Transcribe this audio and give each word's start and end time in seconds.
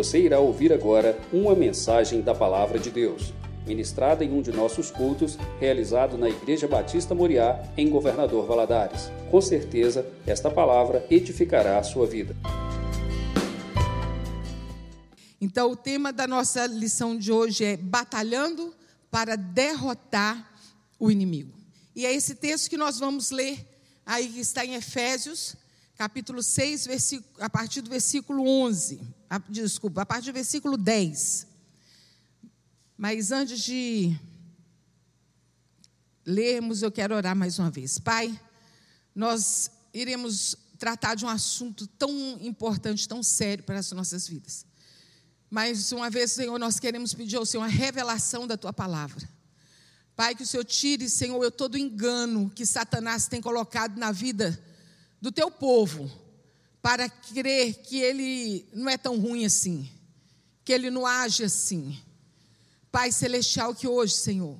Você 0.00 0.18
irá 0.18 0.40
ouvir 0.40 0.72
agora 0.72 1.20
uma 1.30 1.54
mensagem 1.54 2.22
da 2.22 2.34
Palavra 2.34 2.78
de 2.78 2.90
Deus, 2.90 3.34
ministrada 3.66 4.24
em 4.24 4.32
um 4.32 4.40
de 4.40 4.50
nossos 4.50 4.90
cultos, 4.90 5.36
realizado 5.60 6.16
na 6.16 6.26
Igreja 6.26 6.66
Batista 6.66 7.14
Moriá, 7.14 7.62
em 7.76 7.90
Governador 7.90 8.46
Valadares. 8.46 9.10
Com 9.30 9.42
certeza, 9.42 10.10
esta 10.26 10.50
palavra 10.50 11.06
edificará 11.10 11.78
a 11.78 11.82
sua 11.82 12.06
vida. 12.06 12.34
Então, 15.38 15.70
o 15.72 15.76
tema 15.76 16.14
da 16.14 16.26
nossa 16.26 16.64
lição 16.64 17.14
de 17.14 17.30
hoje 17.30 17.62
é 17.62 17.76
Batalhando 17.76 18.74
para 19.10 19.36
derrotar 19.36 20.50
o 20.98 21.10
inimigo. 21.10 21.52
E 21.94 22.06
é 22.06 22.14
esse 22.14 22.36
texto 22.36 22.70
que 22.70 22.78
nós 22.78 22.98
vamos 22.98 23.30
ler 23.30 23.68
aí 24.06 24.28
que 24.28 24.40
está 24.40 24.64
em 24.64 24.76
Efésios, 24.76 25.56
capítulo 25.98 26.42
6, 26.42 26.88
a 27.38 27.50
partir 27.50 27.82
do 27.82 27.90
versículo 27.90 28.48
11. 28.48 29.19
A, 29.30 29.38
desculpa, 29.38 30.02
a 30.02 30.06
partir 30.06 30.26
do 30.26 30.34
versículo 30.34 30.76
10. 30.76 31.46
Mas 32.98 33.30
antes 33.30 33.60
de 33.60 34.18
lermos, 36.26 36.82
eu 36.82 36.90
quero 36.90 37.14
orar 37.14 37.36
mais 37.36 37.56
uma 37.58 37.70
vez. 37.70 37.98
Pai, 38.00 38.38
nós 39.14 39.70
iremos 39.94 40.56
tratar 40.78 41.14
de 41.14 41.24
um 41.24 41.28
assunto 41.28 41.86
tão 41.86 42.10
importante, 42.40 43.06
tão 43.06 43.22
sério 43.22 43.62
para 43.62 43.78
as 43.78 43.92
nossas 43.92 44.26
vidas. 44.26 44.66
Mais 45.48 45.92
uma 45.92 46.10
vez, 46.10 46.32
Senhor, 46.32 46.58
nós 46.58 46.80
queremos 46.80 47.14
pedir 47.14 47.36
ao 47.36 47.46
Senhor 47.46 47.62
a 47.62 47.68
revelação 47.68 48.46
da 48.46 48.56
tua 48.56 48.72
palavra. 48.72 49.28
Pai, 50.16 50.34
que 50.34 50.42
o 50.42 50.46
Senhor 50.46 50.64
tire, 50.64 51.08
Senhor, 51.08 51.42
eu 51.42 51.50
todo 51.50 51.78
engano 51.78 52.50
que 52.50 52.66
Satanás 52.66 53.28
tem 53.28 53.40
colocado 53.40 53.96
na 53.96 54.10
vida 54.10 54.60
do 55.20 55.30
teu 55.30 55.50
povo, 55.50 56.10
para 56.82 57.08
crer 57.08 57.74
que 57.82 58.00
ele 58.00 58.66
não 58.72 58.88
é 58.88 58.96
tão 58.96 59.18
ruim 59.18 59.44
assim, 59.44 59.88
que 60.64 60.72
ele 60.72 60.90
não 60.90 61.06
age 61.06 61.44
assim. 61.44 61.98
Pai 62.90 63.12
celestial, 63.12 63.74
que 63.74 63.86
hoje, 63.86 64.14
Senhor, 64.14 64.58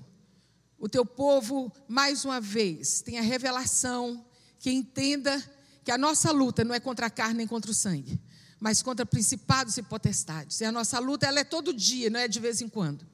o 0.79 0.89
teu 0.89 1.05
povo, 1.05 1.73
mais 1.89 2.25
uma 2.25 2.41
vez, 2.41 3.03
tenha 3.03 3.23
revelação, 3.23 4.25
que 4.59 4.71
entenda 4.71 5.43
que 5.85 5.91
a 5.91 5.99
nossa 5.99 6.31
luta 6.31 6.63
não 6.63 6.75
é 6.75 6.81
contra 6.81 7.07
a 7.07 7.11
carne 7.11 7.39
nem 7.39 7.47
contra 7.47 7.71
o 7.71 7.75
sangue, 7.75 8.21
mas 8.59 8.83
contra 8.83 9.05
principados 9.07 9.77
e 9.77 9.83
potestades. 9.83 10.61
E 10.61 10.65
a 10.65 10.73
nossa 10.73 10.99
luta 10.99 11.27
ela 11.27 11.41
é 11.41 11.45
todo 11.45 11.73
dia, 11.73 12.11
não 12.11 12.21
é 12.21 12.29
de 12.29 12.39
vez 12.39 12.61
em 12.61 12.69
quando. 12.69 13.07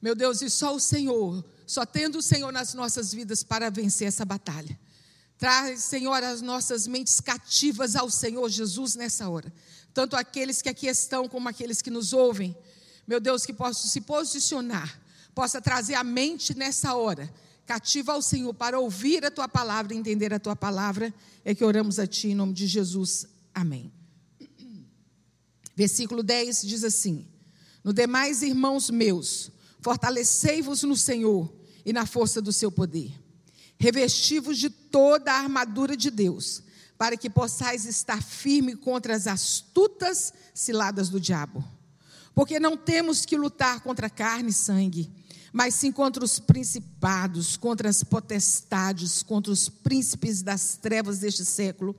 Meu 0.00 0.14
Deus, 0.14 0.42
e 0.42 0.50
só 0.50 0.74
o 0.74 0.80
Senhor, 0.80 1.44
só 1.66 1.84
tendo 1.84 2.18
o 2.18 2.22
Senhor 2.22 2.52
nas 2.52 2.74
nossas 2.74 3.12
vidas 3.12 3.42
para 3.42 3.70
vencer 3.70 4.06
essa 4.06 4.24
batalha. 4.24 4.78
Traz, 5.44 5.84
Senhor, 5.84 6.24
as 6.24 6.40
nossas 6.40 6.86
mentes 6.86 7.20
cativas 7.20 7.96
ao 7.96 8.08
Senhor 8.08 8.48
Jesus 8.48 8.96
nessa 8.96 9.28
hora. 9.28 9.52
Tanto 9.92 10.16
aqueles 10.16 10.62
que 10.62 10.70
aqui 10.70 10.86
estão, 10.86 11.28
como 11.28 11.46
aqueles 11.50 11.82
que 11.82 11.90
nos 11.90 12.14
ouvem. 12.14 12.56
Meu 13.06 13.20
Deus, 13.20 13.44
que 13.44 13.52
possa 13.52 13.86
se 13.86 14.00
posicionar, 14.00 14.98
possa 15.34 15.60
trazer 15.60 15.96
a 15.96 16.02
mente 16.02 16.56
nessa 16.56 16.94
hora, 16.94 17.30
cativa 17.66 18.14
ao 18.14 18.22
Senhor 18.22 18.54
para 18.54 18.80
ouvir 18.80 19.22
a 19.22 19.30
tua 19.30 19.46
palavra, 19.46 19.94
entender 19.94 20.32
a 20.32 20.38
tua 20.38 20.56
palavra. 20.56 21.12
É 21.44 21.54
que 21.54 21.62
oramos 21.62 21.98
a 21.98 22.06
ti 22.06 22.28
em 22.28 22.34
nome 22.34 22.54
de 22.54 22.66
Jesus. 22.66 23.26
Amém. 23.54 23.92
Versículo 25.76 26.22
10 26.22 26.62
diz 26.62 26.84
assim: 26.84 27.28
No 27.84 27.92
demais, 27.92 28.40
irmãos 28.42 28.88
meus, 28.88 29.50
fortalecei-vos 29.82 30.84
no 30.84 30.96
Senhor 30.96 31.54
e 31.84 31.92
na 31.92 32.06
força 32.06 32.40
do 32.40 32.50
seu 32.50 32.72
poder. 32.72 33.23
Revesti-vos 33.78 34.58
de 34.58 34.70
toda 34.70 35.32
a 35.32 35.38
armadura 35.38 35.96
de 35.96 36.10
Deus, 36.10 36.62
para 36.96 37.16
que 37.16 37.28
possais 37.28 37.84
estar 37.84 38.22
firme 38.22 38.76
contra 38.76 39.14
as 39.14 39.26
astutas 39.26 40.32
ciladas 40.52 41.08
do 41.08 41.20
diabo. 41.20 41.64
Porque 42.34 42.58
não 42.58 42.76
temos 42.76 43.24
que 43.24 43.36
lutar 43.36 43.80
contra 43.80 44.10
carne 44.10 44.50
e 44.50 44.52
sangue, 44.52 45.10
mas 45.52 45.74
sim 45.74 45.92
contra 45.92 46.24
os 46.24 46.38
principados, 46.38 47.56
contra 47.56 47.88
as 47.88 48.02
potestades, 48.02 49.22
contra 49.22 49.52
os 49.52 49.68
príncipes 49.68 50.42
das 50.42 50.76
trevas 50.76 51.18
deste 51.18 51.44
século 51.44 51.94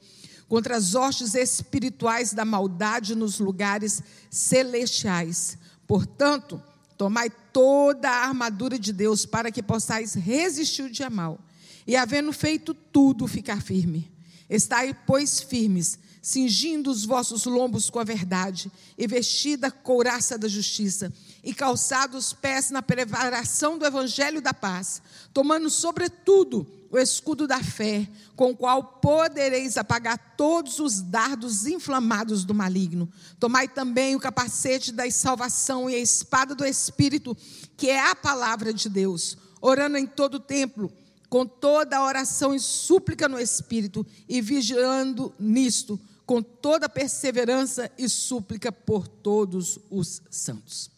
contra 0.47 0.78
as 0.78 0.96
hostes 0.96 1.34
espirituais 1.34 2.34
da 2.34 2.46
maldade 2.46 3.16
nos 3.16 3.40
lugares 3.40 4.02
celestiais. 4.30 5.58
Portanto, 5.88 6.62
tomai 6.97 7.30
toda 7.52 8.09
a 8.09 8.28
armadura 8.28 8.78
de 8.78 8.94
Deus 8.94 9.25
para 9.25 9.52
que 9.52 9.64
possais 9.64 10.14
resistir 10.14 10.84
o 10.84 10.90
dia 10.90 11.09
mal. 11.09 11.40
E 11.88 11.96
havendo 11.96 12.31
feito 12.34 12.73
tudo, 12.73 13.28
ficar 13.28 13.62
firme. 13.62 14.12
Estai, 14.50 14.96
pois, 15.06 15.41
firmes, 15.41 15.97
cingindo 16.22 16.90
os 16.90 17.06
vossos 17.06 17.46
lombos 17.46 17.90
com 17.90 18.00
a 18.00 18.03
verdade, 18.03 18.72
e 18.97 19.07
vestida 19.07 19.68
a 19.68 19.72
couraça 19.72 20.38
da 20.38 20.47
justiça, 20.47 21.13
e 21.44 21.53
calçados 21.53 22.28
os 22.28 22.34
pés 22.34 22.72
na 22.72 22.81
preparação 22.81 23.78
do 23.78 23.85
evangelho 23.85 24.41
da 24.41 24.53
paz, 24.53 25.01
tomando 25.34 25.69
sobretudo 25.69 26.66
o 26.90 26.97
escudo 26.97 27.47
da 27.47 27.62
fé, 27.62 28.07
com 28.35 28.52
o 28.52 28.56
qual 28.56 28.84
podereis 28.84 29.78
apagar 29.78 30.35
todos 30.38 30.79
os 30.79 31.02
dardos 31.02 31.66
inflamados 31.67 32.46
do 32.46 32.53
maligno. 32.53 33.07
Tomai 33.40 33.67
também 33.67 34.16
o 34.16 34.19
capacete 34.19 34.91
da 34.91 35.09
salvação 35.12 35.90
e 35.90 35.96
a 35.96 36.00
espada 36.00 36.56
do 36.56 36.66
Espírito, 36.66 37.35
que 37.75 37.90
é 37.90 38.00
a 38.00 38.16
palavra 38.16 38.73
de 38.73 38.90
Deus, 38.90 39.38
orando 39.62 39.97
em 39.97 40.06
todo 40.06 40.35
o 40.35 40.40
templo, 40.40 40.91
com 41.35 41.46
toda 41.46 41.97
a 41.97 42.06
oração 42.06 42.56
e 42.56 42.59
súplica 42.62 43.28
no 43.28 43.38
Espírito, 43.38 44.07
e 44.25 44.40
vigiando 44.40 45.35
nisto, 45.38 46.00
com 46.25 46.41
toda 46.41 46.88
perseverança 46.88 47.91
e 47.97 48.07
súplica 48.07 48.72
por 48.72 49.06
todos 49.06 49.78
os 49.90 50.22
santos. 50.31 50.90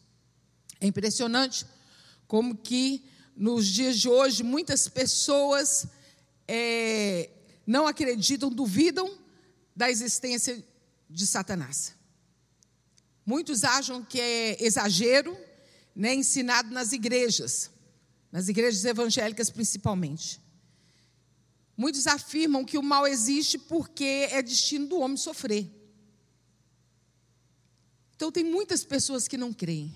É 0.80 0.86
impressionante 0.86 1.66
como 2.28 2.56
que 2.56 3.04
nos 3.36 3.66
dias 3.66 3.98
de 3.98 4.08
hoje, 4.08 4.44
muitas 4.44 4.88
pessoas 4.88 5.88
é, 6.48 7.32
não 7.66 7.88
acreditam, 7.88 8.52
duvidam 8.52 9.18
da 9.76 9.90
existência 9.90 10.64
de 11.10 11.26
Satanás. 11.26 11.96
Muitos 13.26 13.64
acham 13.64 14.04
que 14.04 14.22
é 14.22 14.64
exagero, 14.64 15.36
né, 15.96 16.14
ensinado 16.14 16.70
nas 16.70 16.92
igrejas, 16.92 17.72
nas 18.32 18.48
igrejas 18.48 18.84
evangélicas 18.86 19.50
principalmente. 19.50 20.42
Muitos 21.76 22.08
afirmam 22.08 22.66
que 22.66 22.78
o 22.78 22.84
mal 22.84 23.06
existe 23.06 23.58
porque 23.58 24.28
é 24.32 24.42
destino 24.42 24.88
do 24.88 25.00
homem 25.00 25.18
sofrer. 25.18 25.70
Então, 28.16 28.32
tem 28.32 28.44
muitas 28.44 28.84
pessoas 28.84 29.28
que 29.28 29.38
não 29.38 29.54
creem. 29.54 29.94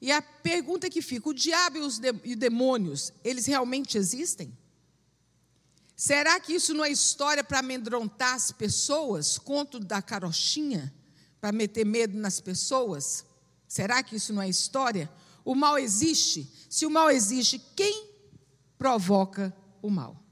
E 0.00 0.12
a 0.12 0.20
pergunta 0.20 0.90
que 0.90 1.00
fica: 1.00 1.30
o 1.30 1.34
diabo 1.34 1.78
e 1.78 1.80
os 1.80 1.98
demônios, 1.98 3.10
eles 3.24 3.46
realmente 3.46 3.96
existem? 3.96 4.54
Será 5.96 6.38
que 6.38 6.52
isso 6.52 6.74
não 6.74 6.84
é 6.84 6.90
história 6.90 7.42
para 7.42 7.60
amedrontar 7.60 8.34
as 8.34 8.52
pessoas? 8.52 9.38
Conto 9.38 9.80
da 9.80 10.02
carochinha? 10.02 10.92
Para 11.40 11.52
meter 11.52 11.86
medo 11.86 12.18
nas 12.18 12.40
pessoas? 12.40 13.24
Será 13.66 14.02
que 14.02 14.16
isso 14.16 14.32
não 14.32 14.42
é 14.42 14.48
história? 14.48 15.10
O 15.44 15.54
mal 15.54 15.78
existe? 15.78 16.50
Se 16.70 16.86
o 16.86 16.90
mal 16.90 17.10
existe, 17.10 17.60
quem 17.76 18.08
provoca 18.78 19.54
o 19.82 19.90
mal? 19.90 20.22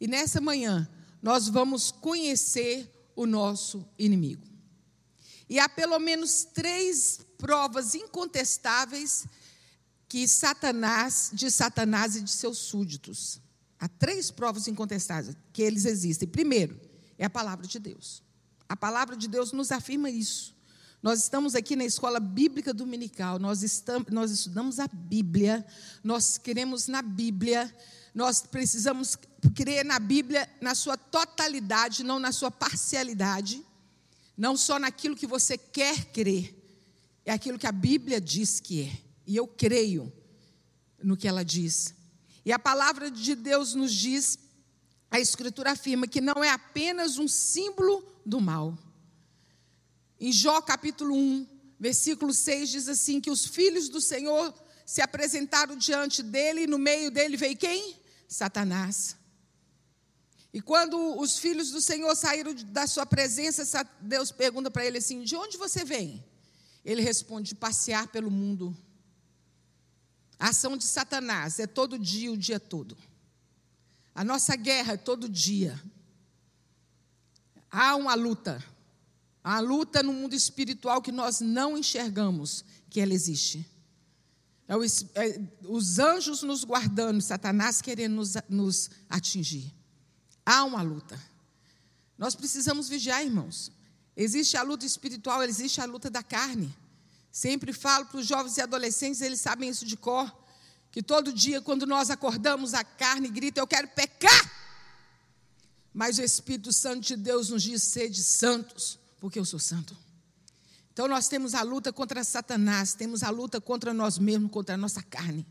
E 0.00 0.06
nessa 0.06 0.40
manhã, 0.40 0.88
nós 1.20 1.48
vamos 1.48 1.90
conhecer 1.90 2.90
o 3.14 3.26
nosso 3.26 3.86
inimigo. 3.98 4.46
E 5.48 5.58
há 5.58 5.68
pelo 5.68 5.98
menos 5.98 6.44
três 6.44 7.20
provas 7.36 7.94
incontestáveis 7.94 9.26
que 10.08 10.26
Satanás, 10.28 11.30
de 11.32 11.50
Satanás 11.50 12.16
e 12.16 12.20
de 12.20 12.30
seus 12.30 12.58
súditos. 12.58 13.40
Há 13.78 13.88
três 13.88 14.30
provas 14.30 14.68
incontestáveis 14.68 15.36
que 15.52 15.62
eles 15.62 15.84
existem. 15.84 16.28
Primeiro, 16.28 16.80
é 17.18 17.24
a 17.24 17.30
palavra 17.30 17.66
de 17.66 17.78
Deus. 17.78 18.22
A 18.68 18.76
palavra 18.76 19.16
de 19.16 19.28
Deus 19.28 19.52
nos 19.52 19.72
afirma 19.72 20.08
isso. 20.08 20.54
Nós 21.02 21.18
estamos 21.18 21.56
aqui 21.56 21.74
na 21.74 21.84
escola 21.84 22.20
bíblica 22.20 22.72
dominical, 22.72 23.36
nós, 23.40 23.64
estamos, 23.64 24.08
nós 24.12 24.30
estudamos 24.30 24.78
a 24.78 24.86
Bíblia, 24.86 25.66
nós 26.04 26.38
queremos 26.38 26.86
na 26.86 27.02
Bíblia, 27.02 27.74
nós 28.14 28.42
precisamos 28.42 29.18
crer 29.52 29.84
na 29.84 29.98
Bíblia 29.98 30.48
na 30.60 30.76
sua 30.76 30.96
totalidade, 30.96 32.04
não 32.04 32.20
na 32.20 32.30
sua 32.30 32.52
parcialidade, 32.52 33.66
não 34.38 34.56
só 34.56 34.78
naquilo 34.78 35.16
que 35.16 35.26
você 35.26 35.58
quer 35.58 36.04
crer, 36.12 36.56
é 37.24 37.32
aquilo 37.32 37.58
que 37.58 37.66
a 37.66 37.72
Bíblia 37.72 38.20
diz 38.20 38.60
que 38.60 38.82
é. 38.84 38.92
E 39.26 39.34
eu 39.34 39.48
creio 39.48 40.12
no 41.02 41.16
que 41.16 41.26
ela 41.26 41.44
diz. 41.44 41.96
E 42.44 42.52
a 42.52 42.60
palavra 42.60 43.10
de 43.10 43.34
Deus 43.34 43.74
nos 43.74 43.92
diz, 43.92 44.38
a 45.10 45.18
Escritura 45.18 45.72
afirma 45.72 46.06
que 46.06 46.20
não 46.20 46.44
é 46.44 46.50
apenas 46.50 47.18
um 47.18 47.26
símbolo 47.26 48.04
do 48.24 48.40
mal. 48.40 48.78
Em 50.22 50.30
Jó 50.30 50.62
capítulo 50.62 51.16
1, 51.16 51.48
versículo 51.80 52.32
6 52.32 52.70
diz 52.70 52.88
assim: 52.88 53.20
que 53.20 53.28
os 53.28 53.44
filhos 53.44 53.88
do 53.88 54.00
Senhor 54.00 54.54
se 54.86 55.02
apresentaram 55.02 55.76
diante 55.76 56.22
dele, 56.22 56.62
e 56.62 56.66
no 56.68 56.78
meio 56.78 57.10
dele 57.10 57.36
veio 57.36 57.56
quem? 57.56 57.96
Satanás. 58.28 59.16
E 60.54 60.62
quando 60.62 61.18
os 61.18 61.40
filhos 61.40 61.72
do 61.72 61.80
Senhor 61.80 62.14
saíram 62.14 62.54
da 62.54 62.86
sua 62.86 63.04
presença, 63.04 63.84
Deus 64.00 64.30
pergunta 64.30 64.70
para 64.70 64.86
ele 64.86 64.98
assim: 64.98 65.24
De 65.24 65.34
onde 65.34 65.56
você 65.56 65.84
vem? 65.84 66.24
Ele 66.84 67.02
responde: 67.02 67.56
passear 67.56 68.06
pelo 68.06 68.30
mundo. 68.30 68.76
A 70.38 70.50
ação 70.50 70.76
de 70.76 70.84
Satanás 70.84 71.58
é 71.58 71.66
todo 71.66 71.98
dia, 71.98 72.30
o 72.30 72.36
dia 72.36 72.60
todo. 72.60 72.96
A 74.14 74.22
nossa 74.22 74.54
guerra 74.54 74.92
é 74.92 74.96
todo 74.96 75.28
dia. 75.28 75.82
Há 77.68 77.96
uma 77.96 78.14
luta. 78.14 78.64
Uma 79.44 79.60
luta 79.60 80.02
no 80.02 80.12
mundo 80.12 80.34
espiritual 80.34 81.02
que 81.02 81.10
nós 81.10 81.40
não 81.40 81.76
enxergamos 81.76 82.64
que 82.88 83.00
ela 83.00 83.12
existe. 83.12 83.66
É, 84.68 84.76
o, 84.76 84.84
é 84.84 85.40
os 85.64 85.98
anjos 85.98 86.42
nos 86.42 86.64
guardando, 86.64 87.20
Satanás 87.20 87.82
querendo 87.82 88.14
nos, 88.14 88.34
nos 88.48 88.90
atingir. 89.08 89.72
Há 90.46 90.64
uma 90.64 90.82
luta. 90.82 91.20
Nós 92.16 92.34
precisamos 92.34 92.88
vigiar, 92.88 93.24
irmãos. 93.24 93.72
Existe 94.16 94.56
a 94.56 94.62
luta 94.62 94.86
espiritual, 94.86 95.42
existe 95.42 95.80
a 95.80 95.84
luta 95.84 96.08
da 96.08 96.22
carne. 96.22 96.74
Sempre 97.30 97.72
falo 97.72 98.06
para 98.06 98.20
os 98.20 98.26
jovens 98.26 98.56
e 98.58 98.60
adolescentes, 98.60 99.20
eles 99.22 99.40
sabem 99.40 99.70
isso 99.70 99.86
de 99.86 99.96
cor, 99.96 100.30
que 100.90 101.02
todo 101.02 101.32
dia, 101.32 101.62
quando 101.62 101.86
nós 101.86 102.10
acordamos, 102.10 102.74
a 102.74 102.84
carne 102.84 103.28
grita: 103.28 103.60
Eu 103.60 103.66
quero 103.66 103.88
pecar. 103.88 104.52
Mas 105.92 106.18
o 106.18 106.22
Espírito 106.22 106.72
Santo 106.72 107.00
de 107.00 107.16
Deus 107.16 107.48
nos 107.48 107.62
diz: 107.62 107.82
Sede 107.82 108.22
santos, 108.22 108.98
porque 109.22 109.38
eu 109.38 109.44
sou 109.44 109.60
santo. 109.60 109.96
Então 110.92 111.06
nós 111.06 111.28
temos 111.28 111.54
a 111.54 111.62
luta 111.62 111.92
contra 111.92 112.24
Satanás, 112.24 112.92
temos 112.92 113.22
a 113.22 113.30
luta 113.30 113.60
contra 113.60 113.94
nós 113.94 114.18
mesmos, 114.18 114.50
contra 114.50 114.74
a 114.74 114.76
nossa 114.76 115.00
carne. 115.00 115.46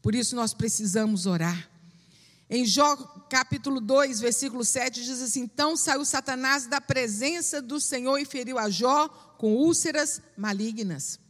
Por 0.00 0.14
isso 0.14 0.34
nós 0.34 0.54
precisamos 0.54 1.26
orar. 1.26 1.70
Em 2.48 2.64
Jó 2.64 2.96
capítulo 3.28 3.82
2, 3.82 4.18
versículo 4.18 4.64
7, 4.64 5.04
diz 5.04 5.20
assim: 5.20 5.40
Então 5.40 5.76
saiu 5.76 6.06
Satanás 6.06 6.66
da 6.66 6.80
presença 6.80 7.60
do 7.60 7.78
Senhor 7.78 8.16
e 8.16 8.24
feriu 8.24 8.58
a 8.58 8.70
Jó 8.70 9.08
com 9.36 9.56
úlceras 9.56 10.22
malignas. 10.34 11.20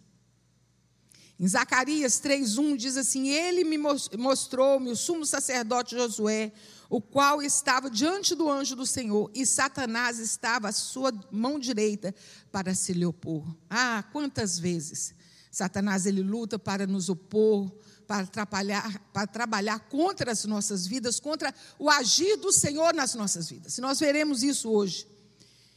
Em 1.38 1.48
Zacarias 1.48 2.20
3:1 2.20 2.76
diz 2.76 2.96
assim: 2.96 3.28
Ele 3.30 3.64
me 3.64 3.76
mostrou-me 3.76 4.88
o 4.88 4.96
sumo 4.96 5.26
sacerdote 5.26 5.96
Josué, 5.96 6.52
o 6.92 7.00
qual 7.00 7.40
estava 7.40 7.88
diante 7.88 8.34
do 8.34 8.50
anjo 8.50 8.76
do 8.76 8.84
Senhor, 8.84 9.30
e 9.34 9.46
Satanás 9.46 10.18
estava 10.18 10.68
à 10.68 10.72
sua 10.72 11.10
mão 11.30 11.58
direita 11.58 12.14
para 12.50 12.74
se 12.74 12.92
lhe 12.92 13.06
opor. 13.06 13.42
Ah, 13.70 14.04
quantas 14.12 14.58
vezes 14.58 15.14
Satanás 15.50 16.04
ele 16.04 16.22
luta 16.22 16.58
para 16.58 16.86
nos 16.86 17.08
opor, 17.08 17.72
para 18.06 18.26
trabalhar, 18.26 19.00
para 19.10 19.26
trabalhar 19.26 19.78
contra 19.88 20.32
as 20.32 20.44
nossas 20.44 20.86
vidas, 20.86 21.18
contra 21.18 21.54
o 21.78 21.88
agir 21.88 22.36
do 22.36 22.52
Senhor 22.52 22.92
nas 22.92 23.14
nossas 23.14 23.48
vidas. 23.48 23.78
Nós 23.78 23.98
veremos 23.98 24.42
isso 24.42 24.70
hoje. 24.70 25.08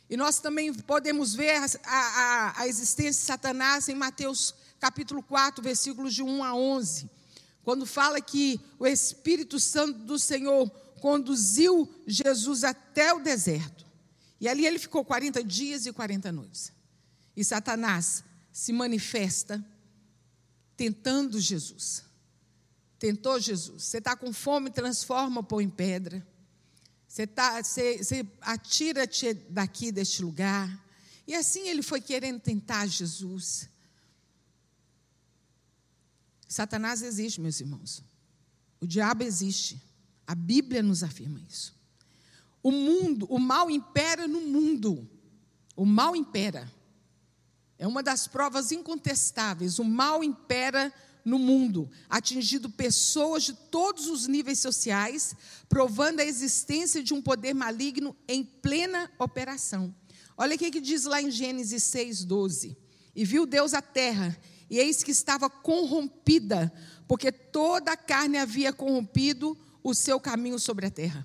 E 0.09 0.17
nós 0.17 0.39
também 0.41 0.73
podemos 0.73 1.33
ver 1.33 1.55
a, 1.55 1.65
a, 1.85 2.61
a 2.61 2.67
existência 2.67 3.21
de 3.21 3.25
Satanás 3.25 3.87
em 3.87 3.95
Mateus 3.95 4.53
capítulo 4.81 5.23
4, 5.23 5.63
versículos 5.63 6.13
de 6.13 6.21
1 6.21 6.43
a 6.43 6.53
11, 6.53 7.09
quando 7.63 7.85
fala 7.85 8.19
que 8.19 8.59
o 8.77 8.85
Espírito 8.85 9.61
Santo 9.61 9.99
do 9.99 10.19
Senhor 10.19 10.69
conduziu 10.99 11.93
Jesus 12.05 12.63
até 12.63 13.13
o 13.13 13.19
deserto. 13.19 13.85
E 14.39 14.47
ali 14.47 14.65
ele 14.65 14.79
ficou 14.79 15.03
40 15.03 15.43
dias 15.43 15.85
e 15.85 15.93
40 15.93 16.31
noites. 16.31 16.71
E 17.35 17.43
Satanás 17.43 18.23
se 18.51 18.71
manifesta 18.73 19.63
tentando 20.75 21.39
Jesus 21.39 22.05
tentou 23.05 23.39
Jesus. 23.39 23.83
Você 23.83 23.99
está 23.99 24.15
com 24.15 24.33
fome, 24.33 24.71
transforma 24.71 25.43
pão 25.43 25.61
em 25.61 25.69
pedra. 25.69 26.25
Você, 27.07 27.27
tá, 27.27 27.61
você, 27.61 27.97
você 27.97 28.27
atira-te 28.41 29.33
daqui 29.33 29.91
deste 29.91 30.23
lugar. 30.23 30.83
E 31.27 31.35
assim 31.35 31.67
ele 31.67 31.83
foi 31.83 32.01
querendo 32.01 32.39
tentar 32.39 32.87
Jesus. 32.87 33.69
Satanás 36.47 37.03
existe, 37.03 37.39
meus 37.39 37.59
irmãos. 37.59 38.03
O 38.79 38.87
diabo 38.87 39.23
existe. 39.23 39.79
A 40.27 40.33
Bíblia 40.33 40.81
nos 40.81 41.03
afirma 41.03 41.39
isso. 41.47 41.75
O 42.63 42.71
mundo, 42.71 43.27
o 43.29 43.37
mal 43.37 43.69
impera 43.69 44.27
no 44.27 44.41
mundo. 44.41 45.07
O 45.75 45.85
mal 45.85 46.15
impera. 46.15 46.71
É 47.77 47.85
uma 47.85 48.01
das 48.01 48.27
provas 48.27 48.71
incontestáveis. 48.71 49.77
O 49.77 49.83
mal 49.83 50.23
impera 50.23 50.91
no 51.25 51.39
mundo, 51.39 51.89
atingindo 52.07 52.69
pessoas 52.69 53.43
de 53.43 53.53
todos 53.53 54.07
os 54.07 54.27
níveis 54.27 54.59
sociais, 54.59 55.35
provando 55.67 56.19
a 56.19 56.25
existência 56.25 57.01
de 57.01 57.15
um 57.15 57.21
poder 57.21 57.55
maligno 57.55 58.15
em 58.27 58.43
plena 58.43 59.11
operação. 59.17 59.93
Olha 60.37 60.55
o 60.55 60.59
que 60.59 60.79
diz 60.79 61.05
lá 61.05 61.19
em 61.19 61.31
Gênesis 61.31 61.83
6,12. 61.83 62.77
E 63.15 63.25
viu 63.25 63.45
Deus 63.45 63.73
a 63.73 63.81
terra, 63.81 64.37
e 64.69 64.77
eis 64.77 65.01
que 65.01 65.11
estava 65.11 65.49
corrompida, 65.49 66.71
porque 67.07 67.31
toda 67.31 67.93
a 67.93 67.97
carne 67.97 68.37
havia 68.37 68.73
corrompido 68.73 69.57
o 69.85 69.93
seu 69.93 70.19
caminho 70.19 70.57
sobre 70.57 70.87
a 70.87 70.89
terra. 70.89 71.23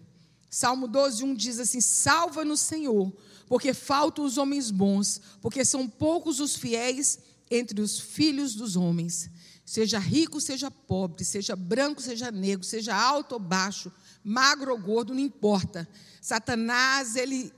Salmo 0.51 0.87
12, 0.87 1.25
1 1.25 1.35
diz 1.35 1.59
assim: 1.59 1.81
Salva-nos, 1.81 2.61
Senhor, 2.61 3.11
porque 3.47 3.73
faltam 3.73 4.23
os 4.23 4.37
homens 4.37 4.71
bons, 4.71 5.19
porque 5.41 5.65
são 5.65 5.89
poucos 5.89 6.41
os 6.41 6.57
fiéis 6.57 7.19
entre 7.51 7.81
os 7.81 7.99
filhos 7.99 8.55
dos 8.55 8.77
homens. 8.77 9.31
Seja 9.65 9.99
rico, 9.99 10.43
seja 10.43 10.71
pobre, 10.71 11.25
seja 11.25 11.57
branco, 11.57 12.03
seja 12.03 12.31
negro, 12.31 12.63
seja 12.63 12.95
alto 12.95 13.33
ou 13.33 13.39
baixo, 13.39 13.91
magro 14.23 14.73
ou 14.73 14.79
gordo, 14.79 15.15
não 15.15 15.21
importa. 15.21 15.89
Satanás, 16.21 17.17
ele 17.17 17.51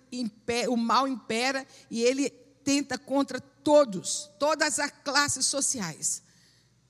o 0.69 0.77
mal 0.77 1.09
impera 1.09 1.67
e 1.91 2.01
ele 2.01 2.31
tenta 2.63 2.97
contra 2.97 3.41
todos, 3.41 4.31
todas 4.39 4.79
as 4.79 4.93
classes 5.03 5.47
sociais. 5.47 6.23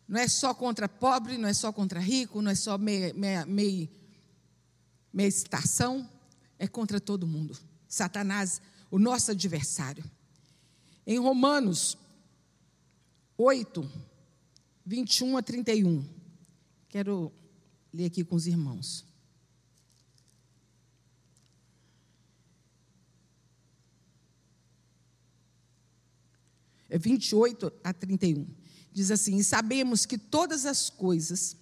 Não 0.07 0.21
é 0.21 0.29
só 0.29 0.53
contra 0.53 0.87
pobre, 0.87 1.39
não 1.39 1.49
é 1.49 1.55
só 1.55 1.73
contra 1.73 1.99
rico, 1.99 2.43
não 2.43 2.51
é 2.51 2.55
só 2.55 2.77
meia, 2.77 3.15
meia, 3.15 3.47
meia, 3.47 3.89
meia 5.13 5.29
estação, 5.29 6.09
é 6.59 6.67
contra 6.67 7.01
todo 7.01 7.27
mundo. 7.27 7.59
Satanás, 7.89 8.61
o 8.91 8.99
nosso 8.99 9.31
adversário. 9.31 10.05
Em 11.07 11.19
Romanos 11.19 11.99
8, 13.37 13.91
21 14.87 15.37
a 15.37 15.43
31. 15.43 16.05
Quero 16.89 17.33
ler 17.93 18.07
aqui 18.07 18.25
com 18.25 18.37
os 18.37 18.47
irmãos. 18.47 19.05
É 26.89 26.99
28 26.99 27.73
a 27.83 27.93
31. 27.93 28.47
Diz 28.93 29.11
assim: 29.11 29.39
E 29.39 29.45
sabemos 29.45 30.05
que 30.05 30.19
todas 30.19 30.67
as 30.67 30.91
coisas 30.91 31.57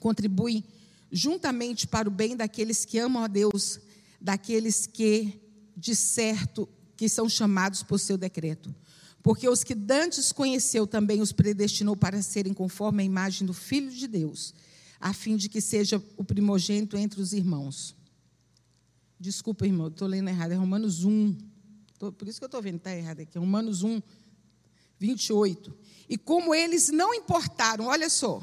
contribuem 0.00 0.64
juntamente 1.10 1.86
para 1.86 2.08
o 2.08 2.10
bem 2.10 2.36
daqueles 2.36 2.84
que 2.84 2.98
amam 2.98 3.22
a 3.22 3.26
Deus, 3.26 3.80
daqueles 4.20 4.86
que, 4.86 5.40
de 5.76 5.94
certo, 5.94 6.68
que 6.96 7.08
são 7.08 7.28
chamados 7.28 7.82
por 7.82 7.98
seu 7.98 8.16
decreto 8.16 8.74
porque 9.26 9.48
os 9.48 9.64
que 9.64 9.74
dantes 9.74 10.30
conheceu 10.30 10.86
também 10.86 11.20
os 11.20 11.32
predestinou 11.32 11.96
para 11.96 12.22
serem 12.22 12.54
conforme 12.54 13.02
a 13.02 13.06
imagem 13.06 13.44
do 13.44 13.52
Filho 13.52 13.90
de 13.90 14.06
Deus, 14.06 14.54
a 15.00 15.12
fim 15.12 15.36
de 15.36 15.48
que 15.48 15.60
seja 15.60 16.00
o 16.16 16.22
primogênito 16.22 16.96
entre 16.96 17.20
os 17.20 17.32
irmãos. 17.32 17.96
Desculpa, 19.18 19.66
irmão, 19.66 19.88
estou 19.88 20.06
lendo 20.06 20.28
errado, 20.28 20.52
é 20.52 20.54
Romanos 20.54 21.02
1. 21.02 21.36
Tô, 21.98 22.12
por 22.12 22.28
isso 22.28 22.38
que 22.38 22.44
eu 22.44 22.46
estou 22.46 22.62
vendo, 22.62 22.76
está 22.76 22.96
errado 22.96 23.18
aqui. 23.18 23.36
Romanos 23.36 23.82
1, 23.82 24.00
28. 24.96 25.76
E 26.08 26.16
como 26.16 26.54
eles 26.54 26.90
não 26.90 27.12
importaram, 27.12 27.86
olha 27.86 28.08
só, 28.08 28.40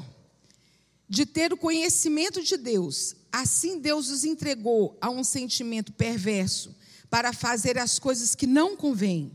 de 1.08 1.26
ter 1.26 1.52
o 1.52 1.56
conhecimento 1.56 2.42
de 2.42 2.56
Deus, 2.56 3.14
assim 3.30 3.78
Deus 3.78 4.10
os 4.10 4.24
entregou 4.24 4.96
a 5.00 5.10
um 5.10 5.22
sentimento 5.22 5.92
perverso 5.92 6.74
para 7.10 7.32
fazer 7.32 7.78
as 7.78 7.98
coisas 7.98 8.34
que 8.34 8.46
não 8.46 8.76
convêm 8.76 9.32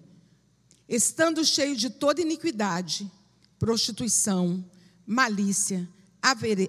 estando 0.89 1.45
cheio 1.45 1.75
de 1.75 1.89
toda 1.89 2.19
iniquidade, 2.19 3.09
prostituição, 3.59 4.65
malícia, 5.05 5.87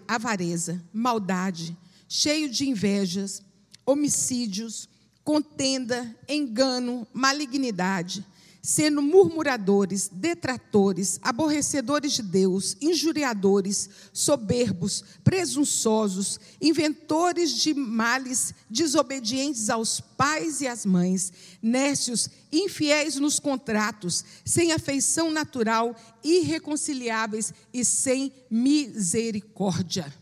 avareza, 0.06 0.84
maldade, 0.92 1.76
cheio 2.06 2.50
de 2.50 2.68
invejas, 2.68 3.42
homicídios, 3.86 4.88
contenda, 5.24 6.14
engano, 6.28 7.06
malignidade, 7.14 8.24
sendo 8.62 9.00
murmuradores, 9.00 10.08
detratores, 10.12 11.18
aborrecedores 11.22 12.12
de 12.12 12.22
Deus, 12.22 12.76
injuriadores, 12.80 13.88
soberbos, 14.12 15.02
presunçosos, 15.24 16.38
inventores 16.60 17.52
de 17.52 17.72
males, 17.72 18.54
desobedientes 18.68 19.70
aos 19.70 20.00
pais 20.00 20.60
e 20.60 20.68
às 20.68 20.84
mães, 20.84 21.32
nécios, 21.62 22.28
infiéis 22.52 23.16
nos 23.16 23.38
contratos, 23.38 24.24
sem 24.44 24.72
afeição 24.72 25.30
natural, 25.30 25.96
irreconciliáveis 26.22 27.54
e 27.72 27.84
sem 27.84 28.32
misericórdia. 28.50 30.19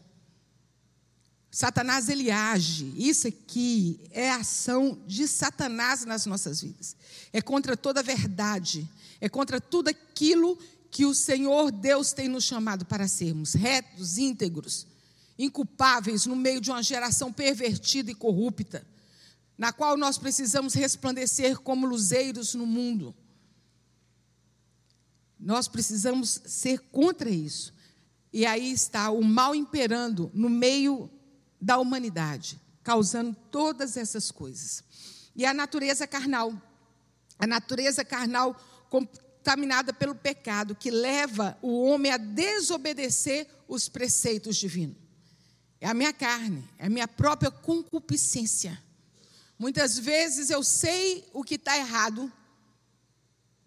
Satanás 1.59 2.09
ele 2.09 2.31
age. 2.31 2.95
Isso 2.97 3.27
aqui 3.27 3.99
é 4.13 4.31
a 4.31 4.37
ação 4.37 4.97
de 5.09 5.27
Satanás 5.27 6.05
nas 6.05 6.25
nossas 6.25 6.61
vidas. 6.61 6.95
É 7.33 7.43
contra 7.43 7.77
toda 7.77 7.99
a 7.99 8.03
verdade, 8.03 8.89
é 9.21 9.29
contra 9.29 9.61
tudo 9.61 9.89
aquilo 9.89 10.57
que 10.89 11.05
o 11.05 11.13
Senhor 11.13 11.73
Deus 11.73 12.13
tem 12.13 12.29
nos 12.29 12.45
chamado 12.45 12.85
para 12.85 13.09
sermos 13.09 13.55
retos, 13.55 14.19
íntegros, 14.19 14.87
inculpáveis 15.37 16.27
no 16.27 16.37
meio 16.37 16.61
de 16.61 16.71
uma 16.71 16.81
geração 16.81 17.33
pervertida 17.33 18.09
e 18.09 18.15
corrupta, 18.15 18.87
na 19.59 19.73
qual 19.73 19.97
nós 19.97 20.17
precisamos 20.17 20.75
resplandecer 20.75 21.59
como 21.59 21.89
luzeiros 21.89 22.55
no 22.55 22.67
mundo. 22.67 23.13
Nós 25.37 25.67
precisamos 25.67 26.41
ser 26.47 26.79
contra 26.93 27.29
isso. 27.29 27.75
E 28.33 28.47
aí 28.47 28.71
está 28.71 29.11
o 29.11 29.25
mal 29.25 29.57
imperando 29.57 30.31
no 30.33 30.49
meio 30.49 31.11
da 31.61 31.79
humanidade, 31.79 32.61
causando 32.83 33.37
todas 33.51 33.97
essas 33.97 34.31
coisas. 34.31 34.83
E 35.35 35.45
a 35.45 35.55
natureza 35.55 36.07
carnal, 36.07 36.53
a 37.39 37.47
natureza 37.47 38.05
carnal 38.05 38.55
contaminada 38.91 39.93
pelo 39.93 40.15
pecado, 40.15 40.75
que 40.75 40.91
leva 40.91 41.59
o 41.63 41.85
homem 41.85 42.13
a 42.13 42.17
desobedecer 42.17 43.47
os 43.67 43.89
preceitos 43.89 44.57
divinos. 44.57 44.97
É 45.81 45.87
a 45.87 45.95
minha 45.95 46.13
carne, 46.13 46.69
é 46.79 46.87
a 46.87 46.91
minha 46.91 47.07
própria 47.07 47.51
concupiscência. 47.51 48.83
Muitas 49.59 49.99
vezes 49.99 50.51
eu 50.51 50.63
sei 50.63 51.29
o 51.33 51.45
que 51.45 51.55
está 51.55 51.77
errado. 51.77 52.33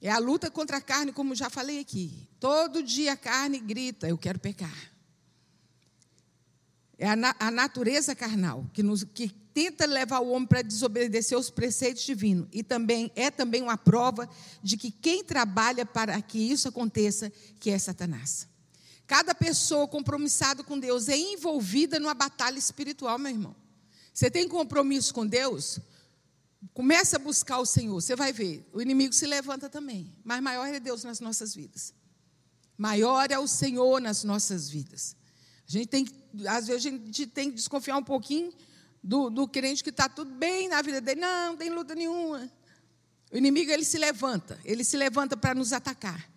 É 0.01 0.09
a 0.09 0.17
luta 0.17 0.49
contra 0.49 0.77
a 0.77 0.81
carne, 0.81 1.13
como 1.13 1.35
já 1.35 1.49
falei 1.49 1.79
aqui. 1.79 2.27
Todo 2.39 2.81
dia 2.83 3.13
a 3.13 3.17
carne 3.17 3.59
grita: 3.59 4.07
Eu 4.07 4.17
quero 4.17 4.39
pecar. 4.39 4.90
É 7.01 7.09
a, 7.09 7.15
na, 7.15 7.35
a 7.39 7.49
natureza 7.49 8.13
carnal 8.13 8.69
que, 8.71 8.83
nos, 8.83 9.03
que 9.03 9.27
tenta 9.27 9.87
levar 9.87 10.19
o 10.19 10.29
homem 10.29 10.47
para 10.47 10.61
desobedecer 10.61 11.35
os 11.35 11.49
preceitos 11.49 12.03
divinos. 12.03 12.47
E 12.51 12.61
também 12.61 13.11
é 13.15 13.31
também 13.31 13.63
uma 13.63 13.75
prova 13.75 14.29
de 14.61 14.77
que 14.77 14.91
quem 14.91 15.23
trabalha 15.23 15.83
para 15.83 16.21
que 16.21 16.37
isso 16.37 16.67
aconteça, 16.67 17.31
que 17.59 17.71
é 17.71 17.79
Satanás. 17.79 18.47
Cada 19.07 19.33
pessoa 19.33 19.87
compromissada 19.87 20.63
com 20.63 20.77
Deus 20.77 21.09
é 21.09 21.17
envolvida 21.17 21.99
numa 21.99 22.13
batalha 22.13 22.59
espiritual, 22.59 23.17
meu 23.17 23.31
irmão. 23.31 23.55
Você 24.13 24.29
tem 24.29 24.47
compromisso 24.47 25.11
com 25.11 25.25
Deus? 25.25 25.79
Começa 26.71 27.15
a 27.15 27.19
buscar 27.19 27.57
o 27.57 27.65
Senhor, 27.65 27.99
você 27.99 28.15
vai 28.15 28.31
ver. 28.31 28.63
O 28.71 28.79
inimigo 28.79 29.11
se 29.11 29.25
levanta 29.25 29.67
também, 29.67 30.15
mas 30.23 30.39
maior 30.39 30.67
é 30.67 30.79
Deus 30.79 31.03
nas 31.03 31.19
nossas 31.19 31.55
vidas. 31.55 31.95
Maior 32.77 33.31
é 33.31 33.39
o 33.39 33.47
Senhor 33.47 33.99
nas 33.99 34.23
nossas 34.23 34.69
vidas. 34.69 35.19
Gente 35.71 35.87
tem, 35.87 36.05
às 36.49 36.67
vezes 36.67 36.85
a 36.85 36.89
gente 36.89 37.25
tem 37.27 37.49
que 37.49 37.55
desconfiar 37.55 37.95
um 37.95 38.03
pouquinho 38.03 38.51
do, 39.01 39.29
do 39.29 39.47
crente 39.47 39.81
que 39.81 39.89
está 39.89 40.09
tudo 40.09 40.29
bem 40.29 40.67
na 40.67 40.81
vida 40.81 40.99
dele. 40.99 41.21
Não, 41.21 41.51
não 41.51 41.55
tem 41.57 41.69
luta 41.69 41.95
nenhuma. 41.95 42.51
O 43.31 43.37
inimigo 43.37 43.71
ele 43.71 43.85
se 43.85 43.97
levanta, 43.97 44.59
ele 44.65 44.83
se 44.83 44.97
levanta 44.97 45.37
para 45.37 45.55
nos 45.55 45.71
atacar. 45.71 46.29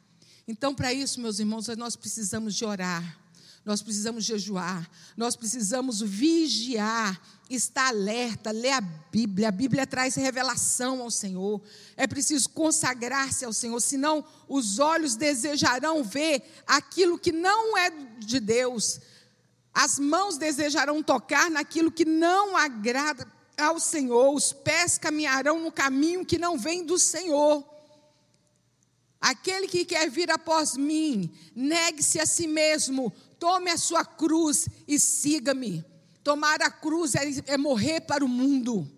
Então, 0.46 0.72
para 0.72 0.92
isso, 0.92 1.20
meus 1.20 1.40
irmãos, 1.40 1.66
nós 1.76 1.96
precisamos 1.96 2.54
de 2.54 2.64
orar, 2.64 3.18
nós 3.64 3.82
precisamos 3.82 4.24
jejuar, 4.24 4.88
nós 5.16 5.34
precisamos 5.34 6.00
vigiar, 6.00 7.20
estar 7.50 7.88
alerta, 7.88 8.52
ler 8.52 8.70
a 8.70 8.80
Bíblia. 8.80 9.48
A 9.48 9.50
Bíblia 9.50 9.84
traz 9.84 10.14
revelação 10.14 11.02
ao 11.02 11.10
Senhor. 11.10 11.60
É 11.96 12.06
preciso 12.06 12.50
consagrar-se 12.50 13.44
ao 13.44 13.52
Senhor, 13.52 13.80
senão 13.80 14.24
os 14.48 14.78
olhos 14.78 15.16
desejarão 15.16 16.04
ver 16.04 16.40
aquilo 16.64 17.18
que 17.18 17.32
não 17.32 17.76
é 17.76 17.90
de 18.20 18.38
Deus. 18.38 19.00
As 19.74 19.98
mãos 19.98 20.38
desejarão 20.38 21.02
tocar 21.02 21.50
naquilo 21.50 21.90
que 21.90 22.04
não 22.04 22.56
agrada 22.56 23.26
ao 23.58 23.80
Senhor. 23.80 24.32
Os 24.32 24.52
pés 24.52 24.96
caminharão 24.96 25.60
no 25.60 25.72
caminho 25.72 26.24
que 26.24 26.38
não 26.38 26.56
vem 26.56 26.84
do 26.84 26.98
Senhor. 26.98 27.64
Aquele 29.20 29.66
que 29.66 29.84
quer 29.84 30.08
vir 30.10 30.30
após 30.30 30.76
mim, 30.76 31.32
negue-se 31.56 32.20
a 32.20 32.26
si 32.26 32.46
mesmo, 32.46 33.12
tome 33.38 33.70
a 33.70 33.76
sua 33.76 34.04
cruz 34.04 34.68
e 34.86 34.98
siga-me. 34.98 35.84
Tomar 36.22 36.62
a 36.62 36.70
cruz 36.70 37.14
é, 37.14 37.24
é, 37.46 37.56
morrer 37.56 38.02
para 38.02 38.24
o 38.24 38.28
mundo. 38.28 38.88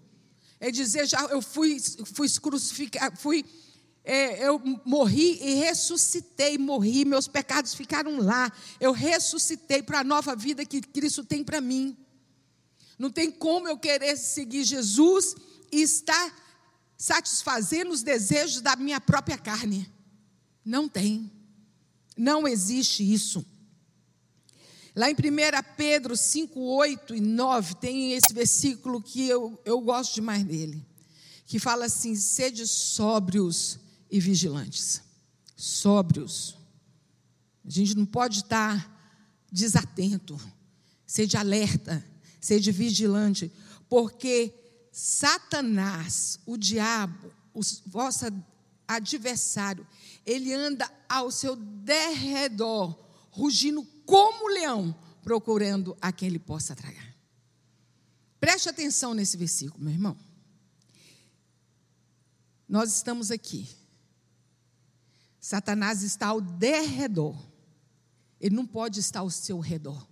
É 0.59 0.71
dizer, 0.71 1.07
já 1.07 1.21
eu 1.27 1.41
fui, 1.41 1.79
fui 2.13 2.29
crucificado, 2.29 3.17
fui, 3.17 3.45
é, 4.09 4.47
eu 4.47 4.63
morri 4.85 5.37
e 5.43 5.55
ressuscitei, 5.57 6.57
morri, 6.57 7.05
meus 7.05 7.27
pecados 7.27 7.75
ficaram 7.75 8.21
lá. 8.21 8.53
Eu 8.79 8.93
ressuscitei 8.93 9.83
para 9.83 9.99
a 9.99 10.05
nova 10.05 10.37
vida 10.37 10.65
que 10.65 10.81
Cristo 10.81 11.25
tem 11.25 11.43
para 11.43 11.61
mim. 11.61 11.97
Não 12.97 13.11
tem 13.11 13.33
como 13.33 13.67
eu 13.67 13.77
querer 13.77 14.17
seguir 14.17 14.63
Jesus 14.63 15.35
e 15.73 15.83
estar 15.83 16.33
satisfazendo 16.97 17.91
os 17.91 18.05
desejos 18.05 18.61
da 18.61 18.77
minha 18.77 19.01
própria 19.01 19.37
carne. 19.37 19.91
Não 20.65 20.89
tem. 20.89 21.29
Não 22.17 22.47
existe 22.47 23.03
isso. 23.13 23.45
Lá 24.95 25.11
em 25.11 25.15
1 25.15 25.17
Pedro 25.77 26.17
5, 26.17 26.61
8 26.61 27.13
e 27.17 27.21
9, 27.21 27.75
tem 27.75 28.13
esse 28.13 28.33
versículo 28.33 29.03
que 29.03 29.29
eu, 29.29 29.61
eu 29.65 29.81
gosto 29.81 30.15
demais 30.15 30.45
dele, 30.45 30.81
que 31.45 31.59
fala 31.59 31.87
assim: 31.87 32.15
sede 32.15 32.65
sóbrios 32.69 33.81
e 34.11 34.21
vigilantes. 34.21 35.03
Sóbrios. 35.57 36.57
A 37.65 37.71
gente 37.71 37.97
não 37.97 38.07
pode 38.07 38.41
estar 38.41 38.93
desatento. 39.51 40.39
Sede 41.07 41.37
alerta, 41.37 42.05
sede 42.41 42.73
vigilante, 42.73 43.51
porque 43.89 44.53
Satanás, 44.91 46.39
o 46.45 46.57
diabo, 46.57 47.33
o 47.55 47.61
vosso 47.87 48.25
adversário, 48.89 49.87
ele 50.25 50.53
anda 50.53 50.91
ao 51.09 51.31
seu 51.31 51.55
derredor, 51.57 52.99
rugindo 53.31 53.85
como 54.05 54.49
leão, 54.49 54.95
procurando 55.23 55.97
a 56.01 56.11
quem 56.13 56.29
ele 56.29 56.39
possa 56.39 56.75
tragar. 56.75 57.15
Preste 58.41 58.69
atenção 58.69 59.15
nesse 59.15 59.37
versículo, 59.37 59.83
meu 59.85 59.93
irmão. 59.93 60.17
Nós 62.69 62.95
estamos 62.95 63.31
aqui. 63.31 63.69
Satanás 65.47 66.03
está 66.03 66.27
ao 66.27 66.41
derredor. 66.41 67.37
Ele 68.41 68.57
não 68.57 68.67
pode 68.67 68.99
estar 68.99 69.21
ao 69.21 69.31
seu 69.31 69.61
redor. 69.61 70.05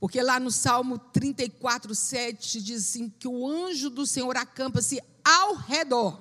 Porque 0.00 0.20
lá 0.20 0.40
no 0.40 0.50
Salmo 0.50 0.98
34, 0.98 1.94
7 1.94 2.60
diz 2.60 2.88
assim: 2.88 3.08
que 3.08 3.28
o 3.28 3.46
anjo 3.46 3.88
do 3.88 4.04
Senhor 4.04 4.36
acampa-se 4.36 5.00
ao 5.24 5.54
redor. 5.54 6.20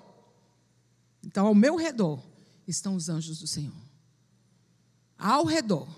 Então, 1.23 1.47
ao 1.47 1.55
meu 1.55 1.75
redor 1.75 2.21
estão 2.67 2.95
os 2.95 3.09
anjos 3.09 3.39
do 3.39 3.47
Senhor. 3.47 3.73
Ao 5.17 5.43
redor. 5.43 5.89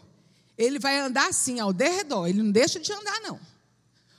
Ele 0.58 0.80
vai 0.80 0.98
andar 1.00 1.28
assim, 1.28 1.60
ao 1.60 1.74
derredor. 1.74 2.30
Ele 2.30 2.42
não 2.42 2.54
deixa 2.54 2.80
de 2.80 2.94
andar, 2.94 3.20
não. 3.20 3.38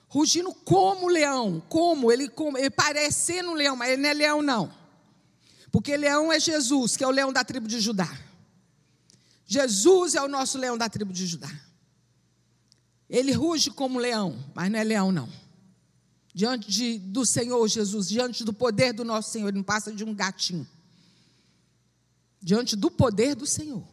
Rugindo 0.09 0.53
como 0.53 1.09
leão. 1.09 1.59
Como? 1.71 2.13
Ele, 2.13 2.29
como, 2.29 2.59
ele 2.59 2.69
parecendo 2.69 3.53
um 3.53 3.55
leão, 3.55 3.75
mas 3.75 3.93
ele 3.93 4.03
não 4.03 4.11
é 4.11 4.13
leão, 4.13 4.43
não. 4.43 4.84
Porque 5.75 5.97
leão 5.97 6.33
é 6.33 6.39
Jesus, 6.39 6.97
que 6.97 7.03
é 7.03 7.07
o 7.09 7.11
leão 7.11 7.33
da 7.33 7.43
tribo 7.43 7.67
de 7.67 7.81
Judá. 7.81 8.09
Jesus 9.45 10.15
é 10.15 10.23
o 10.23 10.29
nosso 10.29 10.57
leão 10.57 10.79
da 10.79 10.89
tribo 10.89 11.13
de 11.13 11.27
Judá. 11.27 11.51
Ele 13.11 13.33
ruge 13.33 13.73
como 13.73 13.99
leão, 13.99 14.39
mas 14.55 14.71
não 14.71 14.79
é 14.79 14.85
leão, 14.85 15.11
não. 15.11 15.29
Diante 16.33 16.71
de, 16.71 16.99
do 17.01 17.27
Senhor 17.27 17.67
Jesus, 17.67 18.09
diante 18.09 18.45
do 18.45 18.53
poder 18.53 18.93
do 18.93 19.05
nosso 19.05 19.33
Senhor, 19.33 19.49
ele 19.49 19.57
não 19.57 19.65
passa 19.65 19.93
de 19.93 20.05
um 20.05 20.15
gatinho 20.15 20.65
diante 22.41 22.77
do 22.77 22.89
poder 22.89 23.35
do 23.35 23.45
Senhor. 23.45 23.85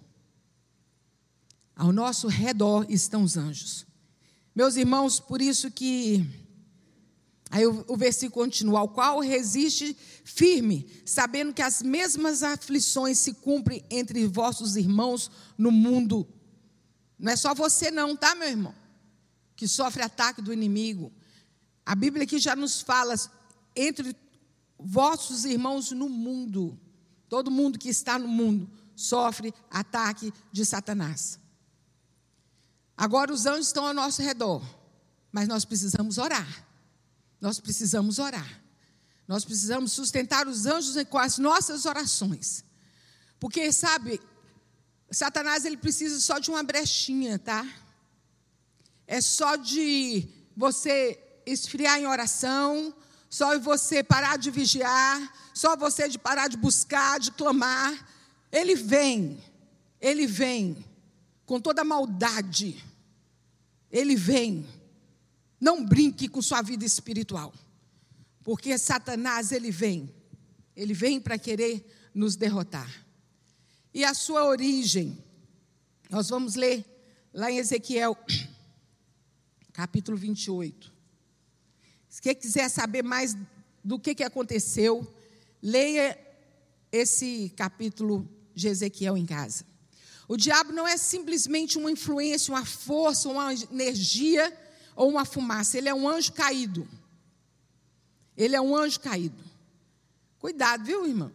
Ao 1.75 1.91
nosso 1.91 2.27
redor 2.27 2.85
estão 2.89 3.23
os 3.23 3.37
anjos. 3.37 3.87
Meus 4.53 4.75
irmãos, 4.75 5.19
por 5.19 5.41
isso 5.41 5.71
que 5.71 6.29
aí 7.51 7.67
o, 7.67 7.85
o 7.87 7.97
versículo 7.97 8.45
continua, 8.45 8.79
ao 8.79 8.87
qual 8.87 9.19
resiste 9.19 9.95
firme, 10.23 10.89
sabendo 11.05 11.53
que 11.53 11.61
as 11.61 11.81
mesmas 11.81 12.41
aflições 12.41 13.19
se 13.19 13.33
cumprem 13.33 13.83
entre 13.91 14.25
vossos 14.25 14.77
irmãos 14.77 15.29
no 15.57 15.69
mundo. 15.69 16.25
Não 17.19 17.33
é 17.33 17.35
só 17.35 17.53
você 17.53 17.91
não, 17.91 18.15
tá, 18.15 18.33
meu 18.33 18.47
irmão? 18.47 18.73
Que 19.55 19.67
sofre 19.67 20.01
ataque 20.01 20.41
do 20.41 20.53
inimigo. 20.53 21.11
A 21.85 21.93
Bíblia 21.93 22.23
aqui 22.23 22.39
já 22.39 22.55
nos 22.55 22.81
fala 22.81 23.13
entre 23.75 24.15
vossos 24.79 25.43
irmãos 25.43 25.91
no 25.91 26.07
mundo. 26.07 26.79
Todo 27.27 27.51
mundo 27.51 27.77
que 27.77 27.89
está 27.89 28.17
no 28.17 28.27
mundo 28.29 28.69
sofre 28.95 29.53
ataque 29.69 30.33
de 30.51 30.65
Satanás. 30.65 31.37
Agora 32.95 33.33
os 33.33 33.45
anjos 33.45 33.67
estão 33.67 33.85
ao 33.85 33.93
nosso 33.93 34.21
redor, 34.21 34.63
mas 35.31 35.47
nós 35.47 35.65
precisamos 35.65 36.17
orar. 36.17 36.70
Nós 37.41 37.59
precisamos 37.59 38.19
orar. 38.19 38.61
Nós 39.27 39.43
precisamos 39.43 39.91
sustentar 39.91 40.47
os 40.47 40.65
anjos 40.65 40.95
com 41.09 41.17
as 41.17 41.39
nossas 41.39 41.85
orações. 41.85 42.63
Porque, 43.39 43.71
sabe, 43.73 44.21
Satanás 45.09 45.65
ele 45.65 45.77
precisa 45.77 46.19
só 46.19 46.37
de 46.37 46.51
uma 46.51 46.61
brechinha, 46.61 47.39
tá? 47.39 47.65
É 49.07 49.19
só 49.19 49.55
de 49.55 50.27
você 50.55 51.19
esfriar 51.45 51.99
em 51.99 52.05
oração, 52.05 52.93
só 53.29 53.57
você 53.57 54.03
parar 54.03 54.37
de 54.37 54.51
vigiar, 54.51 55.33
só 55.53 55.75
você 55.75 56.07
de 56.07 56.19
parar 56.19 56.47
de 56.47 56.57
buscar, 56.57 57.19
de 57.19 57.31
clamar. 57.31 58.07
Ele 58.51 58.75
vem. 58.75 59.43
ele 59.99 60.27
vem 60.27 60.85
com 61.45 61.59
toda 61.59 61.83
maldade. 61.83 62.81
Ele 63.91 64.15
vem. 64.15 64.65
Não 65.61 65.85
brinque 65.85 66.27
com 66.27 66.41
sua 66.41 66.63
vida 66.63 66.83
espiritual. 66.83 67.53
Porque 68.43 68.75
Satanás, 68.79 69.51
ele 69.51 69.69
vem. 69.69 70.11
Ele 70.75 70.95
vem 70.95 71.21
para 71.21 71.37
querer 71.37 71.85
nos 72.15 72.35
derrotar. 72.35 73.05
E 73.93 74.03
a 74.03 74.15
sua 74.15 74.45
origem, 74.45 75.23
nós 76.09 76.29
vamos 76.29 76.55
ler 76.55 76.83
lá 77.31 77.51
em 77.51 77.57
Ezequiel, 77.57 78.17
capítulo 79.71 80.17
28. 80.17 80.91
Se 82.09 82.21
você 82.21 82.33
quiser 82.33 82.67
saber 82.67 83.03
mais 83.03 83.37
do 83.83 83.99
que, 83.99 84.15
que 84.15 84.23
aconteceu, 84.23 85.07
leia 85.61 86.17
esse 86.91 87.53
capítulo 87.55 88.27
de 88.55 88.67
Ezequiel 88.67 89.15
em 89.15 89.25
casa. 89.25 89.65
O 90.27 90.35
diabo 90.35 90.71
não 90.71 90.87
é 90.87 90.97
simplesmente 90.97 91.77
uma 91.77 91.91
influência, 91.91 92.53
uma 92.53 92.65
força, 92.65 93.29
uma 93.29 93.53
energia 93.53 94.51
ou 94.95 95.09
uma 95.09 95.25
fumaça. 95.25 95.77
Ele 95.77 95.89
é 95.89 95.93
um 95.93 96.07
anjo 96.07 96.33
caído. 96.33 96.87
Ele 98.35 98.55
é 98.55 98.61
um 98.61 98.75
anjo 98.75 98.99
caído. 98.99 99.43
Cuidado, 100.39 100.83
viu, 100.83 101.07
irmão? 101.07 101.31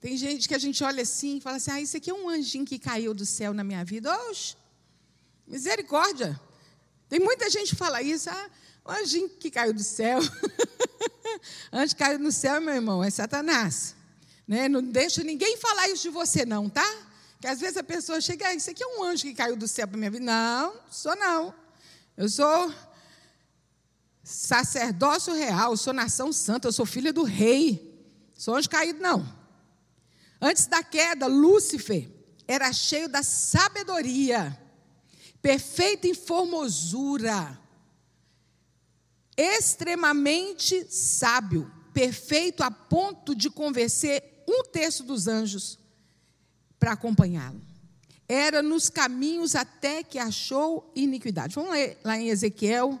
Tem 0.00 0.16
gente 0.16 0.48
que 0.48 0.54
a 0.54 0.58
gente 0.58 0.82
olha 0.82 1.02
assim 1.02 1.36
e 1.36 1.40
fala 1.40 1.56
assim: 1.56 1.70
ah, 1.70 1.80
isso 1.80 1.96
aqui 1.96 2.10
é 2.10 2.14
um 2.14 2.28
anjinho 2.28 2.64
que 2.64 2.78
caiu 2.78 3.14
do 3.14 3.24
céu 3.24 3.54
na 3.54 3.62
minha 3.62 3.84
vida. 3.84 4.12
Oxe, 4.28 4.56
misericórdia. 5.46 6.38
Tem 7.08 7.20
muita 7.20 7.48
gente 7.48 7.70
que 7.70 7.76
fala 7.76 8.02
isso, 8.02 8.28
ah, 8.28 8.50
o 8.84 8.90
anjinho 8.90 9.28
que 9.28 9.50
caiu 9.50 9.72
do 9.72 9.82
céu. 9.82 10.18
anjo 11.72 11.94
caiu 11.94 12.18
do 12.18 12.32
céu, 12.32 12.60
meu 12.60 12.74
irmão, 12.74 13.04
é 13.04 13.10
Satanás. 13.10 13.94
Né? 14.48 14.68
Não 14.68 14.82
deixa 14.82 15.22
ninguém 15.22 15.56
falar 15.56 15.88
isso 15.88 16.02
de 16.02 16.08
você, 16.08 16.44
não, 16.44 16.68
tá? 16.68 16.84
Que 17.40 17.46
às 17.46 17.60
vezes 17.60 17.76
a 17.76 17.82
pessoa 17.84 18.20
chega, 18.20 18.48
ah, 18.48 18.54
isso 18.54 18.70
aqui 18.70 18.82
é 18.82 18.86
um 18.86 19.04
anjo 19.04 19.22
que 19.22 19.34
caiu 19.34 19.54
do 19.54 19.68
céu 19.68 19.86
para 19.86 19.96
minha 19.96 20.10
vida. 20.10 20.24
Não, 20.24 20.74
sou 20.90 21.14
não. 21.14 21.54
Eu 22.22 22.28
sou 22.28 22.72
sacerdócio 24.22 25.34
real, 25.34 25.76
sou 25.76 25.92
nação 25.92 26.32
santa, 26.32 26.68
eu 26.68 26.72
sou 26.72 26.86
filha 26.86 27.12
do 27.12 27.24
rei. 27.24 28.00
Sou 28.38 28.54
anjo 28.54 28.70
caído, 28.70 29.00
não. 29.00 29.26
Antes 30.40 30.66
da 30.66 30.84
queda, 30.84 31.26
Lúcifer 31.26 32.08
era 32.46 32.72
cheio 32.72 33.08
da 33.08 33.24
sabedoria, 33.24 34.56
perfeito 35.40 36.06
em 36.06 36.14
formosura, 36.14 37.58
extremamente 39.36 40.86
sábio, 40.94 41.68
perfeito 41.92 42.62
a 42.62 42.70
ponto 42.70 43.34
de 43.34 43.50
convencer 43.50 44.44
um 44.46 44.62
terço 44.62 45.02
dos 45.02 45.26
anjos 45.26 45.76
para 46.78 46.92
acompanhá-lo. 46.92 47.71
Era 48.32 48.62
nos 48.62 48.88
caminhos 48.88 49.54
até 49.54 50.02
que 50.02 50.18
achou 50.18 50.90
iniquidade. 50.94 51.54
Vamos 51.54 51.72
ler 51.72 51.98
lá 52.02 52.18
em 52.18 52.28
Ezequiel 52.28 52.98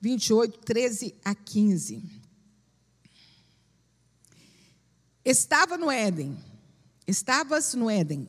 28, 0.00 0.58
13 0.60 1.14
a 1.24 1.34
15. 1.34 2.02
Estava 5.24 5.76
no 5.76 5.90
Éden 5.90 6.36
Estavas 7.06 7.74
no 7.74 7.90
Éden, 7.90 8.28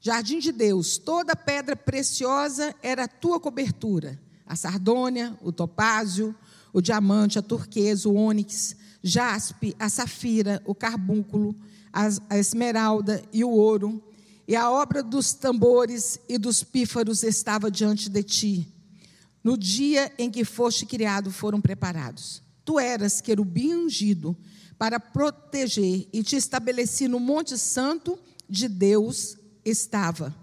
jardim 0.00 0.38
de 0.38 0.52
Deus, 0.52 0.98
toda 0.98 1.34
pedra 1.34 1.74
preciosa 1.74 2.74
era 2.82 3.04
a 3.04 3.08
tua 3.08 3.40
cobertura: 3.40 4.20
a 4.46 4.54
sardônia, 4.54 5.36
o 5.40 5.50
topázio, 5.50 6.34
o 6.72 6.80
diamante, 6.80 7.38
a 7.38 7.42
turquesa, 7.42 8.08
o 8.08 8.14
ônix, 8.14 8.76
jaspe, 9.02 9.74
a 9.78 9.88
safira, 9.88 10.62
o 10.66 10.74
carbúnculo, 10.74 11.56
a 12.28 12.38
esmeralda 12.38 13.22
e 13.32 13.42
o 13.42 13.50
ouro. 13.50 14.02
E 14.46 14.56
a 14.56 14.70
obra 14.70 15.02
dos 15.02 15.32
tambores 15.32 16.18
e 16.28 16.36
dos 16.36 16.62
pífaros 16.62 17.22
estava 17.22 17.70
diante 17.70 18.08
de 18.08 18.22
ti. 18.22 18.68
No 19.42 19.56
dia 19.56 20.12
em 20.18 20.30
que 20.30 20.44
foste 20.44 20.86
criado, 20.86 21.30
foram 21.30 21.60
preparados. 21.60 22.42
Tu 22.64 22.78
eras 22.78 23.20
querubim 23.20 23.74
ungido 23.74 24.36
para 24.78 24.98
proteger, 24.98 26.08
e 26.12 26.22
te 26.24 26.34
estabeleci 26.34 27.06
no 27.06 27.20
Monte 27.20 27.56
Santo 27.56 28.18
de 28.48 28.66
Deus 28.68 29.36
estava. 29.64 30.34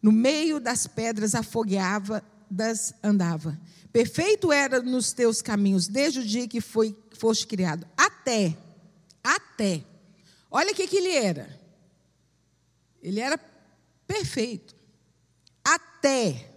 No 0.00 0.12
meio 0.12 0.60
das 0.60 0.86
pedras 0.86 1.34
afogueava, 1.34 2.22
das 2.48 2.94
andava. 3.02 3.58
Perfeito 3.92 4.52
era 4.52 4.80
nos 4.80 5.12
teus 5.12 5.42
caminhos, 5.42 5.88
desde 5.88 6.20
o 6.20 6.24
dia 6.24 6.46
que 6.46 6.60
foi, 6.60 6.96
foste 7.18 7.46
criado, 7.46 7.86
até, 7.96 8.56
até. 9.22 9.84
Olha 10.50 10.72
o 10.72 10.74
que, 10.74 10.86
que 10.86 10.96
ele 10.96 11.10
era. 11.12 11.59
Ele 13.02 13.20
era 13.20 13.38
perfeito. 14.06 14.74
Até 15.64 16.54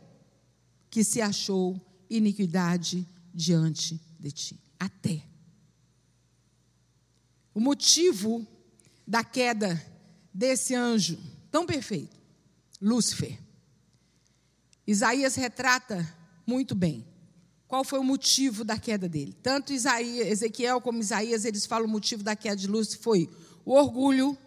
que 0.89 1.03
se 1.03 1.21
achou 1.21 1.79
iniquidade 2.09 3.07
diante 3.33 3.99
de 4.19 4.31
ti. 4.31 4.59
Até. 4.79 5.23
O 7.53 7.59
motivo 7.59 8.45
da 9.05 9.23
queda 9.23 9.83
desse 10.33 10.73
anjo 10.73 11.17
tão 11.51 11.65
perfeito, 11.65 12.17
Lúcifer. 12.81 13.39
Isaías 14.85 15.35
retrata 15.35 16.07
muito 16.45 16.75
bem 16.75 17.05
qual 17.67 17.83
foi 17.83 17.99
o 17.99 18.03
motivo 18.03 18.63
da 18.63 18.77
queda 18.77 19.07
dele. 19.07 19.33
Tanto 19.41 19.73
Isaías, 19.73 20.27
Ezequiel 20.27 20.81
como 20.81 20.99
Isaías, 20.99 21.45
eles 21.45 21.65
falam 21.65 21.87
o 21.87 21.91
motivo 21.91 22.23
da 22.23 22.35
queda 22.35 22.55
de 22.55 22.67
Lúcifer 22.67 23.01
foi 23.01 23.29
o 23.65 23.73
orgulho, 23.73 24.37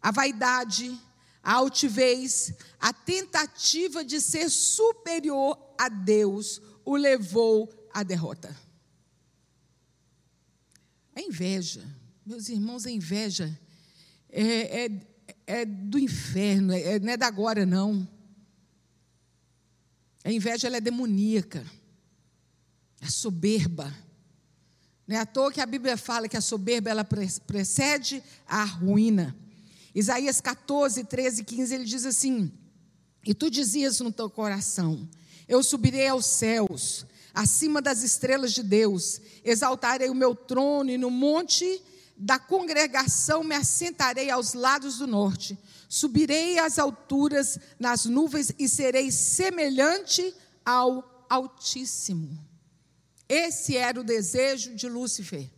a 0.00 0.10
vaidade, 0.10 0.98
a 1.42 1.54
altivez, 1.54 2.52
a 2.78 2.92
tentativa 2.92 4.04
de 4.04 4.20
ser 4.20 4.48
superior 4.48 5.58
a 5.78 5.88
Deus 5.88 6.60
o 6.84 6.96
levou 6.96 7.68
à 7.92 8.02
derrota. 8.02 8.56
A 11.14 11.20
inveja, 11.20 11.84
meus 12.24 12.48
irmãos, 12.48 12.86
a 12.86 12.90
inveja 12.90 13.58
é, 14.30 14.84
é, 14.84 15.06
é 15.46 15.64
do 15.64 15.98
inferno, 15.98 16.72
é, 16.72 16.98
não 16.98 17.12
é 17.12 17.16
da 17.16 17.26
agora, 17.26 17.66
não. 17.66 18.08
A 20.24 20.30
inveja 20.30 20.68
é 20.68 20.80
demoníaca, 20.80 21.64
é 23.00 23.08
soberba. 23.08 23.92
Não 25.06 25.16
é 25.16 25.20
à 25.20 25.26
toa 25.26 25.50
que 25.50 25.60
a 25.60 25.66
Bíblia 25.66 25.96
fala 25.96 26.28
que 26.28 26.36
a 26.36 26.40
soberba 26.40 26.90
ela 26.90 27.04
precede 27.04 28.22
a 28.46 28.64
ruína. 28.64 29.34
Isaías 29.94 30.40
14, 30.40 31.04
13, 31.04 31.44
15, 31.44 31.74
ele 31.74 31.84
diz 31.84 32.04
assim: 32.04 32.52
E 33.24 33.34
tu 33.34 33.50
dizias 33.50 34.00
no 34.00 34.12
teu 34.12 34.28
coração: 34.28 35.08
Eu 35.46 35.62
subirei 35.62 36.08
aos 36.08 36.26
céus, 36.26 37.06
acima 37.34 37.80
das 37.80 38.02
estrelas 38.02 38.52
de 38.52 38.62
Deus, 38.62 39.20
exaltarei 39.44 40.10
o 40.10 40.14
meu 40.14 40.34
trono 40.34 40.90
e 40.90 40.98
no 40.98 41.10
monte 41.10 41.82
da 42.16 42.38
congregação 42.38 43.44
me 43.44 43.54
assentarei 43.54 44.28
aos 44.28 44.52
lados 44.52 44.98
do 44.98 45.06
norte, 45.06 45.56
subirei 45.88 46.58
às 46.58 46.78
alturas 46.78 47.58
nas 47.78 48.04
nuvens 48.06 48.52
e 48.58 48.68
serei 48.68 49.12
semelhante 49.12 50.34
ao 50.64 51.16
Altíssimo. 51.28 52.38
Esse 53.28 53.76
era 53.76 54.00
o 54.00 54.04
desejo 54.04 54.74
de 54.74 54.88
Lúcifer, 54.88 55.50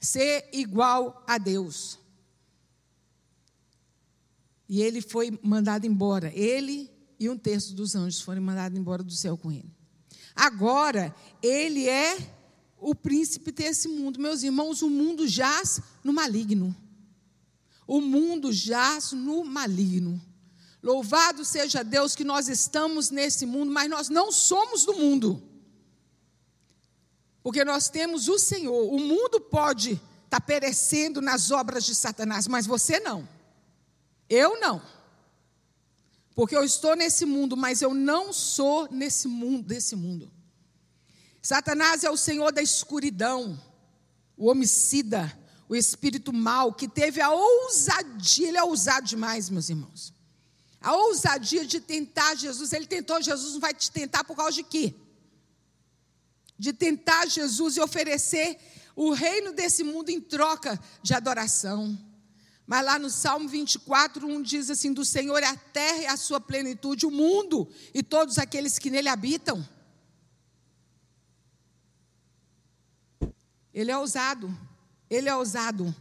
ser 0.00 0.48
igual 0.52 1.22
a 1.26 1.38
Deus. 1.38 1.98
E 4.72 4.80
ele 4.80 5.02
foi 5.02 5.38
mandado 5.42 5.86
embora, 5.86 6.32
ele 6.34 6.90
e 7.20 7.28
um 7.28 7.36
terço 7.36 7.74
dos 7.74 7.94
anjos 7.94 8.22
foram 8.22 8.40
mandados 8.40 8.78
embora 8.78 9.02
do 9.02 9.12
céu 9.12 9.36
com 9.36 9.52
ele. 9.52 9.70
Agora, 10.34 11.14
ele 11.42 11.86
é 11.86 12.16
o 12.78 12.94
príncipe 12.94 13.52
desse 13.52 13.86
mundo. 13.86 14.18
Meus 14.18 14.42
irmãos, 14.42 14.80
o 14.80 14.88
mundo 14.88 15.28
jaz 15.28 15.78
no 16.02 16.10
maligno. 16.10 16.74
O 17.86 18.00
mundo 18.00 18.50
jaz 18.50 19.12
no 19.12 19.44
maligno. 19.44 20.18
Louvado 20.82 21.44
seja 21.44 21.84
Deus 21.84 22.14
que 22.14 22.24
nós 22.24 22.48
estamos 22.48 23.10
nesse 23.10 23.44
mundo, 23.44 23.70
mas 23.70 23.90
nós 23.90 24.08
não 24.08 24.32
somos 24.32 24.86
do 24.86 24.94
mundo. 24.94 25.42
Porque 27.42 27.62
nós 27.62 27.90
temos 27.90 28.26
o 28.26 28.38
Senhor. 28.38 28.90
O 28.90 28.98
mundo 28.98 29.38
pode 29.38 29.90
estar 29.90 30.00
tá 30.30 30.40
perecendo 30.40 31.20
nas 31.20 31.50
obras 31.50 31.84
de 31.84 31.94
Satanás, 31.94 32.48
mas 32.48 32.64
você 32.66 32.98
não. 32.98 33.28
Eu 34.34 34.58
não. 34.58 34.80
Porque 36.34 36.56
eu 36.56 36.64
estou 36.64 36.96
nesse 36.96 37.26
mundo, 37.26 37.54
mas 37.54 37.82
eu 37.82 37.92
não 37.92 38.32
sou 38.32 38.88
nesse 38.90 39.28
mundo, 39.28 39.62
desse 39.62 39.94
mundo. 39.94 40.32
Satanás 41.42 42.02
é 42.02 42.10
o 42.10 42.16
senhor 42.16 42.50
da 42.50 42.62
escuridão, 42.62 43.62
o 44.34 44.48
homicida, 44.48 45.38
o 45.68 45.76
espírito 45.76 46.32
mau 46.32 46.72
que 46.72 46.88
teve 46.88 47.20
a 47.20 47.30
ousadia, 47.30 48.48
ele 48.48 48.56
é 48.56 48.64
ousado 48.64 49.06
demais, 49.06 49.50
meus 49.50 49.68
irmãos. 49.68 50.14
A 50.80 50.96
ousadia 50.96 51.66
de 51.66 51.78
tentar 51.78 52.34
Jesus, 52.34 52.72
ele 52.72 52.86
tentou 52.86 53.20
Jesus, 53.20 53.52
não 53.52 53.60
vai 53.60 53.74
te 53.74 53.90
tentar 53.90 54.24
por 54.24 54.34
causa 54.34 54.52
de 54.52 54.62
quê? 54.62 54.94
De 56.58 56.72
tentar 56.72 57.26
Jesus 57.26 57.76
e 57.76 57.80
oferecer 57.82 58.58
o 58.96 59.10
reino 59.12 59.52
desse 59.52 59.84
mundo 59.84 60.08
em 60.08 60.22
troca 60.22 60.80
de 61.02 61.12
adoração. 61.12 61.98
Mas 62.72 62.86
lá 62.86 62.98
no 62.98 63.10
Salmo 63.10 63.46
24, 63.50 64.26
um 64.26 64.40
diz 64.40 64.70
assim: 64.70 64.94
Do 64.94 65.04
Senhor 65.04 65.42
é 65.42 65.46
a 65.46 65.54
terra 65.54 65.98
e 65.98 66.06
a 66.06 66.16
sua 66.16 66.40
plenitude, 66.40 67.04
o 67.04 67.10
mundo 67.10 67.68
e 67.92 68.02
todos 68.02 68.38
aqueles 68.38 68.78
que 68.78 68.88
nele 68.88 69.10
habitam. 69.10 69.68
Ele 73.74 73.90
é 73.90 73.98
ousado, 73.98 74.58
ele 75.10 75.28
é 75.28 75.36
ousado. 75.36 75.94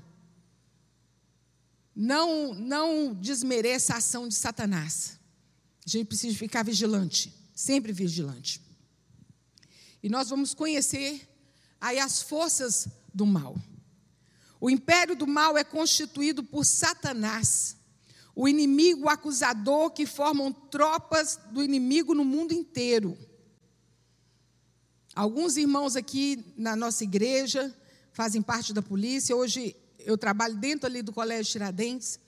Não, 1.93 2.53
não 2.53 3.13
desmereça 3.15 3.95
a 3.95 3.97
ação 3.97 4.25
de 4.25 4.35
Satanás. 4.35 5.19
A 5.85 5.89
gente 5.89 6.07
precisa 6.07 6.37
ficar 6.37 6.63
vigilante, 6.63 7.33
sempre 7.53 7.91
vigilante. 7.91 8.61
E 10.01 10.07
nós 10.07 10.29
vamos 10.29 10.53
conhecer 10.53 11.27
aí 11.81 11.99
as 11.99 12.21
forças 12.21 12.87
do 13.13 13.25
mal. 13.25 13.57
O 14.61 14.69
império 14.69 15.15
do 15.15 15.25
mal 15.25 15.57
é 15.57 15.63
constituído 15.63 16.43
por 16.43 16.63
Satanás, 16.63 17.75
o 18.35 18.47
inimigo 18.47 19.09
acusador 19.09 19.89
que 19.89 20.05
formam 20.05 20.53
tropas 20.53 21.39
do 21.49 21.63
inimigo 21.63 22.13
no 22.13 22.23
mundo 22.23 22.53
inteiro. 22.53 23.17
Alguns 25.15 25.57
irmãos 25.57 25.95
aqui 25.95 26.53
na 26.55 26.75
nossa 26.75 27.03
igreja 27.03 27.75
fazem 28.13 28.39
parte 28.39 28.71
da 28.71 28.83
polícia. 28.83 29.35
Hoje 29.35 29.75
eu 29.97 30.15
trabalho 30.15 30.55
dentro 30.55 30.85
ali 30.85 31.01
do 31.01 31.11
Colégio 31.11 31.51
Tiradentes 31.51 32.19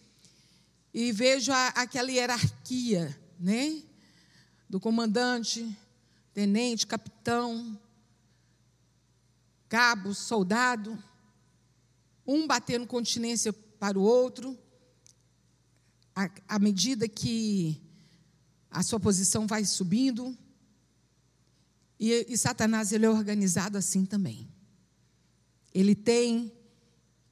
e 0.91 1.11
vejo 1.11 1.51
a, 1.51 1.67
aquela 1.67 2.11
hierarquia, 2.11 3.15
né? 3.39 3.83
Do 4.67 4.79
comandante, 4.79 5.77
tenente, 6.33 6.87
capitão, 6.87 7.79
cabo, 9.69 10.15
soldado, 10.15 11.01
um 12.25 12.47
batendo 12.47 12.87
continência 12.87 13.51
para 13.51 13.99
o 13.99 14.01
outro, 14.01 14.57
à 16.47 16.59
medida 16.59 17.07
que 17.07 17.81
a 18.69 18.81
sua 18.83 18.99
posição 18.99 19.45
vai 19.45 19.65
subindo. 19.65 20.37
E, 21.99 22.25
e 22.29 22.37
Satanás 22.37 22.91
ele 22.91 23.05
é 23.05 23.09
organizado 23.09 23.77
assim 23.77 24.05
também. 24.05 24.47
Ele 25.73 25.95
tem 25.95 26.51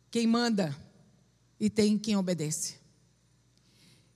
quem 0.09 0.27
manda 0.27 0.75
e 1.59 1.69
tem 1.69 1.97
quem 1.97 2.15
obedece. 2.15 2.75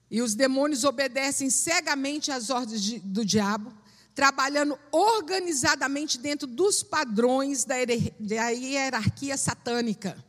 E 0.10 0.22
os 0.22 0.36
demônios 0.36 0.84
obedecem 0.84 1.50
cegamente 1.50 2.32
às 2.32 2.50
ordens 2.50 2.82
de, 2.82 3.00
do 3.00 3.26
diabo, 3.26 3.74
trabalhando 4.14 4.80
organizadamente 4.92 6.18
dentro 6.18 6.48
dos 6.48 6.82
padrões 6.82 7.66
da, 7.66 7.76
da 8.20 8.50
hierarquia 8.50 9.38
satânica. 9.38 10.25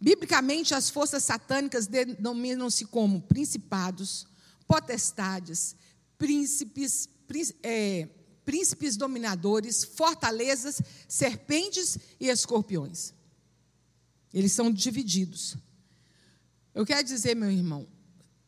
Biblicamente, 0.00 0.74
as 0.74 0.90
forças 0.90 1.24
satânicas 1.24 1.86
denominam-se 1.86 2.84
como 2.86 3.22
principados, 3.22 4.26
potestades, 4.66 5.76
príncipes, 6.18 7.08
príncipes 7.26 7.58
é, 7.62 8.08
príncipes 8.44 8.96
dominadores, 8.96 9.84
fortalezas, 9.84 10.80
serpentes 11.08 11.98
e 12.20 12.28
escorpiões. 12.28 13.12
Eles 14.32 14.52
são 14.52 14.70
divididos. 14.70 15.56
Eu 16.74 16.84
quero 16.84 17.06
dizer, 17.06 17.34
meu 17.34 17.50
irmão, 17.50 17.86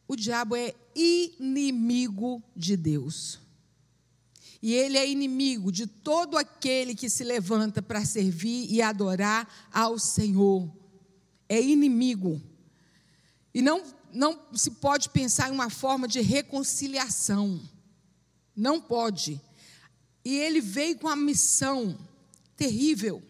o 0.07 0.17
diabo 0.17 0.55
é 0.55 0.75
inimigo 0.95 2.43
de 2.55 2.77
Deus. 2.77 3.41
E 4.61 4.73
ele 4.75 4.99
é 4.99 5.09
inimigo 5.09 5.71
de 5.71 5.87
todo 5.87 6.37
aquele 6.37 6.95
que 6.95 7.09
se 7.09 7.23
levanta 7.23 7.81
para 7.81 8.05
servir 8.05 8.67
e 8.71 8.83
adorar 8.83 9.49
ao 9.73 9.99
Senhor. 9.99 10.69
É 11.49 11.61
inimigo. 11.61 12.43
E 13.55 13.63
não, 13.63 13.83
não 14.13 14.39
se 14.55 14.71
pode 14.71 15.09
pensar 15.11 15.49
em 15.49 15.53
uma 15.53 15.71
forma 15.71 16.07
de 16.07 16.21
reconciliação. 16.21 17.61
Não 18.55 18.81
pode. 18.81 19.41
E 20.25 20.37
ele 20.37 20.61
veio 20.61 20.99
com 20.99 21.09
a 21.09 21.17
missão 21.17 21.97
terrível. 22.57 23.23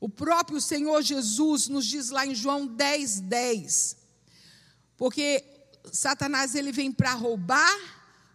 O 0.00 0.08
próprio 0.08 0.60
Senhor 0.60 1.02
Jesus 1.02 1.68
nos 1.68 1.86
diz 1.86 2.10
lá 2.10 2.26
em 2.26 2.34
João 2.34 2.66
10, 2.66 3.20
10. 3.20 3.96
Porque 4.96 5.44
Satanás 5.92 6.54
ele 6.54 6.72
vem 6.72 6.90
para 6.90 7.12
roubar, 7.12 7.76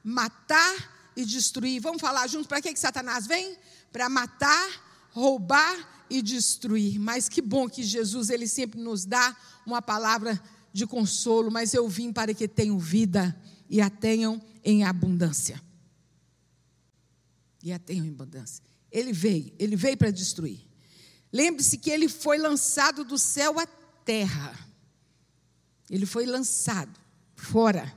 matar 0.04 1.12
e 1.16 1.26
destruir. 1.26 1.82
Vamos 1.82 2.00
falar 2.00 2.28
juntos, 2.28 2.48
para 2.48 2.62
que, 2.62 2.74
que 2.74 2.80
Satanás 2.80 3.26
vem? 3.26 3.58
Para 3.92 4.08
matar, 4.08 4.70
roubar 5.12 5.97
e 6.10 6.22
destruir. 6.22 7.00
Mas 7.00 7.30
que 7.30 7.42
bom 7.42 7.70
que 7.70 7.84
Jesus 7.84 8.30
ele 8.30 8.48
sempre 8.48 8.80
nos 8.80 9.06
dá 9.06 9.36
uma 9.66 9.82
palavra 9.82 10.42
de 10.74 10.86
consolo, 10.86 11.52
mas 11.52 11.74
eu 11.74 11.88
vim 11.88 12.12
para 12.14 12.34
que 12.34 12.48
tenham 12.48 12.78
vida 12.78 13.36
e 13.70 13.82
a 13.82 13.90
tenham 13.90 14.42
em 14.64 14.84
abundância 14.84 15.62
e 17.68 17.72
a 17.74 17.80
tenham 17.80 18.06
em 18.06 18.10
abundância. 18.10 18.64
Ele 18.90 19.12
veio, 19.12 19.52
ele 19.60 19.76
veio 19.76 19.98
para 19.98 20.10
destruir. 20.10 20.66
Lembre-se 21.32 21.78
que 21.78 21.90
ele 21.90 22.08
foi 22.08 22.38
lançado 22.38 23.04
do 23.04 23.18
céu 23.18 23.60
à 23.60 23.68
terra. 24.06 24.58
Ele 25.90 26.06
foi 26.06 26.26
lançado 26.26 26.98
fora. 27.36 27.94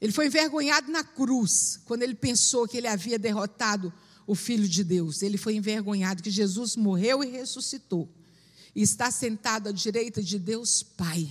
Ele 0.00 0.12
foi 0.12 0.26
envergonhado 0.26 0.90
na 0.90 1.04
cruz, 1.04 1.80
quando 1.84 2.02
ele 2.02 2.14
pensou 2.14 2.66
que 2.66 2.78
ele 2.78 2.88
havia 2.88 3.18
derrotado 3.18 3.92
o 4.26 4.34
Filho 4.34 4.68
de 4.68 4.82
Deus. 4.82 5.22
Ele 5.22 5.36
foi 5.36 5.54
envergonhado 5.54 6.22
que 6.22 6.30
Jesus 6.30 6.76
morreu 6.76 7.22
e 7.22 7.28
ressuscitou. 7.28 8.08
E 8.74 8.82
está 8.82 9.10
sentado 9.10 9.68
à 9.68 9.72
direita 9.72 10.22
de 10.22 10.38
Deus 10.38 10.82
Pai. 10.82 11.30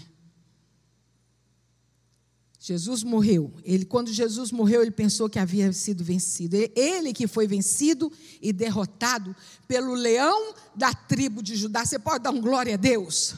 Jesus 2.65 3.03
morreu. 3.03 3.53
Ele, 3.65 3.84
quando 3.84 4.10
Jesus 4.10 4.49
morreu, 4.49 4.82
ele 4.82 4.89
pensou 4.89 5.29
que 5.29 5.38
havia 5.38 5.73
sido 5.73 6.01
vencido. 6.01 6.56
Ele 6.73 7.12
que 7.12 7.27
foi 7.27 7.45
vencido 7.45 8.10
e 8.41 8.53
derrotado 8.53 9.36
pelo 9.67 9.93
leão 9.93 10.56
da 10.73 10.93
tribo 10.93 11.43
de 11.43 11.58
Judá. 11.58 11.86
Você 11.86 11.99
pode 11.99 12.23
dar 12.23 12.32
um 12.32 12.39
glória 12.39 12.75
a 12.75 12.77
Deus? 12.77 13.36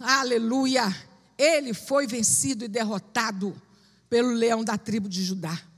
Aleluia! 0.00 0.84
Ele 1.38 1.72
foi 1.72 2.08
vencido 2.08 2.64
e 2.64 2.68
derrotado 2.68 3.54
pelo 4.08 4.32
leão 4.32 4.64
da 4.64 4.76
tribo 4.76 5.08
de 5.08 5.22
Judá. 5.22 5.69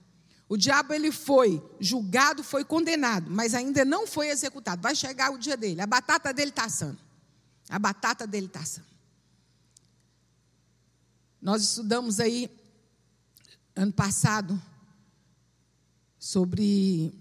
O 0.52 0.56
diabo 0.58 0.92
ele 0.92 1.10
foi 1.10 1.66
julgado, 1.80 2.44
foi 2.44 2.62
condenado, 2.62 3.30
mas 3.30 3.54
ainda 3.54 3.86
não 3.86 4.06
foi 4.06 4.28
executado. 4.28 4.82
Vai 4.82 4.94
chegar 4.94 5.32
o 5.32 5.38
dia 5.38 5.56
dele. 5.56 5.80
A 5.80 5.86
batata 5.86 6.30
dele 6.30 6.50
está 6.50 6.66
assando. 6.66 6.98
A 7.70 7.78
batata 7.78 8.26
dele 8.26 8.48
está 8.48 8.60
assando. 8.60 8.86
Nós 11.40 11.62
estudamos 11.62 12.20
aí 12.20 12.50
ano 13.74 13.94
passado 13.94 14.60
sobre 16.18 17.14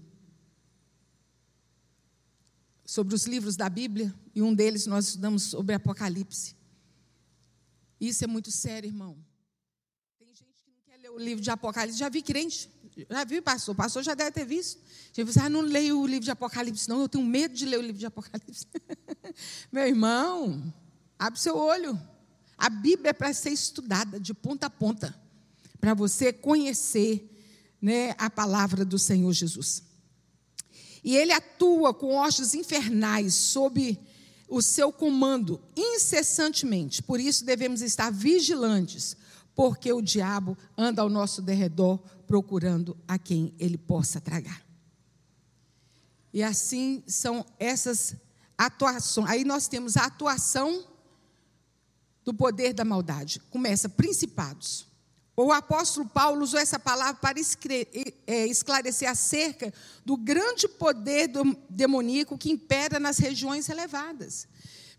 sobre 2.84 3.14
os 3.14 3.24
livros 3.24 3.56
da 3.56 3.70
Bíblia 3.70 4.14
e 4.34 4.42
um 4.42 4.52
deles 4.52 4.84
nós 4.84 5.06
estudamos 5.06 5.44
sobre 5.44 5.74
Apocalipse. 5.74 6.54
Isso 7.98 8.24
é 8.24 8.26
muito 8.26 8.50
sério, 8.50 8.88
irmão. 8.88 9.16
Tem 10.18 10.34
gente 10.34 10.62
que 10.62 10.70
não 10.70 10.82
quer 10.84 10.98
ler 10.98 11.10
o 11.10 11.18
livro 11.18 11.42
de 11.42 11.50
Apocalipse. 11.50 11.98
Já 11.98 12.10
vi 12.10 12.20
crente, 12.20 12.70
já 13.08 13.24
vi 13.24 13.40
pastor, 13.40 13.74
pastor 13.74 14.02
já 14.02 14.14
deve 14.14 14.30
ter 14.32 14.44
visto. 14.44 14.80
Já 15.12 15.22
disse, 15.22 15.40
ah, 15.40 15.48
não 15.48 15.60
leio 15.60 16.00
o 16.00 16.06
livro 16.06 16.24
de 16.24 16.30
Apocalipse, 16.30 16.88
não, 16.88 17.00
eu 17.00 17.08
tenho 17.08 17.24
medo 17.24 17.54
de 17.54 17.64
ler 17.66 17.78
o 17.78 17.82
livro 17.82 17.98
de 17.98 18.06
Apocalipse. 18.06 18.66
Meu 19.72 19.86
irmão, 19.86 20.72
abre 21.18 21.40
seu 21.40 21.56
olho. 21.56 22.00
A 22.56 22.68
Bíblia 22.68 23.10
é 23.10 23.12
para 23.12 23.32
ser 23.32 23.50
estudada 23.50 24.20
de 24.20 24.32
ponta 24.32 24.66
a 24.66 24.70
ponta 24.70 25.14
para 25.80 25.94
você 25.94 26.32
conhecer 26.32 27.28
né, 27.80 28.14
a 28.16 28.30
palavra 28.30 28.84
do 28.84 28.98
Senhor 28.98 29.32
Jesus. 29.32 29.82
E 31.02 31.16
ele 31.16 31.32
atua 31.32 31.92
com 31.92 32.14
hostes 32.14 32.54
infernais 32.54 33.34
sob 33.34 33.98
o 34.48 34.62
seu 34.62 34.92
comando 34.92 35.60
incessantemente. 35.76 37.02
Por 37.02 37.18
isso 37.18 37.44
devemos 37.44 37.82
estar 37.82 38.12
vigilantes, 38.12 39.16
porque 39.54 39.92
o 39.92 40.00
diabo 40.00 40.56
anda 40.76 41.02
ao 41.02 41.08
nosso 41.08 41.42
derredor 41.42 41.98
procurando 42.26 42.96
a 43.06 43.18
quem 43.18 43.54
ele 43.58 43.76
possa 43.76 44.20
tragar. 44.20 44.62
E 46.32 46.42
assim 46.42 47.02
são 47.06 47.44
essas 47.58 48.16
atuações. 48.56 49.28
Aí 49.28 49.44
nós 49.44 49.68
temos 49.68 49.96
a 49.96 50.06
atuação 50.06 50.86
do 52.24 52.32
poder 52.32 52.72
da 52.72 52.84
maldade. 52.84 53.40
Começa 53.50 53.88
principados. 53.88 54.86
O 55.36 55.50
apóstolo 55.50 56.08
Paulo 56.08 56.42
usou 56.42 56.60
essa 56.60 56.78
palavra 56.78 57.14
para 57.14 57.40
é, 58.26 58.46
esclarecer 58.46 59.08
acerca 59.08 59.72
do 60.04 60.16
grande 60.16 60.68
poder 60.68 61.30
demoníaco 61.68 62.36
que 62.36 62.50
impera 62.50 63.00
nas 63.00 63.18
regiões 63.18 63.68
elevadas. 63.68 64.46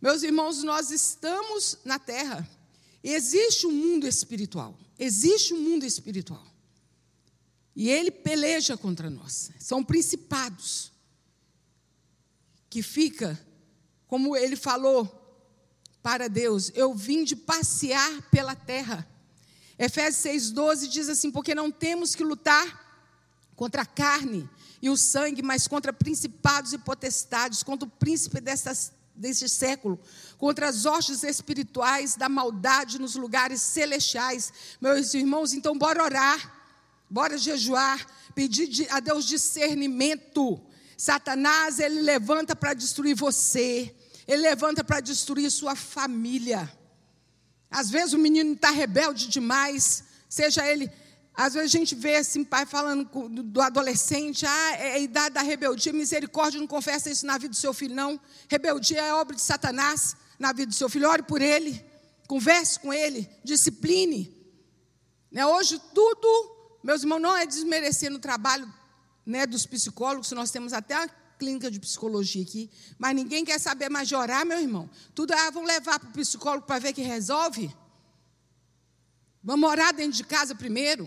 Meus 0.02 0.24
irmãos, 0.24 0.64
nós 0.64 0.92
estamos 0.92 1.78
na 1.86 1.98
terra. 1.98 2.48
Existe 3.04 3.68
um 3.68 3.72
mundo 3.72 4.08
espiritual. 4.08 4.78
Existe 4.98 5.54
um 5.54 5.60
mundo 5.60 5.86
espiritual. 5.86 6.46
E 7.76 7.90
ele 7.90 8.12
peleja 8.12 8.78
contra 8.78 9.10
nós. 9.10 9.52
São 9.60 9.84
principados 9.84 10.92
que 12.70 12.82
fica, 12.82 13.40
como 14.08 14.36
ele 14.36 14.56
falou, 14.56 15.20
para 16.02 16.28
Deus. 16.28 16.72
Eu 16.76 16.94
vim 16.94 17.24
de 17.24 17.36
passear 17.36 18.22
pela 18.30 18.56
terra. 18.56 19.08
Efésios 19.78 20.54
6,12 20.54 20.88
diz 20.88 21.10
assim: 21.10 21.32
Porque 21.32 21.56
não 21.56 21.72
temos 21.72 22.14
que 22.16 22.24
lutar 22.24 22.84
contra 23.56 23.82
a 23.82 23.86
carne 23.86 24.50
e 24.82 24.90
o 24.90 24.98
sangue, 24.98 25.42
mas 25.42 25.68
contra 25.68 25.94
principados 25.94 26.74
e 26.74 26.78
potestades, 26.78 27.64
contra 27.64 27.88
o 27.88 27.92
príncipe 27.92 28.42
dessas, 28.42 28.92
deste 29.16 29.48
século, 29.48 30.00
contra 30.38 30.68
as 30.70 30.86
hostes 30.86 31.24
espirituais 31.24 32.16
da 32.16 32.28
maldade 32.28 33.00
nos 33.00 33.16
lugares 33.16 33.62
celestiais. 33.62 34.52
Meus 34.82 35.14
irmãos, 35.14 35.54
então 35.54 35.78
bora 35.78 36.04
orar, 36.04 36.64
bora 37.10 37.38
jejuar, 37.38 38.06
pedir 38.34 38.88
a 38.92 39.00
Deus 39.00 39.26
discernimento. 39.26 40.60
Satanás, 40.98 41.80
ele 41.80 42.02
levanta 42.02 42.56
para 42.56 42.74
destruir 42.74 43.16
você, 43.16 43.94
ele 44.28 44.42
levanta 44.42 44.84
para 44.84 45.00
destruir 45.00 45.50
sua 45.52 45.76
família. 45.76 46.72
Às 47.70 47.90
vezes 47.90 48.14
o 48.14 48.20
menino 48.20 48.54
está 48.54 48.70
rebelde 48.70 49.28
demais, 49.28 50.04
seja 50.30 50.66
ele. 50.68 50.92
Às 51.36 51.56
vezes 51.56 51.74
a 51.74 51.78
gente 51.78 51.96
vê 51.96 52.18
assim, 52.18 52.44
pai 52.44 52.66
falando 52.66 53.10
do 53.28 53.62
adolescente, 53.62 54.46
ah, 54.46 54.72
é 54.76 54.94
a 54.94 55.00
idade 55.00 55.34
da 55.34 55.42
rebeldia, 55.42 55.92
misericórdia, 55.92 56.60
não 56.60 56.68
confessa 56.68 57.10
isso 57.10 57.26
na 57.26 57.38
vida 57.38 57.50
do 57.50 57.56
seu 57.56 57.74
filho, 57.74 57.96
não. 57.96 58.20
Rebeldia 58.48 59.02
é 59.02 59.14
obra 59.14 59.36
de 59.36 59.42
Satanás 59.42 60.16
na 60.38 60.52
vida 60.54 60.68
do 60.68 60.76
seu 60.76 60.88
filho. 60.88 61.10
Ore 61.10 61.24
por 61.24 61.42
ele, 61.42 61.84
converse 62.28 62.80
com 62.80 62.94
ele, 62.94 63.28
discipline. 63.44 64.32
Né, 65.32 65.44
hoje 65.44 65.82
tudo, 65.96 66.80
meus 66.84 67.02
irmãos, 67.02 67.20
não 67.20 67.36
é 67.36 67.48
desmerecendo 67.48 68.18
o 68.18 68.22
trabalho 68.22 68.72
né, 69.26 69.48
dos 69.48 69.66
psicólogos, 69.66 70.32
nós 70.34 70.52
temos 70.52 70.72
até 70.72 70.94
a 70.94 71.08
clínica 71.40 71.72
de 71.72 71.80
psicologia 71.80 72.44
aqui, 72.44 72.70
mas 72.98 73.16
ninguém 73.16 73.44
quer 73.44 73.60
saber 73.60 73.90
mais 73.90 74.08
de 74.08 74.16
orar, 74.16 74.46
meu 74.46 74.60
irmão. 74.60 74.88
Tudo 75.16 75.34
ah, 75.34 75.50
vão 75.50 75.64
levar 75.64 76.00
para 76.00 76.10
o 76.10 76.14
psicólogo 76.14 76.68
para 76.68 76.80
ver 76.80 76.94
que 76.94 77.02
resolve. 77.02 77.76
Vamos 79.44 79.70
orar 79.70 79.94
dentro 79.94 80.14
de 80.14 80.24
casa 80.24 80.56
primeiro. 80.56 81.06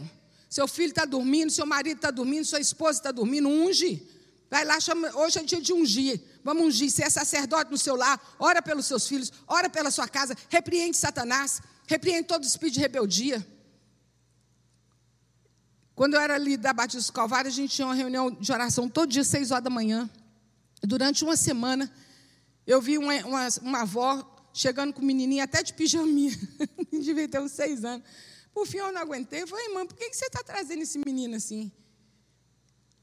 Seu 0.49 0.69
filho 0.69 0.91
está 0.91 1.05
dormindo, 1.05 1.51
seu 1.51 1.67
marido 1.67 1.97
está 1.97 2.11
dormindo, 2.11 2.45
sua 2.45 2.61
esposa 2.61 2.99
está 2.99 3.11
dormindo, 3.11 3.49
unge. 3.49 4.07
Vai 4.49 4.65
lá, 4.65 4.79
chama, 4.79 5.11
hoje 5.17 5.39
é 5.39 5.43
dia 5.43 5.61
de 5.61 5.73
ungir. 5.73 6.21
Vamos 6.45 6.67
ungir. 6.67 6.91
Se 6.91 7.03
é 7.03 7.11
sacerdote 7.11 7.71
no 7.71 7.77
seu 7.77 7.97
lar, 7.97 8.21
ora 8.39 8.63
pelos 8.63 8.87
seus 8.87 9.07
filhos, 9.09 9.33
ora 9.47 9.69
pela 9.69 9.91
sua 9.91 10.07
casa, 10.07 10.37
repreende 10.49 10.97
Satanás, 10.97 11.61
repreende 11.87 12.29
todo 12.29 12.45
espírito 12.45 12.75
de 12.75 12.81
rebeldia. 12.81 13.47
Quando 15.95 16.15
eu 16.15 16.21
era 16.21 16.35
ali 16.35 16.57
da 16.57 16.73
Batista 16.73 17.11
do 17.11 17.15
Calvário, 17.15 17.49
a 17.49 17.53
gente 17.53 17.75
tinha 17.75 17.87
uma 17.87 17.95
reunião 17.95 18.31
de 18.31 18.53
oração 18.53 18.89
todo 18.89 19.11
dia, 19.11 19.25
seis 19.25 19.51
horas 19.51 19.65
da 19.65 19.71
manhã. 19.71 20.09
Durante 20.83 21.25
uma 21.25 21.37
semana, 21.37 21.91
eu 22.67 22.81
vi 22.81 22.99
uma, 22.99 23.15
uma, 23.25 23.49
uma 23.63 23.81
avó 23.81 24.49
chegando 24.53 24.93
com 24.93 25.01
o 25.01 25.05
menininho 25.05 25.43
até 25.43 25.63
de 25.63 25.73
pijaminha. 25.73 26.39
Devia 26.93 27.27
ter 27.29 27.41
uns 27.41 27.53
seis 27.53 27.85
anos. 27.85 28.07
Por 28.57 28.67
fim, 28.67 28.79
eu 28.79 28.91
não 28.91 29.03
aguentei. 29.03 29.43
Eu 29.43 29.47
falei, 29.47 29.67
irmã, 29.67 29.87
por 29.87 29.95
que 29.99 30.11
você 30.11 30.25
está 30.25 30.43
trazendo 30.43 30.81
esse 30.81 30.99
menino 31.05 31.37
assim? 31.37 31.71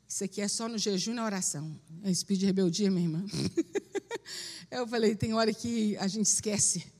Isso 0.07 0.23
aqui 0.23 0.41
é 0.41 0.47
só 0.47 0.67
no 0.67 0.79
jejum 0.79 1.11
e 1.11 1.13
na 1.13 1.23
oração. 1.23 1.79
É 2.01 2.09
espírito 2.09 2.39
de 2.39 2.45
rebeldia, 2.47 2.89
minha 2.89 3.05
irmã. 3.05 3.23
eu 4.71 4.87
falei, 4.87 5.15
tem 5.15 5.35
hora 5.35 5.53
que 5.53 5.95
a 5.97 6.07
gente 6.07 6.25
esquece. 6.25 6.91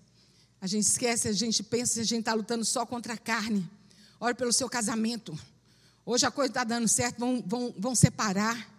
A 0.61 0.67
gente 0.67 0.83
esquece, 0.83 1.27
a 1.27 1.31
gente 1.31 1.63
pensa 1.63 1.95
que 1.95 2.01
a 2.01 2.03
gente 2.03 2.19
está 2.19 2.35
lutando 2.35 2.63
só 2.63 2.85
contra 2.85 3.15
a 3.15 3.17
carne. 3.17 3.67
Ore 4.19 4.35
pelo 4.35 4.53
seu 4.53 4.69
casamento. 4.69 5.35
Hoje 6.05 6.27
a 6.27 6.29
coisa 6.29 6.51
está 6.51 6.63
dando 6.63 6.87
certo, 6.87 7.17
vão, 7.17 7.43
vão, 7.43 7.73
vão 7.75 7.95
separar. 7.95 8.71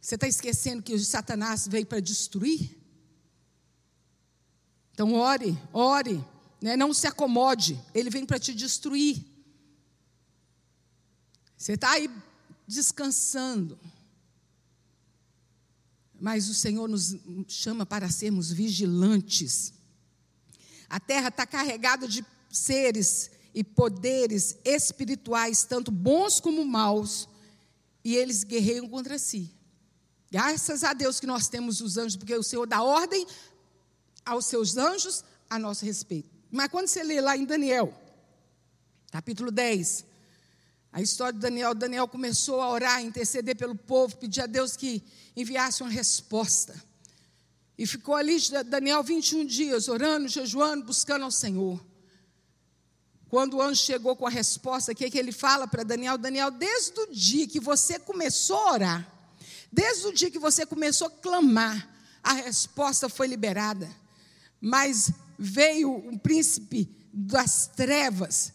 Você 0.00 0.14
está 0.14 0.28
esquecendo 0.28 0.84
que 0.84 0.94
o 0.94 1.00
Satanás 1.00 1.66
veio 1.66 1.84
para 1.84 1.98
destruir? 1.98 2.78
Então, 4.92 5.14
ore, 5.14 5.58
ore, 5.72 6.24
né? 6.64 6.78
não 6.78 6.94
se 6.94 7.06
acomode, 7.06 7.78
ele 7.94 8.08
vem 8.08 8.24
para 8.24 8.38
te 8.38 8.54
destruir. 8.54 9.22
Você 11.58 11.74
está 11.74 11.90
aí 11.90 12.10
descansando, 12.66 13.78
mas 16.18 16.48
o 16.48 16.54
Senhor 16.54 16.88
nos 16.88 17.16
chama 17.48 17.84
para 17.84 18.08
sermos 18.08 18.50
vigilantes. 18.50 19.74
A 20.88 20.98
terra 20.98 21.28
está 21.28 21.46
carregada 21.46 22.08
de 22.08 22.24
seres 22.50 23.30
e 23.52 23.62
poderes 23.62 24.56
espirituais, 24.64 25.64
tanto 25.64 25.90
bons 25.90 26.40
como 26.40 26.64
maus, 26.64 27.28
e 28.02 28.16
eles 28.16 28.42
guerreiam 28.42 28.88
contra 28.88 29.18
si. 29.18 29.50
Graças 30.30 30.82
a 30.82 30.94
Deus 30.94 31.20
que 31.20 31.26
nós 31.26 31.46
temos 31.46 31.82
os 31.82 31.98
anjos, 31.98 32.16
porque 32.16 32.34
o 32.34 32.42
Senhor 32.42 32.66
dá 32.66 32.82
ordem 32.82 33.26
aos 34.24 34.46
seus 34.46 34.78
anjos 34.78 35.22
a 35.50 35.58
nosso 35.58 35.84
respeito. 35.84 36.33
Mas 36.54 36.68
quando 36.68 36.86
você 36.86 37.02
lê 37.02 37.20
lá 37.20 37.36
em 37.36 37.44
Daniel, 37.44 37.92
capítulo 39.10 39.50
10, 39.50 40.04
a 40.92 41.02
história 41.02 41.32
de 41.32 41.40
Daniel, 41.40 41.74
Daniel 41.74 42.06
começou 42.06 42.60
a 42.60 42.70
orar, 42.70 42.96
a 42.96 43.02
interceder 43.02 43.56
pelo 43.56 43.74
povo, 43.74 44.16
pedir 44.16 44.42
a 44.42 44.46
Deus 44.46 44.76
que 44.76 45.02
enviasse 45.36 45.82
uma 45.82 45.90
resposta. 45.90 46.74
E 47.76 47.86
ficou 47.86 48.14
ali, 48.14 48.36
Daniel, 48.66 49.02
21 49.02 49.44
dias, 49.44 49.88
orando, 49.88 50.28
jejuando, 50.28 50.84
buscando 50.84 51.24
ao 51.24 51.30
Senhor. 51.30 51.84
Quando 53.28 53.54
o 53.54 53.62
anjo 53.62 53.82
chegou 53.82 54.14
com 54.14 54.26
a 54.26 54.30
resposta, 54.30 54.92
o 54.92 54.94
que, 54.94 55.06
é 55.06 55.10
que 55.10 55.18
ele 55.18 55.32
fala 55.32 55.66
para 55.66 55.82
Daniel? 55.82 56.16
Daniel, 56.16 56.52
desde 56.52 57.00
o 57.00 57.06
dia 57.12 57.48
que 57.48 57.58
você 57.58 57.98
começou 57.98 58.56
a 58.56 58.72
orar, 58.72 59.14
Desde 59.74 60.06
o 60.06 60.12
dia 60.12 60.30
que 60.30 60.38
você 60.38 60.64
começou 60.64 61.08
a 61.08 61.10
clamar, 61.10 61.88
a 62.22 62.32
resposta 62.34 63.08
foi 63.08 63.26
liberada. 63.26 63.90
Mas 64.60 65.10
veio 65.38 65.94
um 66.08 66.18
príncipe 66.18 66.90
das 67.12 67.66
trevas 67.66 68.52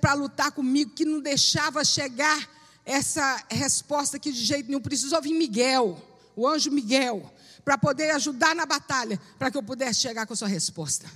para 0.00 0.14
lutar 0.14 0.52
comigo, 0.52 0.92
que 0.94 1.04
não 1.04 1.20
deixava 1.20 1.84
chegar 1.84 2.48
essa 2.84 3.44
resposta 3.50 4.18
que 4.18 4.32
de 4.32 4.44
jeito 4.44 4.68
nenhum 4.68 4.80
precisou 4.80 5.20
vir 5.20 5.34
Miguel, 5.34 6.00
o 6.36 6.46
anjo 6.46 6.70
Miguel, 6.70 7.32
para 7.64 7.76
poder 7.76 8.10
ajudar 8.12 8.54
na 8.54 8.64
batalha, 8.64 9.20
para 9.38 9.50
que 9.50 9.56
eu 9.56 9.62
pudesse 9.62 10.00
chegar 10.00 10.26
com 10.26 10.32
a 10.32 10.36
sua 10.36 10.48
resposta. 10.48 11.10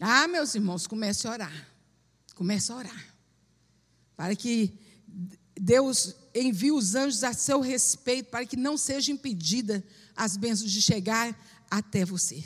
Ah, 0.00 0.28
meus 0.28 0.54
irmãos, 0.54 0.86
comece 0.86 1.26
a 1.26 1.32
orar. 1.32 1.68
Comece 2.34 2.70
a 2.70 2.76
orar. 2.76 3.14
Para 4.16 4.34
que 4.36 4.78
Deus 5.58 6.14
envia 6.34 6.74
os 6.74 6.94
anjos 6.94 7.24
a 7.24 7.32
seu 7.32 7.60
respeito 7.60 8.30
para 8.30 8.46
que 8.46 8.56
não 8.56 8.76
seja 8.76 9.10
impedida 9.10 9.84
as 10.14 10.36
bênçãos 10.36 10.70
de 10.70 10.80
chegar 10.80 11.36
até 11.70 12.04
você. 12.04 12.44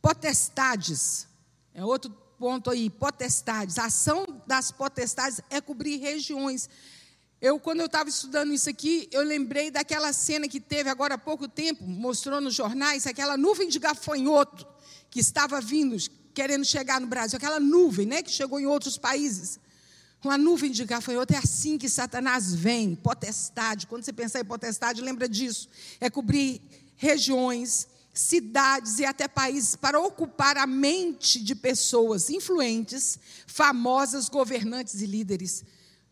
Potestades, 0.00 1.26
é 1.74 1.84
outro 1.84 2.10
ponto 2.38 2.70
aí, 2.70 2.88
potestades. 2.88 3.78
A 3.78 3.84
ação 3.84 4.26
das 4.46 4.72
potestades 4.72 5.40
é 5.50 5.60
cobrir 5.60 5.98
regiões. 5.98 6.68
Eu, 7.40 7.58
quando 7.58 7.80
eu 7.80 7.86
estava 7.86 8.08
estudando 8.08 8.52
isso 8.52 8.68
aqui, 8.68 9.08
eu 9.12 9.22
lembrei 9.22 9.70
daquela 9.70 10.12
cena 10.12 10.48
que 10.48 10.60
teve 10.60 10.88
agora 10.90 11.14
há 11.14 11.18
pouco 11.18 11.48
tempo, 11.48 11.86
mostrou 11.86 12.40
nos 12.40 12.54
jornais, 12.54 13.06
aquela 13.06 13.36
nuvem 13.36 13.68
de 13.68 13.78
gafanhoto 13.78 14.66
que 15.10 15.20
estava 15.20 15.60
vindo, 15.60 15.96
querendo 16.34 16.64
chegar 16.64 17.00
no 17.00 17.06
Brasil, 17.06 17.36
aquela 17.36 17.58
nuvem, 17.58 18.06
né, 18.06 18.22
que 18.22 18.30
chegou 18.30 18.60
em 18.60 18.66
outros 18.66 18.96
países. 18.96 19.58
Uma 20.22 20.36
nuvem 20.36 20.70
de 20.70 20.84
gafanhoto 20.84 21.32
é 21.32 21.38
assim 21.38 21.78
que 21.78 21.88
Satanás 21.88 22.54
vem, 22.54 22.94
potestade. 22.94 23.86
Quando 23.86 24.04
você 24.04 24.12
pensar 24.12 24.40
em 24.40 24.44
potestade, 24.44 25.00
lembra 25.00 25.26
disso. 25.26 25.66
É 25.98 26.10
cobrir 26.10 26.60
regiões, 26.94 27.88
cidades 28.20 28.98
e 28.98 29.04
até 29.04 29.26
países 29.26 29.74
para 29.74 30.00
ocupar 30.00 30.56
a 30.56 30.66
mente 30.66 31.42
de 31.42 31.54
pessoas 31.54 32.30
influentes, 32.30 33.18
famosas, 33.46 34.28
governantes 34.28 35.00
e 35.00 35.06
líderes. 35.06 35.64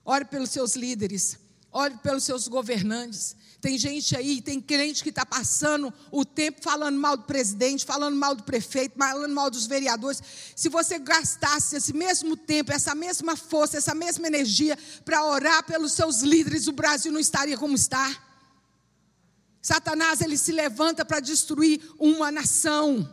Ore 0.05 0.25
pelos 0.25 0.51
seus 0.51 0.75
líderes, 0.75 1.38
ore 1.71 1.97
pelos 1.99 2.25
seus 2.25 2.49
governantes. 2.49 3.37
Tem 3.61 3.77
gente 3.77 4.16
aí, 4.16 4.40
tem 4.40 4.61
crente 4.61 5.03
que 5.03 5.09
está 5.09 5.27
passando 5.27 5.92
o 6.12 6.25
tempo 6.25 6.62
falando 6.62 6.99
mal 6.99 7.16
do 7.16 7.25
presidente, 7.25 7.85
falando 7.85 8.16
mal 8.16 8.35
do 8.35 8.44
prefeito, 8.44 8.97
falando 8.97 9.35
mal 9.35 9.51
dos 9.51 9.66
vereadores. 9.66 10.23
Se 10.55 10.68
você 10.68 10.99
gastasse 10.99 11.77
esse 11.77 11.92
mesmo 11.92 12.37
tempo, 12.37 12.73
essa 12.73 12.94
mesma 12.94 13.37
força, 13.37 13.77
essa 13.77 13.94
mesma 13.94 14.29
energia 14.29 14.79
para 15.05 15.25
orar 15.25 15.64
pelos 15.64 15.92
seus 15.92 16.21
líderes, 16.23 16.68
o 16.68 16.73
Brasil 16.73 17.11
não 17.11 17.21
estaria 17.21 17.59
como 17.59 17.75
está. 17.75 18.27
Satanás 19.61 20.21
ele 20.21 20.37
se 20.37 20.53
levanta 20.53 21.05
para 21.05 21.21
destruir 21.21 21.83
uma 21.99 22.31
nação. 22.31 23.12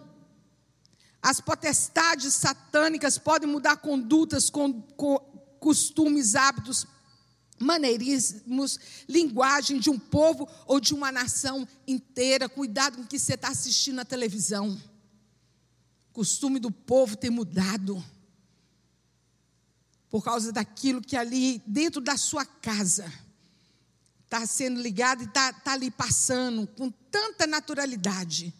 As 1.21 1.41
potestades 1.41 2.33
satânicas 2.35 3.17
podem 3.17 3.49
mudar 3.49 3.77
condutas, 3.77 4.51
costumes, 5.59 6.35
hábitos, 6.35 6.85
maneirismos, 7.59 8.79
linguagem 9.07 9.79
de 9.79 9.89
um 9.89 9.97
povo 9.97 10.47
ou 10.67 10.79
de 10.79 10.93
uma 10.93 11.11
nação 11.11 11.67
inteira. 11.87 12.47
Cuidado 12.47 12.97
com 12.97 13.03
o 13.03 13.07
que 13.07 13.17
você 13.17 13.33
está 13.33 13.49
assistindo 13.49 13.95
na 13.95 14.05
televisão. 14.05 14.79
O 16.11 16.13
costume 16.13 16.59
do 16.59 16.69
povo 16.69 17.15
tem 17.15 17.31
mudado. 17.31 18.03
Por 20.09 20.23
causa 20.23 20.51
daquilo 20.51 21.01
que 21.01 21.17
ali, 21.17 21.61
dentro 21.65 21.99
da 21.99 22.17
sua 22.17 22.45
casa, 22.45 23.11
está 24.25 24.45
sendo 24.45 24.81
ligado 24.81 25.21
e 25.21 25.25
está 25.25 25.53
tá 25.53 25.73
ali 25.73 25.89
passando 25.89 26.67
com 26.67 26.91
tanta 26.91 27.47
naturalidade. 27.47 28.53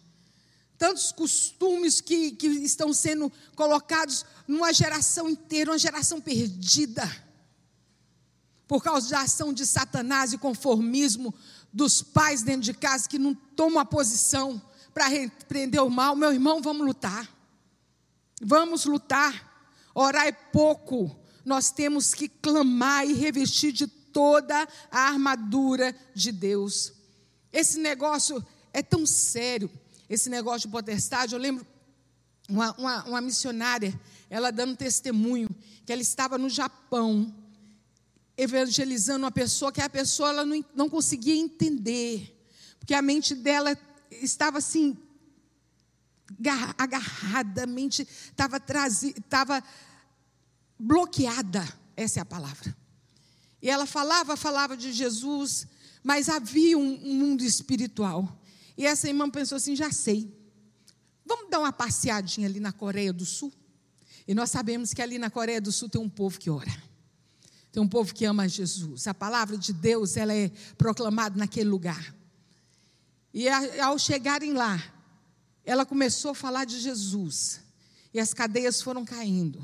tantos 0.78 1.10
costumes 1.10 2.00
que, 2.00 2.32
que 2.32 2.46
estão 2.46 2.92
sendo 2.92 3.32
colocados 3.54 4.26
numa 4.46 4.72
geração 4.72 5.28
inteira, 5.28 5.70
uma 5.70 5.78
geração 5.78 6.20
perdida, 6.20 7.10
por 8.68 8.82
causa 8.82 9.08
da 9.08 9.20
ação 9.22 9.52
de 9.52 9.64
Satanás 9.64 10.32
e 10.32 10.38
conformismo 10.38 11.34
dos 11.72 12.02
pais 12.02 12.42
dentro 12.42 12.62
de 12.62 12.74
casa 12.74 13.08
que 13.08 13.18
não 13.18 13.34
tomam 13.34 13.78
a 13.78 13.84
posição 13.84 14.60
para 14.92 15.06
repreender 15.08 15.82
o 15.82 15.90
mal. 15.90 16.16
Meu 16.16 16.32
irmão, 16.32 16.60
vamos 16.60 16.86
lutar. 16.86 17.28
Vamos 18.40 18.84
lutar. 18.84 19.70
Orar 19.94 20.26
é 20.26 20.32
pouco. 20.32 21.14
Nós 21.44 21.70
temos 21.70 22.12
que 22.12 22.28
clamar 22.28 23.06
e 23.06 23.12
revestir 23.12 23.72
de 23.72 23.86
toda 24.16 24.66
a 24.90 25.00
armadura 25.08 25.94
de 26.14 26.32
Deus. 26.32 26.94
Esse 27.52 27.78
negócio 27.78 28.42
é 28.72 28.82
tão 28.82 29.04
sério 29.04 29.70
esse 30.08 30.30
negócio 30.30 30.68
de 30.68 30.72
potestade. 30.72 31.34
Eu 31.34 31.38
lembro 31.38 31.66
uma, 32.48 32.72
uma, 32.78 33.04
uma 33.04 33.20
missionária, 33.20 33.92
ela 34.30 34.50
dando 34.50 34.74
testemunho, 34.74 35.50
que 35.84 35.92
ela 35.92 36.00
estava 36.00 36.38
no 36.38 36.48
Japão, 36.48 37.30
evangelizando 38.38 39.26
uma 39.26 39.30
pessoa 39.30 39.70
que 39.70 39.82
a 39.82 39.90
pessoa 39.90 40.30
ela 40.30 40.46
não, 40.46 40.64
não 40.74 40.88
conseguia 40.88 41.36
entender, 41.36 42.42
porque 42.78 42.94
a 42.94 43.02
mente 43.02 43.34
dela 43.34 43.76
estava 44.10 44.56
assim, 44.56 44.96
agarrada, 46.78 47.64
a 47.64 47.66
mente 47.66 48.08
estava 48.30 48.56
estava 48.56 49.62
bloqueada, 50.78 51.68
essa 51.94 52.20
é 52.20 52.22
a 52.22 52.26
palavra. 52.26 52.85
E 53.60 53.70
ela 53.70 53.86
falava, 53.86 54.36
falava 54.36 54.76
de 54.76 54.92
Jesus, 54.92 55.66
mas 56.02 56.28
havia 56.28 56.76
um, 56.78 57.00
um 57.04 57.14
mundo 57.14 57.42
espiritual. 57.42 58.40
E 58.76 58.86
essa 58.86 59.08
irmã 59.08 59.28
pensou 59.28 59.56
assim: 59.56 59.74
já 59.74 59.90
sei. 59.90 60.32
Vamos 61.24 61.50
dar 61.50 61.58
uma 61.58 61.72
passeadinha 61.72 62.46
ali 62.46 62.60
na 62.60 62.72
Coreia 62.72 63.12
do 63.12 63.24
Sul? 63.24 63.52
E 64.28 64.34
nós 64.34 64.50
sabemos 64.50 64.92
que 64.92 65.02
ali 65.02 65.18
na 65.18 65.30
Coreia 65.30 65.60
do 65.60 65.72
Sul 65.72 65.88
tem 65.88 66.00
um 66.00 66.08
povo 66.08 66.38
que 66.38 66.50
ora. 66.50 66.74
Tem 67.72 67.82
um 67.82 67.88
povo 67.88 68.14
que 68.14 68.24
ama 68.24 68.48
Jesus. 68.48 69.06
A 69.06 69.14
palavra 69.14 69.58
de 69.58 69.72
Deus, 69.72 70.16
ela 70.16 70.32
é 70.32 70.50
proclamada 70.78 71.36
naquele 71.36 71.68
lugar. 71.68 72.14
E 73.34 73.48
ao 73.48 73.98
chegarem 73.98 74.52
lá, 74.52 74.82
ela 75.64 75.84
começou 75.84 76.30
a 76.30 76.34
falar 76.34 76.64
de 76.64 76.80
Jesus. 76.80 77.60
E 78.14 78.20
as 78.20 78.32
cadeias 78.32 78.80
foram 78.80 79.04
caindo. 79.04 79.62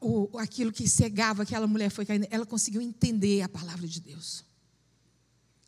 O, 0.00 0.38
aquilo 0.38 0.72
que 0.72 0.88
cegava 0.88 1.42
aquela 1.42 1.66
mulher 1.66 1.90
foi 1.90 2.04
caindo. 2.04 2.26
Ela 2.30 2.46
conseguiu 2.46 2.80
entender 2.80 3.42
a 3.42 3.48
palavra 3.48 3.86
de 3.86 4.00
Deus. 4.00 4.44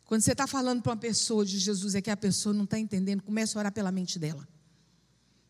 Quando 0.05 0.21
você 0.21 0.33
está 0.33 0.45
falando 0.45 0.81
para 0.81 0.91
uma 0.91 0.97
pessoa 0.97 1.45
de 1.45 1.57
Jesus, 1.57 1.95
é 1.95 2.01
que 2.01 2.11
a 2.11 2.17
pessoa 2.17 2.53
não 2.53 2.65
está 2.65 2.77
entendendo, 2.77 3.23
comece 3.23 3.57
a 3.57 3.59
orar 3.59 3.71
pela 3.71 3.91
mente 3.91 4.19
dela. 4.19 4.47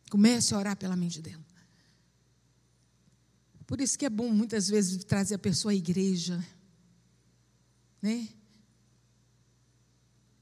Comece 0.09 0.53
a 0.53 0.57
orar 0.57 0.77
pela 0.77 0.95
mente 0.95 1.21
dela. 1.21 1.43
Por 3.65 3.81
isso 3.81 3.97
que 3.97 4.05
é 4.05 4.09
bom 4.09 4.29
muitas 4.29 4.67
vezes 4.67 5.03
trazer 5.03 5.35
a 5.35 5.39
pessoa 5.39 5.71
à 5.71 5.75
igreja. 5.75 6.45
Né? 8.01 8.29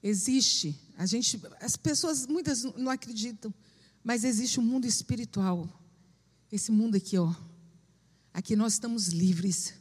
Existe, 0.03 0.79
a 0.97 1.05
gente, 1.05 1.39
as 1.59 1.75
pessoas 1.75 2.25
muitas 2.27 2.63
não 2.63 2.91
acreditam, 2.91 3.53
mas 4.03 4.23
existe 4.23 4.59
um 4.59 4.63
mundo 4.63 4.85
espiritual. 4.85 5.69
Esse 6.51 6.71
mundo 6.71 6.95
aqui, 6.95 7.17
ó. 7.17 7.33
Aqui 8.33 8.55
nós 8.55 8.73
estamos 8.73 9.07
livres. 9.07 9.73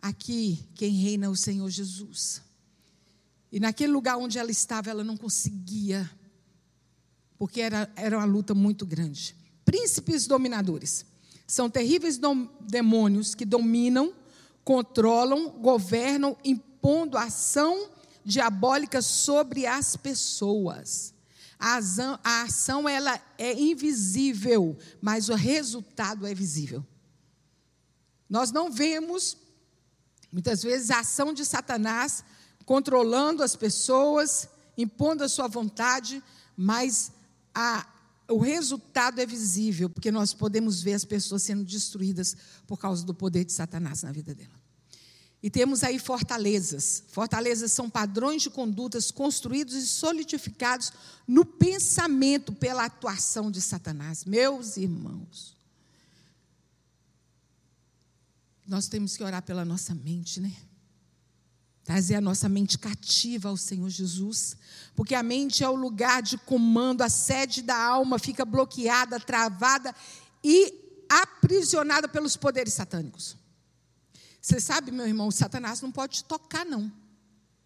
Aqui 0.00 0.68
quem 0.74 0.92
reina 0.92 1.26
é 1.26 1.28
o 1.28 1.36
Senhor 1.36 1.68
Jesus. 1.68 2.42
E 3.50 3.58
naquele 3.58 3.92
lugar 3.92 4.16
onde 4.16 4.38
ela 4.38 4.50
estava, 4.50 4.90
ela 4.90 5.04
não 5.04 5.16
conseguia, 5.16 6.08
porque 7.38 7.60
era, 7.60 7.90
era 7.96 8.18
uma 8.18 8.24
luta 8.24 8.54
muito 8.54 8.84
grande. 8.84 9.34
Príncipes 9.64 10.26
dominadores 10.26 11.04
são 11.46 11.70
terríveis 11.70 12.18
dom, 12.18 12.48
demônios 12.60 13.34
que 13.34 13.44
dominam, 13.44 14.12
controlam, 14.64 15.50
governam, 15.50 16.36
impondo 16.44 17.16
ação 17.16 17.88
diabólica 18.24 19.00
sobre 19.00 19.66
as 19.66 19.96
pessoas. 19.96 21.14
A 21.58 21.76
ação, 21.76 22.18
a 22.22 22.42
ação 22.42 22.88
ela 22.88 23.20
é 23.38 23.58
invisível, 23.58 24.76
mas 25.00 25.28
o 25.28 25.34
resultado 25.34 26.26
é 26.26 26.34
visível. 26.34 26.84
Nós 28.28 28.50
não 28.50 28.70
vemos 28.70 29.36
muitas 30.32 30.62
vezes 30.62 30.90
a 30.90 31.00
ação 31.00 31.32
de 31.32 31.44
Satanás 31.44 32.24
controlando 32.64 33.42
as 33.42 33.54
pessoas, 33.54 34.48
impondo 34.76 35.22
a 35.22 35.28
sua 35.28 35.46
vontade, 35.46 36.22
mas 36.56 37.12
a, 37.54 37.86
o 38.28 38.38
resultado 38.38 39.20
é 39.20 39.26
visível, 39.26 39.88
porque 39.88 40.10
nós 40.10 40.34
podemos 40.34 40.82
ver 40.82 40.94
as 40.94 41.04
pessoas 41.04 41.42
sendo 41.42 41.64
destruídas 41.64 42.36
por 42.66 42.78
causa 42.78 43.04
do 43.04 43.14
poder 43.14 43.44
de 43.44 43.52
Satanás 43.52 44.02
na 44.02 44.12
vida 44.12 44.34
dela. 44.34 44.66
E 45.42 45.50
temos 45.50 45.84
aí 45.84 45.98
fortalezas. 45.98 47.04
Fortalezas 47.08 47.70
são 47.70 47.88
padrões 47.88 48.42
de 48.42 48.50
condutas 48.50 49.12
construídos 49.12 49.74
e 49.74 49.86
solidificados 49.86 50.92
no 51.26 51.44
pensamento 51.44 52.52
pela 52.52 52.84
atuação 52.84 53.50
de 53.50 53.60
Satanás. 53.60 54.24
Meus 54.24 54.76
irmãos, 54.76 55.55
nós 58.66 58.88
temos 58.88 59.16
que 59.16 59.22
orar 59.22 59.42
pela 59.42 59.64
nossa 59.64 59.94
mente, 59.94 60.40
né? 60.40 60.52
Trazer 61.84 62.16
a 62.16 62.20
nossa 62.20 62.48
mente 62.48 62.78
cativa 62.78 63.48
ao 63.48 63.56
Senhor 63.56 63.88
Jesus, 63.88 64.56
porque 64.94 65.14
a 65.14 65.22
mente 65.22 65.62
é 65.62 65.68
o 65.68 65.76
lugar 65.76 66.20
de 66.20 66.36
comando, 66.36 67.02
a 67.02 67.08
sede 67.08 67.62
da 67.62 67.80
alma 67.80 68.18
fica 68.18 68.44
bloqueada, 68.44 69.20
travada 69.20 69.94
e 70.42 71.04
aprisionada 71.08 72.08
pelos 72.08 72.36
poderes 72.36 72.74
satânicos. 72.74 73.36
Você 74.40 74.60
sabe, 74.60 74.90
meu 74.90 75.06
irmão, 75.06 75.30
Satanás 75.30 75.80
não 75.80 75.92
pode 75.92 76.18
te 76.18 76.24
tocar, 76.24 76.64
não, 76.64 76.92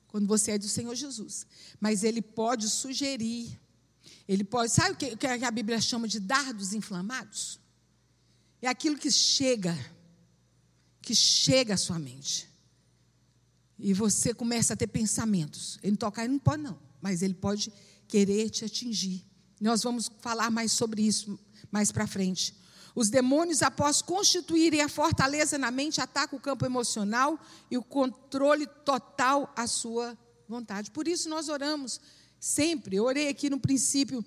quando 0.08 0.26
você 0.26 0.52
é 0.52 0.58
do 0.58 0.68
Senhor 0.68 0.94
Jesus, 0.94 1.46
mas 1.78 2.02
ele 2.04 2.20
pode 2.20 2.68
sugerir, 2.68 3.58
ele 4.26 4.44
pode, 4.44 4.72
sabe 4.72 4.92
o 4.92 5.16
que, 5.16 5.26
a 5.26 5.50
Bíblia 5.50 5.80
chama 5.80 6.08
de 6.08 6.20
dardos 6.20 6.72
inflamados? 6.72 7.60
É 8.60 8.68
aquilo 8.68 8.98
que 8.98 9.10
chega, 9.10 9.76
que 11.00 11.14
chega 11.14 11.74
à 11.74 11.76
sua 11.76 11.98
mente. 11.98 12.48
E 13.78 13.94
você 13.94 14.34
começa 14.34 14.74
a 14.74 14.76
ter 14.76 14.86
pensamentos. 14.86 15.78
Ele 15.82 15.96
tocar, 15.96 16.24
ele 16.24 16.34
não 16.34 16.38
pode, 16.38 16.62
não, 16.62 16.78
mas 17.00 17.22
ele 17.22 17.34
pode 17.34 17.72
querer 18.06 18.50
te 18.50 18.64
atingir. 18.64 19.24
Nós 19.60 19.82
vamos 19.82 20.10
falar 20.20 20.50
mais 20.50 20.72
sobre 20.72 21.02
isso 21.02 21.38
mais 21.70 21.92
para 21.92 22.06
frente. 22.06 22.54
Os 22.94 23.08
demônios, 23.08 23.62
após 23.62 24.02
constituírem 24.02 24.80
a 24.80 24.88
fortaleza 24.88 25.56
na 25.56 25.70
mente, 25.70 26.00
atacam 26.00 26.38
o 26.38 26.42
campo 26.42 26.66
emocional 26.66 27.38
e 27.70 27.78
o 27.78 27.82
controle 27.82 28.66
total 28.84 29.52
à 29.56 29.66
sua 29.66 30.18
vontade. 30.48 30.90
Por 30.90 31.06
isso 31.06 31.28
nós 31.28 31.48
oramos 31.48 32.00
sempre. 32.38 32.96
Eu 32.96 33.04
orei 33.04 33.28
aqui 33.28 33.48
no 33.48 33.60
princípio 33.60 34.24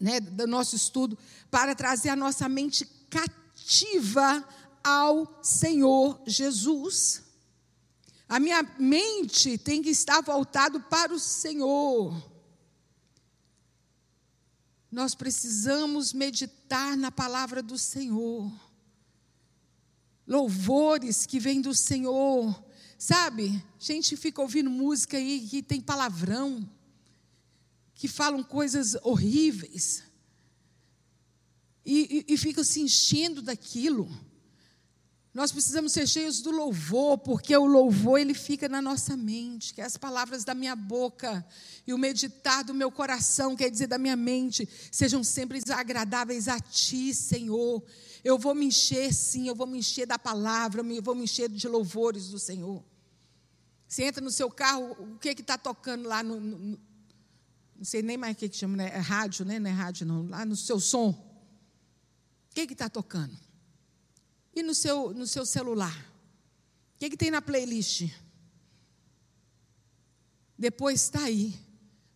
né, 0.00 0.20
do 0.20 0.46
nosso 0.46 0.76
estudo 0.76 1.18
para 1.50 1.74
trazer 1.74 2.08
a 2.08 2.16
nossa 2.16 2.48
mente 2.48 2.86
cativa 3.10 4.46
ao 4.88 5.42
Senhor 5.42 6.20
Jesus. 6.26 7.22
A 8.28 8.40
minha 8.40 8.62
mente 8.78 9.56
tem 9.58 9.82
que 9.82 9.90
estar 9.90 10.20
voltado 10.20 10.80
para 10.82 11.12
o 11.14 11.18
Senhor. 11.18 12.14
Nós 14.90 15.14
precisamos 15.14 16.12
meditar 16.12 16.96
na 16.96 17.10
palavra 17.10 17.62
do 17.62 17.76
Senhor. 17.76 18.50
Louvores 20.26 21.26
que 21.26 21.38
vêm 21.38 21.60
do 21.60 21.74
Senhor. 21.74 22.64
Sabe, 22.98 23.62
gente 23.78 24.16
fica 24.16 24.42
ouvindo 24.42 24.68
música 24.68 25.16
aí 25.16 25.46
que 25.46 25.62
tem 25.62 25.80
palavrão, 25.80 26.68
que 27.94 28.08
falam 28.08 28.42
coisas 28.42 28.96
horríveis, 29.02 30.02
e, 31.84 32.24
e, 32.28 32.34
e 32.34 32.36
fica 32.36 32.62
se 32.64 32.80
enchendo 32.80 33.40
daquilo. 33.40 34.10
Nós 35.38 35.52
precisamos 35.52 35.92
ser 35.92 36.04
cheios 36.04 36.40
do 36.40 36.50
louvor, 36.50 37.16
porque 37.16 37.56
o 37.56 37.64
louvor 37.64 38.18
ele 38.18 38.34
fica 38.34 38.68
na 38.68 38.82
nossa 38.82 39.16
mente, 39.16 39.72
que 39.72 39.80
é 39.80 39.84
as 39.84 39.96
palavras 39.96 40.42
da 40.42 40.52
minha 40.52 40.74
boca 40.74 41.46
e 41.86 41.94
o 41.94 41.96
meditar 41.96 42.64
do 42.64 42.74
meu 42.74 42.90
coração, 42.90 43.54
quer 43.54 43.70
dizer 43.70 43.86
da 43.86 43.98
minha 43.98 44.16
mente, 44.16 44.68
sejam 44.90 45.22
sempre 45.22 45.60
agradáveis 45.72 46.48
a 46.48 46.58
ti, 46.58 47.14
Senhor. 47.14 47.84
Eu 48.24 48.36
vou 48.36 48.52
me 48.52 48.66
encher, 48.66 49.14
sim, 49.14 49.46
eu 49.46 49.54
vou 49.54 49.68
me 49.68 49.78
encher 49.78 50.08
da 50.08 50.18
palavra, 50.18 50.82
eu 50.82 51.02
vou 51.02 51.14
me 51.14 51.22
encher 51.22 51.48
de 51.48 51.68
louvores 51.68 52.30
do 52.30 52.38
Senhor. 52.40 52.82
Você 53.86 54.02
entra 54.02 54.20
no 54.20 54.32
seu 54.32 54.50
carro, 54.50 54.96
o 54.98 55.18
que 55.20 55.36
que 55.36 55.42
está 55.42 55.56
tocando 55.56 56.08
lá 56.08 56.20
no, 56.20 56.40
no, 56.40 56.80
não 57.76 57.84
sei 57.84 58.02
nem 58.02 58.16
mais 58.16 58.34
o 58.34 58.38
que, 58.40 58.48
que 58.48 58.56
chama, 58.56 58.76
né? 58.76 58.90
É 58.92 58.98
rádio, 58.98 59.44
né? 59.44 59.60
Não 59.60 59.70
é 59.70 59.72
rádio, 59.72 60.04
não. 60.04 60.26
Lá 60.26 60.44
no 60.44 60.56
seu 60.56 60.80
som. 60.80 61.10
O 61.10 62.54
que 62.56 62.62
está 62.72 62.88
tocando? 62.88 63.47
E 64.58 64.62
no 64.64 64.74
seu, 64.74 65.14
no 65.14 65.24
seu 65.24 65.46
celular? 65.46 65.96
O 66.96 66.98
que, 66.98 67.10
que 67.10 67.16
tem 67.16 67.30
na 67.30 67.40
playlist? 67.40 68.10
Depois 70.58 71.02
está 71.02 71.22
aí. 71.22 71.54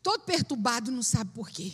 todo 0.03 0.25
perturbado, 0.25 0.91
não 0.91 1.05
sabe 1.05 1.31
por 1.33 1.49
quê. 1.49 1.73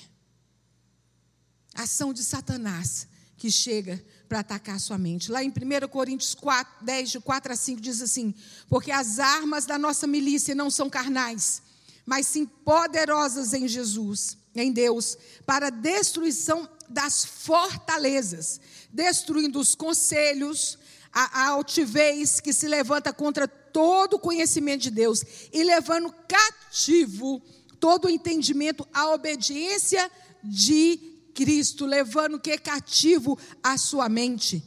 Ação 1.74 2.12
de 2.12 2.22
Satanás 2.22 3.08
que 3.38 3.50
chega 3.50 4.04
para 4.28 4.40
atacar 4.40 4.76
a 4.76 4.78
sua 4.78 4.98
mente. 4.98 5.32
Lá 5.32 5.42
em 5.42 5.48
1 5.48 5.88
Coríntios 5.88 6.34
4, 6.34 6.84
10, 6.84 7.10
de 7.12 7.20
4 7.20 7.50
a 7.50 7.56
5, 7.56 7.80
diz 7.80 8.02
assim: 8.02 8.34
Porque 8.68 8.90
as 8.90 9.18
armas 9.18 9.64
da 9.64 9.78
nossa 9.78 10.06
milícia 10.06 10.54
não 10.54 10.70
são 10.70 10.90
carnais, 10.90 11.62
mas 12.04 12.26
sim 12.26 12.44
poderosas 12.44 13.54
em 13.54 13.66
Jesus, 13.66 14.36
em 14.54 14.70
Deus, 14.70 15.16
para 15.46 15.70
destruição 15.70 16.68
das 16.88 17.24
fortalezas, 17.24 18.60
destruindo 18.92 19.58
os 19.58 19.74
conselhos, 19.74 20.78
a, 21.12 21.42
a 21.42 21.48
altivez 21.48 22.40
que 22.40 22.52
se 22.52 22.68
levanta 22.68 23.12
contra 23.12 23.48
todo 23.48 24.14
o 24.14 24.18
conhecimento 24.18 24.82
de 24.82 24.90
Deus 24.90 25.24
e 25.52 25.62
levando 25.62 26.14
cativo 26.26 27.42
todo 27.78 28.06
o 28.06 28.10
entendimento 28.10 28.86
à 28.92 29.10
obediência 29.10 30.10
de 30.42 30.98
Cristo, 31.34 31.86
levando 31.86 32.34
o 32.34 32.40
que 32.40 32.58
cativo 32.58 33.38
a 33.62 33.78
sua 33.78 34.08
mente. 34.08 34.64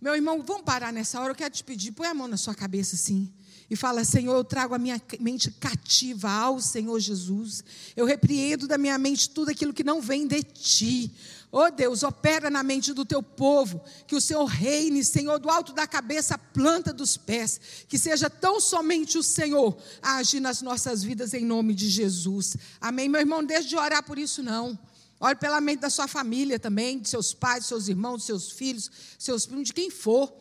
Meu 0.00 0.14
irmão, 0.14 0.42
vamos 0.42 0.64
parar 0.64 0.92
nessa 0.92 1.20
hora, 1.20 1.32
eu 1.32 1.34
quero 1.34 1.54
te 1.54 1.64
pedir, 1.64 1.92
põe 1.92 2.06
a 2.06 2.14
mão 2.14 2.28
na 2.28 2.36
sua 2.36 2.54
cabeça 2.54 2.94
assim. 2.94 3.32
E 3.70 3.76
fala, 3.76 4.04
Senhor, 4.04 4.34
eu 4.34 4.44
trago 4.44 4.74
a 4.74 4.78
minha 4.78 5.00
mente 5.18 5.50
cativa 5.50 6.30
ao 6.30 6.60
Senhor 6.60 6.98
Jesus. 7.00 7.64
Eu 7.96 8.04
repreendo 8.04 8.68
da 8.68 8.76
minha 8.76 8.98
mente 8.98 9.30
tudo 9.30 9.50
aquilo 9.50 9.72
que 9.72 9.82
não 9.82 10.00
vem 10.00 10.26
de 10.26 10.42
ti. 10.42 11.10
Oh 11.56 11.70
Deus, 11.70 12.02
opera 12.02 12.50
na 12.50 12.64
mente 12.64 12.92
do 12.92 13.04
teu 13.04 13.22
povo, 13.22 13.80
que 14.08 14.16
o 14.16 14.20
Senhor 14.20 14.44
reine, 14.44 15.04
Senhor, 15.04 15.38
do 15.38 15.48
alto 15.48 15.72
da 15.72 15.86
cabeça, 15.86 16.36
planta 16.36 16.92
dos 16.92 17.16
pés, 17.16 17.60
que 17.86 17.96
seja 17.96 18.28
tão 18.28 18.60
somente 18.60 19.16
o 19.16 19.22
Senhor 19.22 19.78
a 20.02 20.16
agir 20.16 20.40
nas 20.40 20.60
nossas 20.62 21.04
vidas 21.04 21.32
em 21.32 21.44
nome 21.44 21.72
de 21.72 21.88
Jesus. 21.88 22.56
Amém. 22.80 23.08
Meu 23.08 23.20
irmão, 23.20 23.44
deixe 23.44 23.68
de 23.68 23.76
orar 23.76 24.02
por 24.02 24.18
isso, 24.18 24.42
não. 24.42 24.76
Ore 25.20 25.36
pela 25.36 25.60
mente 25.60 25.78
da 25.78 25.90
sua 25.90 26.08
família 26.08 26.58
também, 26.58 26.98
de 26.98 27.08
seus 27.08 27.32
pais, 27.32 27.66
seus 27.66 27.86
irmãos, 27.86 28.24
seus 28.24 28.50
filhos, 28.50 28.90
seus 29.16 29.46
primos, 29.46 29.68
de 29.68 29.74
quem 29.74 29.90
for. 29.90 30.34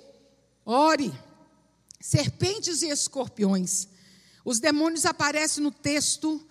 Ore. 0.65 1.13
Serpentes 2.01 2.81
e 2.81 2.89
escorpiões. 2.89 3.87
Os 4.43 4.59
demônios 4.59 5.05
aparecem 5.05 5.63
no 5.63 5.71
texto 5.71 6.43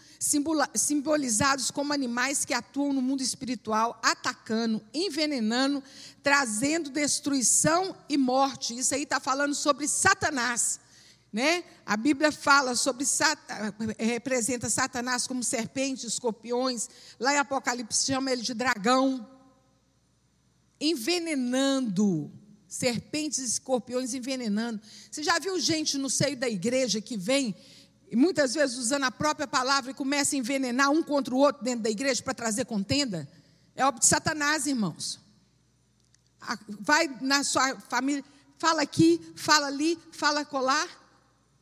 simbolizados 0.77 1.73
como 1.73 1.93
animais 1.93 2.45
que 2.45 2.55
atuam 2.55 2.93
no 2.93 3.03
mundo 3.03 3.23
espiritual, 3.23 4.01
atacando, 4.05 4.81
envenenando, 4.95 5.83
trazendo 6.23 6.91
destruição 6.91 7.97
e 8.09 8.17
morte. 8.17 8.79
Isso 8.79 8.95
aí 8.95 9.03
está 9.03 9.19
falando 9.19 9.53
sobre 9.53 9.89
Satanás. 9.89 10.79
Né? 11.33 11.65
A 11.85 11.97
Bíblia 11.97 12.31
fala 12.31 12.77
sobre, 12.77 13.05
eh, 13.99 14.05
representa 14.05 14.71
Satanás 14.71 15.27
como 15.27 15.43
serpentes, 15.43 16.05
escorpiões. 16.05 16.89
Lá 17.19 17.35
em 17.35 17.39
Apocalipse 17.39 18.07
chama 18.07 18.31
ele 18.31 18.43
de 18.43 18.55
dragão. 18.55 19.29
Envenenando. 20.81 22.31
Serpentes 22.69 23.41
escorpiões 23.41 24.15
envenenando. 24.15 24.81
Você 25.11 25.23
já 25.23 25.39
viu 25.41 25.59
gente 25.59 25.99
no 25.99 26.09
seio 26.09 26.37
da 26.37 26.49
igreja 26.49 27.01
que 27.01 27.17
vem 27.17 27.57
e 28.13 28.17
muitas 28.17 28.53
vezes 28.53 28.77
usando 28.77 29.05
a 29.05 29.11
própria 29.11 29.47
palavra 29.47 29.91
e 29.91 29.95
começa 29.95 30.37
a 30.37 30.39
envenenar 30.39 30.91
um 30.91 31.03
contra 31.03 31.35
o 31.35 31.39
outro 31.39 31.65
dentro 31.65 31.85
da 31.85 31.89
igreja 31.89 32.23
para 32.23 32.35
trazer 32.35 32.67
contenda? 32.67 33.27
É 33.75 33.87
obra 33.87 34.01
de 34.01 34.05
Satanás, 34.05 34.67
irmãos. 34.67 35.19
Vai 36.69 37.09
na 37.23 37.43
sua 37.43 37.81
família, 37.81 38.23
fala 38.59 38.83
aqui, 38.83 39.19
fala 39.35 39.69
ali, 39.69 39.99
fala 40.11 40.45
colar, 40.45 40.87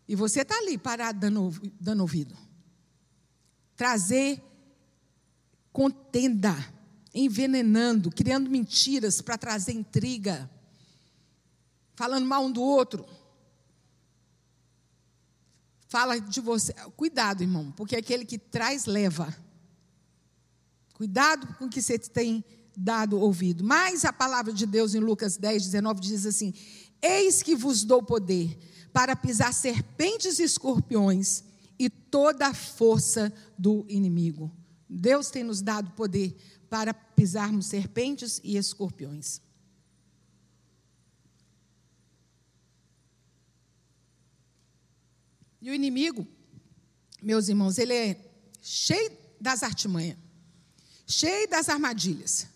e 0.09 0.16
você 0.16 0.40
está 0.40 0.57
ali 0.57 0.76
parado 0.76 1.20
dando, 1.20 1.72
dando 1.80 2.01
ouvido. 2.01 2.36
Trazer 3.76 4.42
contenda, 5.72 6.57
envenenando, 7.14 8.11
criando 8.11 8.51
mentiras 8.51 9.20
para 9.20 9.38
trazer 9.38 9.70
intriga, 9.70 10.51
falando 11.94 12.26
mal 12.26 12.44
um 12.44 12.51
do 12.51 12.61
outro 12.61 13.07
fala 15.91 16.20
de 16.20 16.41
você. 16.41 16.72
Cuidado, 16.97 17.43
irmão, 17.43 17.72
porque 17.72 17.97
aquele 17.97 18.24
que 18.24 18.38
traz, 18.38 18.86
leva. 18.86 19.36
Cuidado 20.95 21.47
com 21.59 21.66
o 21.66 21.68
que 21.68 21.82
você 21.82 21.99
tem 21.99 22.45
dado 22.76 23.18
ouvido. 23.18 23.64
Mas 23.64 24.05
a 24.05 24.12
palavra 24.12 24.53
de 24.53 24.64
Deus 24.64 24.95
em 24.95 25.01
Lucas 25.01 25.36
10, 25.36 25.64
19 25.64 26.01
diz 26.01 26.24
assim: 26.24 26.55
Eis 27.03 27.43
que 27.43 27.57
vos 27.57 27.82
dou 27.82 28.03
poder 28.03 28.57
para 28.93 29.16
pisar 29.16 29.53
serpentes 29.53 30.38
e 30.38 30.45
escorpiões 30.45 31.43
e 31.76 31.91
toda 31.91 32.47
a 32.47 32.55
força 32.55 33.32
do 33.59 33.84
inimigo. 33.88 34.51
Deus 34.88 35.28
tem 35.28 35.43
nos 35.43 35.61
dado 35.61 35.91
poder 35.93 36.36
para 36.68 36.95
pisarmos 36.95 37.66
serpentes 37.66 38.41
e 38.45 38.57
escorpiões. 38.57 39.41
E 45.61 45.70
o 45.70 45.74
inimigo, 45.74 46.26
meus 47.22 47.48
irmãos, 47.48 47.78
ele 47.78 47.94
é 47.94 48.16
cheio 48.62 49.12
das 49.40 49.62
artimanhas, 49.62 50.16
cheio 51.06 51.48
das 51.48 51.68
armadilhas. 51.68 52.46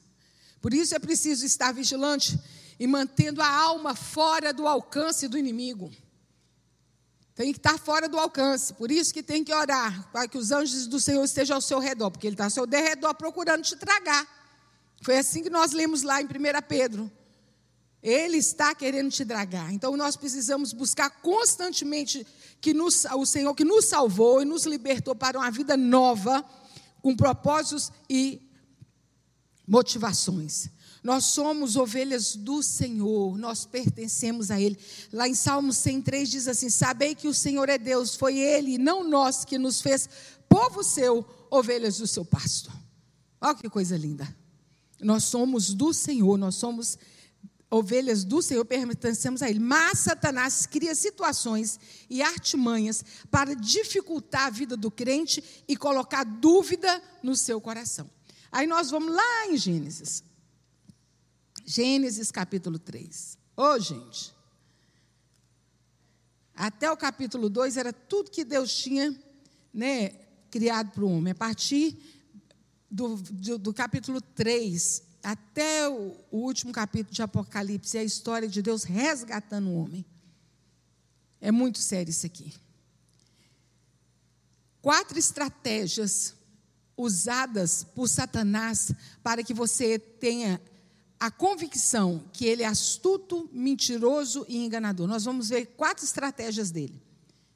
Por 0.60 0.72
isso 0.72 0.94
é 0.94 0.98
preciso 0.98 1.44
estar 1.44 1.72
vigilante 1.72 2.38
e 2.78 2.86
mantendo 2.86 3.42
a 3.42 3.48
alma 3.48 3.94
fora 3.94 4.52
do 4.52 4.66
alcance 4.66 5.28
do 5.28 5.36
inimigo. 5.36 5.92
Tem 7.34 7.52
que 7.52 7.58
estar 7.58 7.78
fora 7.78 8.08
do 8.08 8.18
alcance. 8.18 8.72
Por 8.74 8.90
isso 8.90 9.12
que 9.12 9.22
tem 9.22 9.42
que 9.42 9.52
orar 9.52 10.08
para 10.12 10.28
que 10.28 10.38
os 10.38 10.52
anjos 10.52 10.86
do 10.86 11.00
Senhor 11.00 11.24
estejam 11.24 11.56
ao 11.56 11.60
seu 11.60 11.80
redor, 11.80 12.10
porque 12.10 12.26
ele 12.26 12.34
está 12.34 12.44
ao 12.44 12.50
seu 12.50 12.66
derredor 12.66 13.14
procurando 13.14 13.62
te 13.62 13.76
tragar. 13.76 14.26
Foi 15.02 15.18
assim 15.18 15.42
que 15.42 15.50
nós 15.50 15.72
lemos 15.72 16.02
lá 16.02 16.22
em 16.22 16.24
1 16.24 16.28
Pedro. 16.68 17.10
Ele 18.00 18.36
está 18.36 18.74
querendo 18.74 19.10
te 19.10 19.24
dragar. 19.24 19.72
Então 19.72 19.96
nós 19.96 20.16
precisamos 20.16 20.72
buscar 20.72 21.10
constantemente 21.10 22.26
que 22.64 22.72
nos, 22.72 23.04
o 23.04 23.26
Senhor 23.26 23.54
que 23.54 23.62
nos 23.62 23.84
salvou 23.84 24.40
e 24.40 24.44
nos 24.46 24.64
libertou 24.64 25.14
para 25.14 25.38
uma 25.38 25.50
vida 25.50 25.76
nova, 25.76 26.42
com 27.02 27.14
propósitos 27.14 27.92
e 28.08 28.40
motivações. 29.68 30.70
Nós 31.02 31.26
somos 31.26 31.76
ovelhas 31.76 32.34
do 32.34 32.62
Senhor, 32.62 33.36
nós 33.36 33.66
pertencemos 33.66 34.50
a 34.50 34.58
Ele. 34.58 34.78
Lá 35.12 35.28
em 35.28 35.34
Salmos 35.34 35.76
103 35.76 36.30
diz 36.30 36.48
assim: 36.48 36.70
Sabei 36.70 37.14
que 37.14 37.28
o 37.28 37.34
Senhor 37.34 37.68
é 37.68 37.76
Deus, 37.76 38.16
foi 38.16 38.38
Ele, 38.38 38.78
não 38.78 39.06
nós, 39.06 39.44
que 39.44 39.58
nos 39.58 39.82
fez 39.82 40.08
povo 40.48 40.82
seu, 40.82 41.22
ovelhas 41.50 41.98
do 41.98 42.06
seu 42.06 42.24
pasto. 42.24 42.72
Olha 43.42 43.54
que 43.56 43.68
coisa 43.68 43.94
linda. 43.94 44.34
Nós 45.02 45.24
somos 45.24 45.74
do 45.74 45.92
Senhor, 45.92 46.38
nós 46.38 46.54
somos 46.54 46.96
ovelhas 47.74 48.24
do 48.24 48.40
Senhor, 48.40 48.64
pertencemos 48.64 49.42
a 49.42 49.50
Ele. 49.50 49.58
Mas 49.58 49.98
Satanás 49.98 50.64
cria 50.64 50.94
situações 50.94 51.80
e 52.08 52.22
artimanhas 52.22 53.04
para 53.30 53.54
dificultar 53.54 54.46
a 54.46 54.50
vida 54.50 54.76
do 54.76 54.90
crente 54.90 55.42
e 55.66 55.76
colocar 55.76 56.22
dúvida 56.22 57.02
no 57.20 57.34
seu 57.34 57.60
coração. 57.60 58.08
Aí 58.52 58.66
nós 58.66 58.90
vamos 58.90 59.12
lá 59.12 59.46
em 59.48 59.56
Gênesis. 59.56 60.22
Gênesis 61.64 62.30
capítulo 62.30 62.78
3. 62.78 63.38
Ô, 63.56 63.62
oh, 63.62 63.78
gente. 63.80 64.32
Até 66.54 66.88
o 66.88 66.96
capítulo 66.96 67.50
2 67.50 67.76
era 67.76 67.92
tudo 67.92 68.30
que 68.30 68.44
Deus 68.44 68.72
tinha 68.72 69.12
né, 69.72 70.10
criado 70.48 70.92
para 70.92 71.04
o 71.04 71.10
homem. 71.10 71.32
A 71.32 71.34
partir 71.34 71.98
do, 72.88 73.16
do, 73.16 73.58
do 73.58 73.74
capítulo 73.74 74.20
3, 74.20 75.02
até 75.24 75.88
o, 75.88 76.14
último 76.30 76.72
capítulo 76.72 77.14
de 77.14 77.22
Apocalipse, 77.22 77.96
é 77.96 78.00
a 78.00 78.04
história 78.04 78.46
de 78.46 78.60
Deus 78.60 78.84
resgatando 78.84 79.68
o 79.70 79.76
homem. 79.76 80.04
É 81.40 81.50
muito 81.50 81.78
sério 81.78 82.10
isso 82.10 82.26
aqui. 82.26 82.52
Quatro 84.82 85.18
estratégias 85.18 86.34
usadas 86.96 87.82
por 87.82 88.06
Satanás 88.06 88.92
para 89.22 89.42
que 89.42 89.54
você 89.54 89.98
tenha 89.98 90.60
a 91.18 91.30
convicção 91.30 92.22
que 92.32 92.44
ele 92.44 92.62
é 92.62 92.66
astuto, 92.66 93.48
mentiroso 93.50 94.44
e 94.46 94.58
enganador. 94.58 95.06
Nós 95.06 95.24
vamos 95.24 95.48
ver 95.48 95.66
quatro 95.76 96.04
estratégias 96.04 96.70
dele. 96.70 97.02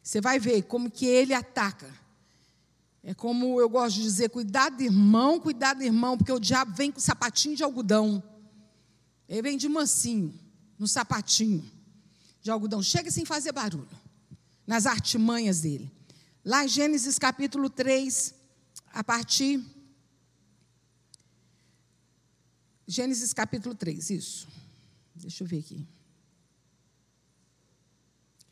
Você 0.02 0.22
vai 0.22 0.38
ver 0.38 0.62
como 0.62 0.90
que 0.90 1.04
ele 1.04 1.34
ataca. 1.34 1.92
É 3.08 3.14
como 3.14 3.58
eu 3.58 3.70
gosto 3.70 3.96
de 3.96 4.02
dizer, 4.02 4.28
cuidado, 4.28 4.82
irmão, 4.82 5.40
cuidado, 5.40 5.82
irmão, 5.82 6.18
porque 6.18 6.30
o 6.30 6.38
diabo 6.38 6.74
vem 6.74 6.92
com 6.92 7.00
sapatinho 7.00 7.56
de 7.56 7.64
algodão. 7.64 8.22
Ele 9.26 9.40
vem 9.40 9.56
de 9.56 9.66
mansinho, 9.66 10.38
no 10.78 10.86
sapatinho 10.86 11.64
de 12.42 12.50
algodão. 12.50 12.82
Chega 12.82 13.10
sem 13.10 13.24
fazer 13.24 13.50
barulho, 13.50 13.88
nas 14.66 14.84
artimanhas 14.84 15.62
dele. 15.62 15.90
Lá 16.44 16.66
em 16.66 16.68
Gênesis 16.68 17.18
capítulo 17.18 17.70
3, 17.70 18.34
a 18.92 19.02
partir. 19.02 19.64
Gênesis 22.86 23.32
capítulo 23.32 23.74
3, 23.74 24.10
isso. 24.10 24.46
Deixa 25.14 25.44
eu 25.44 25.48
ver 25.48 25.60
aqui. 25.60 25.88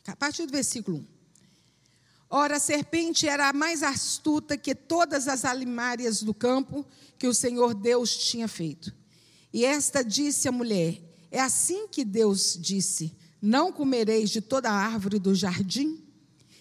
A 0.06 0.16
partir 0.16 0.46
do 0.46 0.52
versículo 0.52 0.96
1. 0.96 1.15
Ora, 2.28 2.56
a 2.56 2.60
serpente 2.60 3.28
era 3.28 3.48
a 3.48 3.52
mais 3.52 3.82
astuta 3.82 4.56
que 4.56 4.74
todas 4.74 5.28
as 5.28 5.44
alimárias 5.44 6.22
do 6.22 6.34
campo 6.34 6.84
que 7.18 7.28
o 7.28 7.34
Senhor 7.34 7.72
Deus 7.72 8.16
tinha 8.16 8.48
feito. 8.48 8.92
E 9.52 9.64
esta 9.64 10.02
disse 10.02 10.48
à 10.48 10.52
mulher: 10.52 11.00
É 11.30 11.40
assim 11.40 11.86
que 11.86 12.04
Deus 12.04 12.58
disse: 12.60 13.16
Não 13.40 13.72
comereis 13.72 14.30
de 14.30 14.40
toda 14.40 14.70
árvore 14.70 15.18
do 15.18 15.34
jardim? 15.34 16.02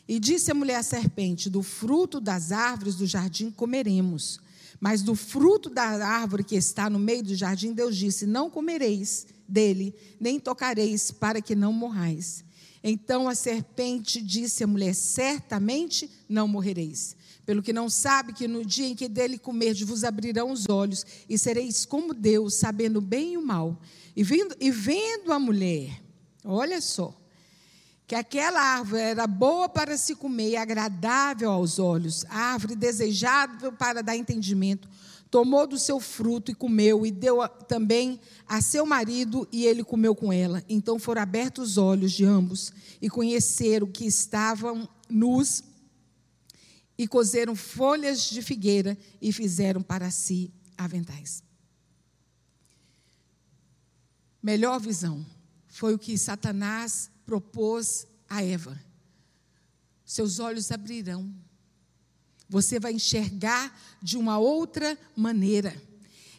E 0.07 0.19
disse 0.19 0.51
a 0.51 0.53
mulher 0.53 0.75
à 0.75 0.83
serpente: 0.83 1.49
Do 1.49 1.63
fruto 1.63 2.21
das 2.21 2.51
árvores 2.51 2.95
do 2.95 3.07
jardim 3.07 3.49
comeremos. 3.49 4.39
Mas 4.79 5.01
do 5.01 5.15
fruto 5.15 5.69
da 5.69 5.83
árvore 5.83 6.43
que 6.43 6.55
está 6.55 6.89
no 6.89 6.99
meio 6.99 7.23
do 7.23 7.35
jardim, 7.35 7.73
Deus 7.73 7.97
disse: 7.97 8.27
Não 8.27 8.51
comereis 8.51 9.25
dele, 9.47 9.95
nem 10.19 10.39
tocareis, 10.39 11.09
para 11.09 11.41
que 11.41 11.55
não 11.55 11.73
morrais. 11.73 12.44
Então 12.87 13.27
a 13.27 13.33
serpente 13.33 14.21
disse 14.21 14.63
à 14.63 14.67
mulher: 14.67 14.93
Certamente 14.93 16.07
não 16.29 16.47
morrereis. 16.47 17.15
Pelo 17.43 17.63
que 17.63 17.73
não 17.73 17.89
sabe 17.89 18.31
que 18.31 18.47
no 18.47 18.63
dia 18.63 18.87
em 18.87 18.95
que 18.95 19.09
dele 19.09 19.39
comerdes 19.39 19.87
vos 19.87 20.03
abrirão 20.03 20.51
os 20.51 20.69
olhos 20.69 21.03
e 21.27 21.35
sereis 21.35 21.83
como 21.83 22.13
Deus, 22.13 22.53
sabendo 22.53 23.01
bem 23.01 23.33
e 23.33 23.37
o 23.37 23.41
mal. 23.41 23.81
E 24.15 24.23
vendo, 24.23 24.55
e 24.59 24.69
vendo 24.69 25.33
a 25.33 25.39
mulher, 25.39 25.99
olha 26.43 26.79
só, 26.79 27.19
que 28.05 28.13
aquela 28.13 28.61
árvore 28.61 29.01
era 29.01 29.25
boa 29.25 29.67
para 29.67 29.97
se 29.97 30.15
comer 30.15 30.51
e 30.51 30.55
agradável 30.55 31.51
aos 31.51 31.79
olhos, 31.79 32.23
árvore 32.29 32.75
desejável 32.75 33.73
para 33.73 34.03
dar 34.03 34.15
entendimento, 34.15 34.87
tomou 35.35 35.67
do 35.67 35.77
seu 35.77 35.99
fruto 35.99 36.49
e 36.49 36.55
comeu, 36.55 37.05
e 37.05 37.11
deu 37.11 37.45
também 37.67 38.21
a 38.47 38.61
seu 38.61 38.85
marido, 38.85 39.45
e 39.51 39.65
ele 39.65 39.83
comeu 39.83 40.15
com 40.15 40.31
ela. 40.31 40.63
Então 40.69 40.97
foram 40.97 41.21
abertos 41.21 41.71
os 41.71 41.77
olhos 41.77 42.13
de 42.13 42.23
ambos, 42.23 42.71
e 43.01 43.09
conheceram 43.09 43.85
que 43.85 44.05
estavam 44.05 44.87
nus, 45.09 45.61
e 46.97 47.05
cozeram 47.05 47.53
folhas 47.53 48.29
de 48.29 48.41
figueira, 48.41 48.97
e 49.21 49.33
fizeram 49.33 49.81
para 49.81 50.09
si 50.09 50.53
aventais. 50.77 51.43
Melhor 54.41 54.79
visão 54.79 55.25
foi 55.67 55.93
o 55.93 55.99
que 55.99 56.17
Satanás 56.17 57.11
propôs 57.25 58.07
a 58.29 58.41
Eva. 58.41 58.81
Seus 60.05 60.39
olhos 60.39 60.71
abrirão 60.71 61.29
você 62.49 62.79
vai 62.79 62.93
enxergar 62.93 63.77
de 64.01 64.17
uma 64.17 64.37
outra 64.37 64.97
maneira. 65.15 65.75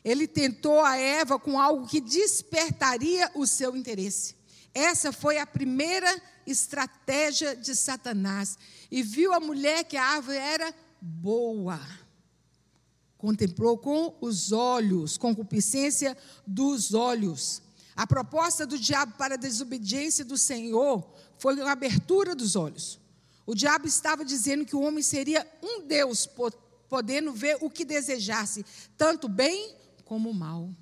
Ele 0.05 0.29
tentou 0.29 0.81
a 0.81 0.97
Eva 0.97 1.39
com 1.39 1.59
algo 1.59 1.87
que 1.87 2.01
despertaria 2.01 3.31
o 3.35 3.47
seu 3.47 3.77
interesse. 3.77 4.37
Essa 4.73 5.11
foi 5.11 5.39
a 5.39 5.47
primeira 5.47 6.23
estratégia 6.47 7.57
de 7.57 7.75
Satanás. 7.75 8.57
E 8.91 9.03
viu 9.03 9.33
a 9.33 9.41
mulher 9.41 9.85
que 9.85 9.97
a 9.97 10.05
árvore 10.05 10.39
era 10.39 10.75
boa. 11.01 11.81
Contemplou 13.19 13.79
com 13.79 14.17
os 14.21 14.53
olhos, 14.53 15.19
concupiscência 15.19 16.17
dos 16.47 16.95
olhos. 16.95 17.63
A 17.97 18.07
proposta 18.07 18.67
do 18.67 18.79
diabo 18.79 19.15
para 19.17 19.35
a 19.35 19.39
desobediência 19.39 20.25
do 20.25 20.37
Senhor 20.37 21.11
foi 21.39 21.61
a 21.61 21.73
abertura 21.73 22.35
dos 22.35 22.55
olhos. 22.55 23.01
O 23.47 23.55
diabo 23.55 23.87
estava 23.87 24.25
dizendo 24.25 24.67
que 24.67 24.75
o 24.75 24.81
homem 24.81 25.03
seria 25.03 25.49
um 25.63 25.87
Deus, 25.87 26.29
podendo 26.89 27.33
ver 27.33 27.57
o 27.61 27.71
que 27.71 27.85
desejasse, 27.85 28.67
tanto 28.97 29.29
bem 29.29 29.77
como 30.05 30.35
mal. 30.35 30.75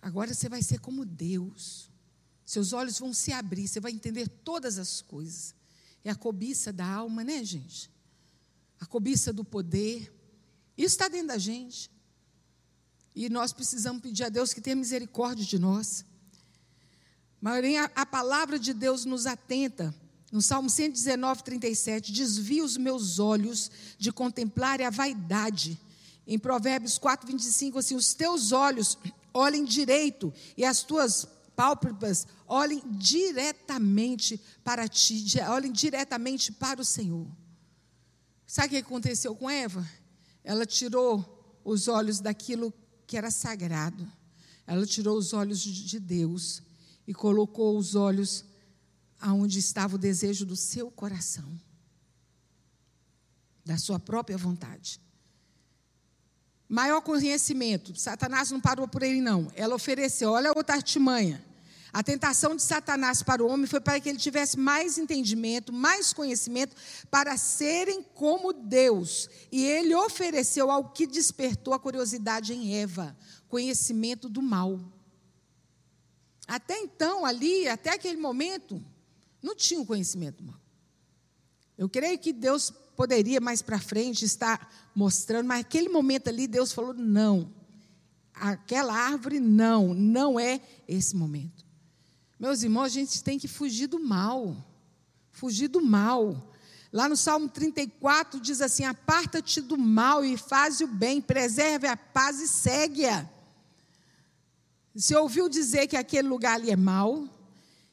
Agora 0.00 0.32
você 0.32 0.48
vai 0.48 0.62
ser 0.62 0.78
como 0.78 1.04
Deus. 1.04 1.90
Seus 2.44 2.72
olhos 2.72 2.98
vão 2.98 3.12
se 3.12 3.32
abrir, 3.32 3.66
você 3.66 3.80
vai 3.80 3.92
entender 3.92 4.28
todas 4.28 4.78
as 4.78 5.02
coisas. 5.02 5.54
É 6.04 6.10
a 6.10 6.14
cobiça 6.14 6.72
da 6.72 6.86
alma, 6.86 7.24
né, 7.24 7.44
gente? 7.44 7.90
A 8.80 8.86
cobiça 8.86 9.32
do 9.32 9.44
poder. 9.44 10.12
Isso 10.76 10.94
está 10.94 11.08
dentro 11.08 11.28
da 11.28 11.38
gente. 11.38 11.90
E 13.14 13.28
nós 13.28 13.52
precisamos 13.52 14.00
pedir 14.00 14.22
a 14.22 14.28
Deus 14.28 14.54
que 14.54 14.60
tenha 14.60 14.76
misericórdia 14.76 15.44
de 15.44 15.58
nós. 15.58 16.04
A 17.94 18.04
palavra 18.04 18.58
de 18.58 18.72
Deus 18.72 19.04
nos 19.04 19.26
atenta. 19.26 19.94
No 20.30 20.42
Salmo 20.42 20.68
119, 20.68 21.42
37, 21.42 22.12
desvia 22.12 22.64
os 22.64 22.76
meus 22.76 23.18
olhos 23.18 23.70
de 23.96 24.12
contemplar 24.12 24.82
a 24.82 24.90
vaidade. 24.90 25.78
Em 26.26 26.38
Provérbios 26.38 26.98
4, 26.98 27.26
25, 27.26 27.78
assim, 27.78 27.94
os 27.94 28.12
teus 28.12 28.52
olhos 28.52 28.98
olhem 29.32 29.64
direito 29.64 30.32
e 30.56 30.64
as 30.64 30.82
tuas 30.82 31.26
pálpebras 31.56 32.26
olhem 32.46 32.82
diretamente 32.86 34.38
para 34.62 34.86
ti, 34.86 35.24
olhem 35.48 35.72
diretamente 35.72 36.52
para 36.52 36.80
o 36.80 36.84
Senhor. 36.84 37.26
Sabe 38.46 38.66
o 38.66 38.70
que 38.70 38.76
aconteceu 38.76 39.34
com 39.34 39.48
Eva? 39.48 39.88
Ela 40.44 40.66
tirou 40.66 41.60
os 41.64 41.88
olhos 41.88 42.20
daquilo 42.20 42.72
que 43.06 43.16
era 43.16 43.30
sagrado. 43.30 44.06
Ela 44.66 44.84
tirou 44.84 45.16
os 45.16 45.32
olhos 45.32 45.60
de 45.60 45.98
Deus 45.98 46.62
e 47.08 47.14
colocou 47.14 47.78
os 47.78 47.94
olhos 47.94 48.44
aonde 49.18 49.58
estava 49.58 49.96
o 49.96 49.98
desejo 49.98 50.44
do 50.44 50.54
seu 50.54 50.90
coração, 50.90 51.58
da 53.64 53.78
sua 53.78 53.98
própria 53.98 54.36
vontade. 54.36 55.00
Maior 56.68 57.00
conhecimento, 57.00 57.98
Satanás 57.98 58.50
não 58.50 58.60
parou 58.60 58.86
por 58.86 59.02
ele, 59.02 59.22
não. 59.22 59.50
Ela 59.54 59.74
ofereceu, 59.74 60.32
olha 60.32 60.52
outra 60.54 60.76
artimanha. 60.76 61.42
A 61.90 62.02
tentação 62.02 62.54
de 62.54 62.62
Satanás 62.62 63.22
para 63.22 63.42
o 63.42 63.48
homem 63.48 63.66
foi 63.66 63.80
para 63.80 63.98
que 63.98 64.10
ele 64.10 64.18
tivesse 64.18 64.58
mais 64.58 64.98
entendimento, 64.98 65.72
mais 65.72 66.12
conhecimento, 66.12 66.76
para 67.10 67.38
serem 67.38 68.02
como 68.02 68.52
Deus. 68.52 69.30
E 69.50 69.64
ele 69.64 69.94
ofereceu 69.94 70.70
algo 70.70 70.90
que 70.90 71.06
despertou 71.06 71.72
a 71.72 71.78
curiosidade 71.78 72.52
em 72.52 72.76
Eva: 72.76 73.16
conhecimento 73.48 74.28
do 74.28 74.42
mal. 74.42 74.97
Até 76.48 76.78
então, 76.78 77.26
ali, 77.26 77.68
até 77.68 77.90
aquele 77.90 78.16
momento, 78.16 78.82
não 79.42 79.54
tinha 79.54 79.78
um 79.78 79.84
conhecimento 79.84 80.42
mal. 80.42 80.58
Eu 81.76 81.90
creio 81.90 82.18
que 82.18 82.32
Deus 82.32 82.72
poderia 82.96 83.38
mais 83.38 83.60
para 83.60 83.78
frente 83.78 84.24
estar 84.24 84.90
mostrando, 84.94 85.46
mas 85.46 85.60
aquele 85.60 85.90
momento 85.90 86.28
ali, 86.28 86.46
Deus 86.46 86.72
falou: 86.72 86.94
não, 86.94 87.52
aquela 88.32 88.94
árvore 88.94 89.38
não, 89.38 89.92
não 89.92 90.40
é 90.40 90.58
esse 90.88 91.14
momento. 91.14 91.66
Meus 92.40 92.62
irmãos, 92.62 92.84
a 92.84 92.88
gente 92.88 93.22
tem 93.22 93.38
que 93.38 93.46
fugir 93.46 93.86
do 93.86 94.00
mal, 94.00 94.56
fugir 95.30 95.68
do 95.68 95.82
mal. 95.82 96.50
Lá 96.90 97.10
no 97.10 97.16
Salmo 97.16 97.50
34 97.50 98.40
diz 98.40 98.62
assim: 98.62 98.84
Aparta-te 98.84 99.60
do 99.60 99.76
mal 99.76 100.24
e 100.24 100.38
faz 100.38 100.80
o 100.80 100.86
bem, 100.86 101.20
preserve 101.20 101.86
a 101.86 101.96
paz 101.96 102.40
e 102.40 102.48
segue-a. 102.48 103.28
Você 104.98 105.14
ouviu 105.14 105.48
dizer 105.48 105.86
que 105.86 105.96
aquele 105.96 106.26
lugar 106.26 106.54
ali 106.54 106.72
é 106.72 106.76
mau, 106.76 107.28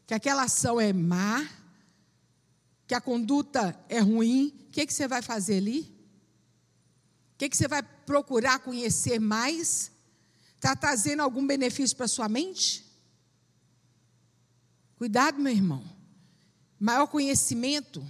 que 0.08 0.14
aquela 0.16 0.42
ação 0.42 0.82
é 0.82 0.92
má, 0.92 1.48
que 2.88 2.96
a 2.96 3.00
conduta 3.00 3.80
é 3.88 4.00
ruim, 4.00 4.48
o 4.68 4.72
que, 4.72 4.88
que 4.88 4.92
você 4.92 5.08
vai 5.08 5.22
fazer 5.22 5.58
ali? 5.58 5.82
O 7.34 7.38
que, 7.38 7.48
que 7.48 7.56
você 7.56 7.68
vai 7.68 7.84
procurar 7.84 8.58
conhecer 8.58 9.20
mais? 9.20 9.92
Está 10.56 10.76
trazendo 10.76 11.22
algum 11.22 11.46
benefício 11.46 11.96
para 11.96 12.08
sua 12.08 12.28
mente? 12.28 12.84
Cuidado, 14.98 15.40
meu 15.40 15.54
irmão. 15.54 15.84
Maior 16.80 17.06
conhecimento. 17.06 18.04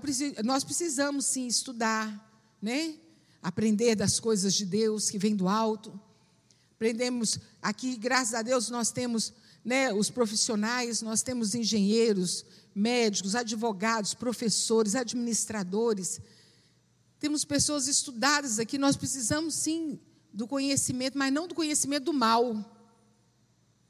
Preciso, 0.00 0.40
nós 0.44 0.62
precisamos 0.62 1.26
sim 1.26 1.48
estudar, 1.48 2.40
né? 2.62 2.94
Aprender 3.42 3.96
das 3.96 4.20
coisas 4.20 4.54
de 4.54 4.64
Deus 4.64 5.10
que 5.10 5.18
vem 5.18 5.34
do 5.34 5.48
alto. 5.48 6.00
Aprendemos 6.80 7.38
aqui, 7.60 7.94
graças 7.94 8.32
a 8.32 8.40
Deus, 8.40 8.70
nós 8.70 8.90
temos 8.90 9.34
né, 9.62 9.92
os 9.92 10.08
profissionais, 10.08 11.02
nós 11.02 11.22
temos 11.22 11.54
engenheiros, 11.54 12.42
médicos, 12.74 13.34
advogados, 13.34 14.14
professores, 14.14 14.94
administradores. 14.94 16.22
Temos 17.18 17.44
pessoas 17.44 17.86
estudadas 17.86 18.58
aqui, 18.58 18.78
nós 18.78 18.96
precisamos 18.96 19.56
sim 19.56 20.00
do 20.32 20.48
conhecimento, 20.48 21.18
mas 21.18 21.30
não 21.30 21.46
do 21.46 21.54
conhecimento 21.54 22.04
do 22.04 22.14
mal. 22.14 22.64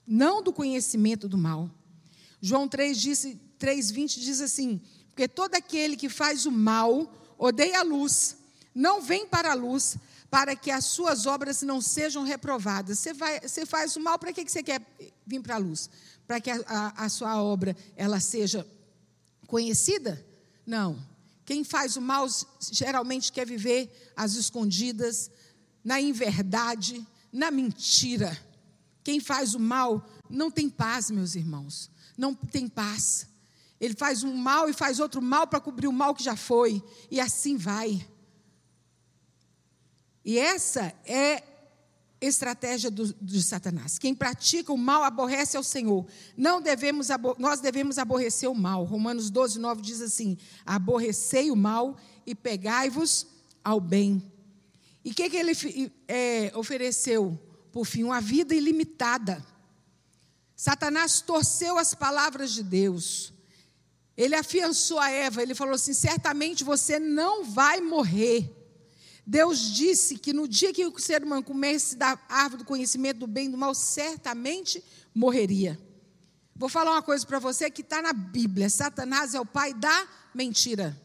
Não 0.05 0.43
do 0.43 0.53
conhecimento 0.53 1.29
do 1.29 1.39
mal. 1.39 1.71
João 2.43 2.69
3,20 2.69 4.19
diz 4.19 4.41
assim: 4.41 4.81
Porque 5.11 5.29
todo 5.29 5.55
aquele 5.55 5.97
que 5.97 6.09
faz 6.09 6.45
o 6.45 6.51
mal 6.51 7.09
odeia 7.39 7.79
a 7.79 7.85
luz, 7.85 8.37
não 8.75 9.01
vem 9.01 9.29
para 9.29 9.53
a 9.53 9.55
luz, 9.55 9.97
para 10.31 10.55
que 10.55 10.71
as 10.71 10.85
suas 10.85 11.27
obras 11.27 11.61
não 11.63 11.81
sejam 11.81 12.23
reprovadas. 12.23 13.01
Você, 13.01 13.13
vai, 13.13 13.41
você 13.41 13.67
faz 13.67 13.97
o 13.97 14.01
mal, 14.01 14.19
para 14.19 14.33
que 14.33 14.49
você 14.49 14.63
quer 14.63 14.81
vir 15.27 15.41
para 15.43 15.57
a 15.57 15.59
luz? 15.59 15.91
Para 16.27 16.41
que 16.41 16.51
a, 16.51 16.61
a, 16.67 17.05
a 17.05 17.09
sua 17.09 17.43
obra 17.43 17.77
ela 17.97 18.21
seja 18.21 18.67
conhecida? 19.47 20.25
Não. 20.65 21.05
Quem 21.45 21.65
faz 21.65 21.97
o 21.97 22.01
mal 22.01 22.29
geralmente 22.71 23.33
quer 23.33 23.45
viver 23.45 24.13
às 24.17 24.35
escondidas, 24.35 25.31
na 25.83 26.01
inverdade, 26.01 27.05
na 27.33 27.51
mentira. 27.51 28.39
Quem 29.03 29.19
faz 29.19 29.55
o 29.55 29.59
mal 29.59 30.09
não 30.29 30.49
tem 30.49 30.69
paz, 30.69 31.11
meus 31.11 31.35
irmãos. 31.35 31.91
Não 32.17 32.35
tem 32.35 32.69
paz. 32.69 33.27
Ele 33.81 33.95
faz 33.95 34.23
um 34.23 34.37
mal 34.37 34.69
e 34.69 34.73
faz 34.73 35.01
outro 35.01 35.21
mal 35.21 35.47
para 35.47 35.59
cobrir 35.59 35.89
o 35.89 35.93
mal 35.93 36.15
que 36.15 36.23
já 36.23 36.37
foi. 36.37 36.81
E 37.11 37.19
assim 37.19 37.57
vai. 37.57 38.07
E 40.25 40.39
essa 40.39 40.93
é 41.05 41.43
estratégia 42.21 42.91
do, 42.91 43.15
de 43.15 43.43
Satanás. 43.43 43.99
Quem 43.99 44.15
pratica 44.15 44.73
o 44.73 44.79
mal 44.79 45.03
aborrece 45.03 45.57
ao 45.57 45.63
Senhor. 45.63 46.07
Não 46.37 46.61
devemos, 46.61 47.09
nós 47.39 47.61
devemos 47.61 47.99
aborrecer 47.99 48.51
o 48.51 48.55
mal. 48.55 48.85
Romanos 48.85 49.31
12, 49.31 49.59
9 49.59 49.81
diz 49.81 50.01
assim: 50.01 50.37
aborrecei 50.67 51.51
o 51.51 51.57
mal 51.57 51.97
e 52.27 52.35
pegai-vos 52.35 53.27
ao 53.65 53.81
bem. 53.81 54.23
E 55.05 55.11
o 55.11 55.15
que, 55.15 55.31
que 55.31 55.37
ele 55.37 55.53
é, 56.07 56.53
ofereceu? 56.55 57.39
Por 57.73 57.87
fim, 57.87 58.05
uma 58.05 58.21
vida 58.21 58.55
ilimitada. 58.55 59.45
Satanás 60.55 61.23
torceu 61.23 61.79
as 61.79 61.95
palavras 61.95 62.53
de 62.53 62.63
Deus. 62.63 63.33
Ele 64.15 64.35
afiançou 64.35 64.99
a 64.99 65.11
Eva, 65.11 65.43
ele 65.43 65.55
falou 65.55 65.75
assim: 65.75 65.95
certamente 65.95 66.63
você 66.63 66.99
não 66.99 67.45
vai 67.45 67.81
morrer. 67.81 68.60
Deus 69.31 69.61
disse 69.61 70.19
que 70.19 70.33
no 70.33 70.49
dia 70.49 70.73
que 70.73 70.85
o 70.85 70.99
ser 70.99 71.23
humano 71.23 71.41
comesse 71.41 71.95
da 71.95 72.19
árvore 72.29 72.65
do 72.65 72.67
conhecimento 72.67 73.19
do 73.19 73.29
bem 73.29 73.47
e 73.47 73.51
do 73.53 73.57
mal, 73.57 73.73
certamente 73.77 74.83
morreria. 75.15 75.79
Vou 76.53 76.69
falar 76.69 76.91
uma 76.91 77.03
coisa 77.03 77.25
para 77.25 77.39
você 77.39 77.71
que 77.71 77.81
está 77.81 78.03
na 78.03 78.13
Bíblia: 78.13 78.69
Satanás 78.69 79.33
é 79.33 79.41
o 79.41 79.47
pai 79.47 79.73
da 79.73 80.09
mentira. 80.35 81.01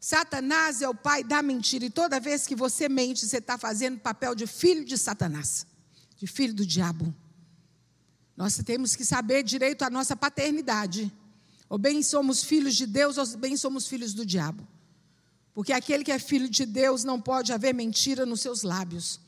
Satanás 0.00 0.80
é 0.80 0.88
o 0.88 0.94
pai 0.94 1.22
da 1.22 1.42
mentira. 1.42 1.84
E 1.84 1.90
toda 1.90 2.18
vez 2.18 2.46
que 2.46 2.56
você 2.56 2.88
mente, 2.88 3.26
você 3.26 3.36
está 3.36 3.58
fazendo 3.58 4.00
papel 4.00 4.34
de 4.34 4.46
filho 4.46 4.82
de 4.82 4.96
Satanás, 4.96 5.66
de 6.16 6.26
filho 6.26 6.54
do 6.54 6.64
diabo. 6.64 7.14
Nós 8.34 8.56
temos 8.64 8.96
que 8.96 9.04
saber 9.04 9.42
direito 9.42 9.82
à 9.82 9.90
nossa 9.90 10.16
paternidade. 10.16 11.12
Ou 11.68 11.76
bem 11.76 12.02
somos 12.02 12.42
filhos 12.42 12.74
de 12.74 12.86
Deus, 12.86 13.18
ou 13.18 13.26
bem 13.36 13.58
somos 13.58 13.86
filhos 13.86 14.14
do 14.14 14.24
diabo. 14.24 14.66
Porque 15.56 15.72
aquele 15.72 16.04
que 16.04 16.12
é 16.12 16.18
filho 16.18 16.50
de 16.50 16.66
Deus 16.66 17.02
não 17.02 17.18
pode 17.18 17.50
haver 17.50 17.72
mentira 17.72 18.26
nos 18.26 18.42
seus 18.42 18.62
lábios. 18.62 19.18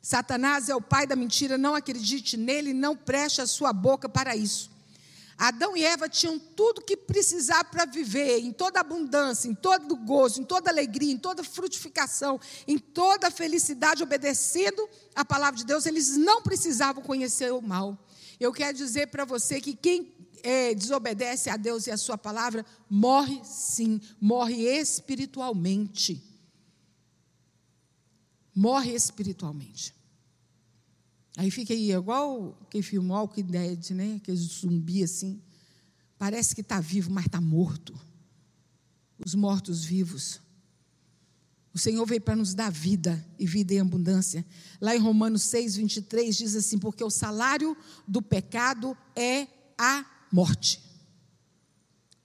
Satanás 0.00 0.70
é 0.70 0.74
o 0.74 0.80
pai 0.80 1.06
da 1.06 1.14
mentira, 1.14 1.58
não 1.58 1.74
acredite 1.74 2.34
nele, 2.34 2.72
não 2.72 2.96
preste 2.96 3.42
a 3.42 3.46
sua 3.46 3.74
boca 3.74 4.08
para 4.08 4.34
isso. 4.34 4.70
Adão 5.36 5.76
e 5.76 5.84
Eva 5.84 6.08
tinham 6.08 6.38
tudo 6.38 6.80
que 6.80 6.96
precisar 6.96 7.62
para 7.64 7.84
viver, 7.84 8.38
em 8.38 8.52
toda 8.52 8.80
abundância, 8.80 9.50
em 9.50 9.54
todo 9.54 9.94
gozo, 9.96 10.40
em 10.40 10.44
toda 10.44 10.70
alegria, 10.70 11.12
em 11.12 11.18
toda 11.18 11.44
frutificação, 11.44 12.40
em 12.66 12.78
toda 12.78 13.30
felicidade, 13.30 14.02
obedecendo 14.02 14.88
a 15.14 15.26
palavra 15.26 15.58
de 15.58 15.66
Deus, 15.66 15.84
eles 15.84 16.16
não 16.16 16.40
precisavam 16.40 17.02
conhecer 17.02 17.52
o 17.52 17.60
mal. 17.60 17.98
Eu 18.40 18.50
quero 18.50 18.74
dizer 18.78 19.08
para 19.08 19.26
você 19.26 19.60
que 19.60 19.76
quem 19.76 20.14
é, 20.42 20.74
desobedece 20.74 21.50
a 21.50 21.56
Deus 21.56 21.86
e 21.86 21.90
a 21.90 21.96
Sua 21.96 22.18
palavra, 22.18 22.64
morre 22.88 23.40
sim, 23.44 24.00
morre 24.20 24.54
espiritualmente. 24.54 26.22
Morre 28.54 28.94
espiritualmente. 28.94 29.94
Aí 31.36 31.50
fica 31.50 31.74
aí, 31.74 31.92
igual 31.92 32.56
quem 32.70 32.80
filmou 32.80 33.18
Walking 33.18 33.44
Dead, 33.44 33.90
né? 33.90 34.14
Aquele 34.16 34.38
zumbi 34.38 35.02
assim. 35.02 35.40
Parece 36.18 36.54
que 36.54 36.62
está 36.62 36.80
vivo, 36.80 37.10
mas 37.10 37.26
está 37.26 37.40
morto. 37.40 37.94
Os 39.24 39.34
mortos 39.34 39.84
vivos. 39.84 40.40
O 41.74 41.78
Senhor 41.78 42.06
veio 42.06 42.22
para 42.22 42.34
nos 42.34 42.54
dar 42.54 42.72
vida 42.72 43.22
e 43.38 43.46
vida 43.46 43.74
em 43.74 43.80
abundância. 43.80 44.46
Lá 44.80 44.96
em 44.96 44.98
Romanos 44.98 45.42
6, 45.42 45.76
23 45.76 46.34
diz 46.34 46.56
assim: 46.56 46.78
Porque 46.78 47.04
o 47.04 47.10
salário 47.10 47.76
do 48.08 48.22
pecado 48.22 48.96
é 49.14 49.46
a 49.76 50.06
morte. 50.30 50.80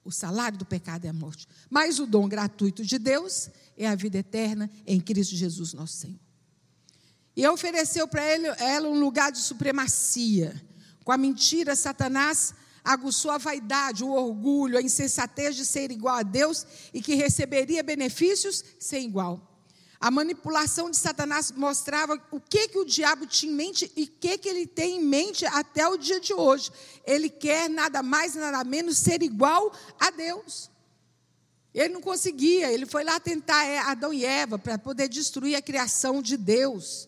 O 0.04 0.12
salário 0.12 0.58
do 0.58 0.66
pecado 0.66 1.06
é 1.06 1.10
a 1.10 1.14
morte. 1.14 1.48
Mas 1.70 2.00
o 2.00 2.06
dom 2.06 2.28
gratuito 2.28 2.84
de 2.84 2.98
Deus 2.98 3.50
é 3.78 3.88
a 3.88 3.96
vida 3.96 4.18
eterna 4.18 4.70
em 4.86 5.00
Cristo 5.00 5.36
Jesus, 5.36 5.74
nosso 5.74 5.94
Senhor. 5.94 6.20
E 7.36 7.48
ofereceu 7.48 8.08
para 8.08 8.24
ela 8.24 8.88
um 8.88 9.00
lugar 9.00 9.32
de 9.32 9.40
supremacia. 9.40 10.60
Com 11.04 11.12
a 11.12 11.18
mentira, 11.18 11.76
Satanás 11.76 12.54
aguçou 12.84 13.32
a 13.32 13.38
vaidade, 13.38 14.04
o 14.04 14.12
orgulho, 14.12 14.78
a 14.78 14.82
insensatez 14.82 15.56
de 15.56 15.66
ser 15.66 15.92
igual 15.92 16.16
a 16.16 16.24
Deus 16.24 16.66
e 16.94 17.02
que 17.02 17.16
receberia 17.16 17.84
benefícios 17.84 18.64
sem 18.80 19.06
igual. 19.06 19.51
A 20.02 20.10
manipulação 20.10 20.90
de 20.90 20.98
Satanás 20.98 21.52
mostrava 21.52 22.20
o 22.32 22.40
que, 22.40 22.70
que 22.70 22.80
o 22.80 22.84
diabo 22.84 23.28
tinha 23.28 23.52
em 23.52 23.56
mente 23.56 23.92
e 23.96 24.06
o 24.06 24.08
que, 24.08 24.36
que 24.40 24.50
ele 24.50 24.66
tem 24.66 24.98
em 24.98 25.06
mente 25.06 25.46
até 25.46 25.88
o 25.88 25.96
dia 25.96 26.20
de 26.20 26.34
hoje. 26.34 26.72
Ele 27.06 27.30
quer 27.30 27.70
nada 27.70 28.02
mais, 28.02 28.34
nada 28.34 28.64
menos 28.64 28.98
ser 28.98 29.22
igual 29.22 29.72
a 30.00 30.10
Deus. 30.10 30.72
Ele 31.72 31.94
não 31.94 32.02
conseguia, 32.02 32.72
ele 32.72 32.88
foi 32.88 33.04
lá 33.04 33.20
tentar 33.20 33.64
é, 33.64 33.78
Adão 33.78 34.12
e 34.12 34.26
Eva 34.26 34.58
para 34.58 34.76
poder 34.76 35.08
destruir 35.08 35.56
a 35.56 35.62
criação 35.62 36.20
de 36.20 36.36
Deus 36.36 37.08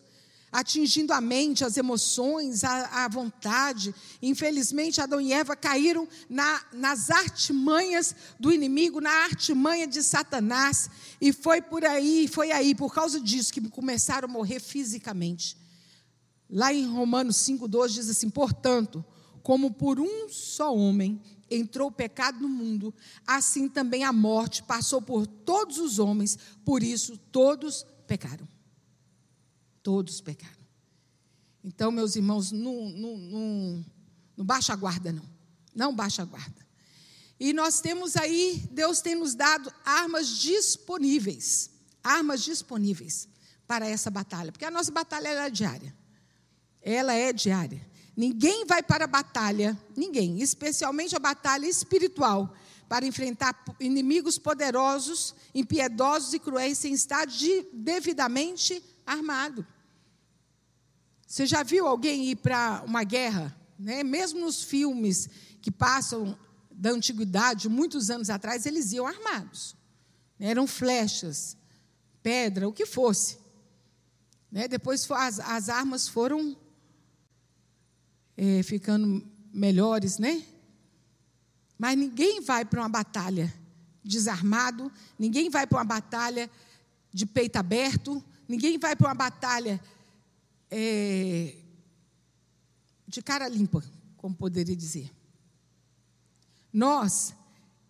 atingindo 0.54 1.12
a 1.12 1.20
mente, 1.20 1.64
as 1.64 1.76
emoções, 1.76 2.62
a, 2.62 3.04
a 3.04 3.08
vontade. 3.08 3.92
Infelizmente, 4.22 5.00
Adão 5.00 5.20
e 5.20 5.32
Eva 5.32 5.56
caíram 5.56 6.06
na, 6.30 6.64
nas 6.72 7.10
artimanhas 7.10 8.14
do 8.38 8.52
inimigo, 8.52 9.00
na 9.00 9.10
artimanha 9.24 9.84
de 9.84 10.00
Satanás. 10.00 10.88
E 11.20 11.32
foi 11.32 11.60
por 11.60 11.84
aí, 11.84 12.28
foi 12.28 12.52
aí, 12.52 12.72
por 12.72 12.94
causa 12.94 13.20
disso, 13.20 13.52
que 13.52 13.68
começaram 13.68 14.28
a 14.28 14.32
morrer 14.32 14.60
fisicamente. 14.60 15.56
Lá 16.48 16.72
em 16.72 16.86
Romanos 16.86 17.38
5,12 17.38 17.88
diz 17.88 18.08
assim: 18.08 18.30
portanto, 18.30 19.04
como 19.42 19.72
por 19.72 19.98
um 19.98 20.28
só 20.28 20.72
homem 20.72 21.20
entrou 21.50 21.88
o 21.88 21.92
pecado 21.92 22.38
no 22.38 22.48
mundo, 22.48 22.94
assim 23.26 23.68
também 23.68 24.04
a 24.04 24.12
morte 24.12 24.62
passou 24.62 25.02
por 25.02 25.26
todos 25.26 25.78
os 25.78 25.98
homens, 25.98 26.38
por 26.64 26.80
isso 26.80 27.18
todos 27.32 27.84
pecaram. 28.06 28.53
Todos 29.84 30.22
pecaram. 30.22 30.64
Então, 31.62 31.92
meus 31.92 32.16
irmãos, 32.16 32.50
não, 32.50 32.88
não, 32.88 33.16
não, 33.18 33.84
não 34.34 34.44
baixa 34.44 34.72
a 34.72 34.76
guarda, 34.76 35.12
não. 35.12 35.28
Não 35.74 35.94
baixa 35.94 36.22
a 36.22 36.24
guarda. 36.24 36.66
E 37.38 37.52
nós 37.52 37.82
temos 37.82 38.16
aí, 38.16 38.66
Deus 38.72 39.02
tem 39.02 39.14
nos 39.14 39.34
dado 39.34 39.70
armas 39.84 40.38
disponíveis. 40.38 41.70
Armas 42.02 42.42
disponíveis 42.42 43.28
para 43.66 43.86
essa 43.86 44.10
batalha. 44.10 44.50
Porque 44.50 44.64
a 44.64 44.70
nossa 44.70 44.90
batalha 44.90 45.28
é 45.28 45.50
diária. 45.50 45.94
Ela 46.80 47.12
é 47.12 47.30
diária. 47.30 47.86
Ninguém 48.16 48.64
vai 48.64 48.82
para 48.82 49.04
a 49.04 49.08
batalha, 49.08 49.78
ninguém, 49.94 50.40
especialmente 50.40 51.14
a 51.14 51.18
batalha 51.18 51.66
espiritual, 51.66 52.54
para 52.88 53.04
enfrentar 53.04 53.62
inimigos 53.78 54.38
poderosos, 54.38 55.34
impiedosos 55.54 56.32
e 56.32 56.38
cruéis, 56.38 56.78
sem 56.78 56.94
estar 56.94 57.26
de, 57.26 57.66
devidamente 57.72 58.82
armado. 59.04 59.66
Você 61.34 61.46
já 61.46 61.64
viu 61.64 61.88
alguém 61.88 62.26
ir 62.26 62.36
para 62.36 62.84
uma 62.86 63.02
guerra? 63.02 63.52
Né? 63.76 64.04
Mesmo 64.04 64.38
nos 64.38 64.62
filmes 64.62 65.28
que 65.60 65.68
passam 65.68 66.38
da 66.70 66.90
antiguidade, 66.90 67.68
muitos 67.68 68.08
anos 68.08 68.30
atrás, 68.30 68.66
eles 68.66 68.92
iam 68.92 69.04
armados. 69.04 69.74
Né? 70.38 70.50
Eram 70.50 70.64
flechas, 70.64 71.56
pedra, 72.22 72.68
o 72.68 72.72
que 72.72 72.86
fosse. 72.86 73.36
Né? 74.48 74.68
Depois 74.68 75.10
as, 75.10 75.40
as, 75.40 75.68
armas 75.68 76.06
foram 76.06 76.56
é, 78.36 78.62
ficando 78.62 79.28
melhores, 79.52 80.18
né? 80.18 80.40
Mas 81.76 81.98
ninguém 81.98 82.42
vai 82.42 82.64
para 82.64 82.80
uma 82.80 82.88
batalha 82.88 83.52
desarmado, 84.04 84.88
ninguém 85.18 85.50
vai 85.50 85.66
para 85.66 85.78
uma 85.78 85.84
batalha 85.84 86.48
de 87.12 87.26
peito 87.26 87.56
aberto, 87.56 88.22
ninguém 88.46 88.78
vai 88.78 88.94
para 88.94 89.08
uma 89.08 89.14
batalha 89.14 89.80
é, 90.76 91.54
de 93.06 93.22
cara 93.22 93.46
limpa, 93.46 93.84
como 94.16 94.34
poderia 94.34 94.74
dizer. 94.74 95.08
Nós 96.72 97.32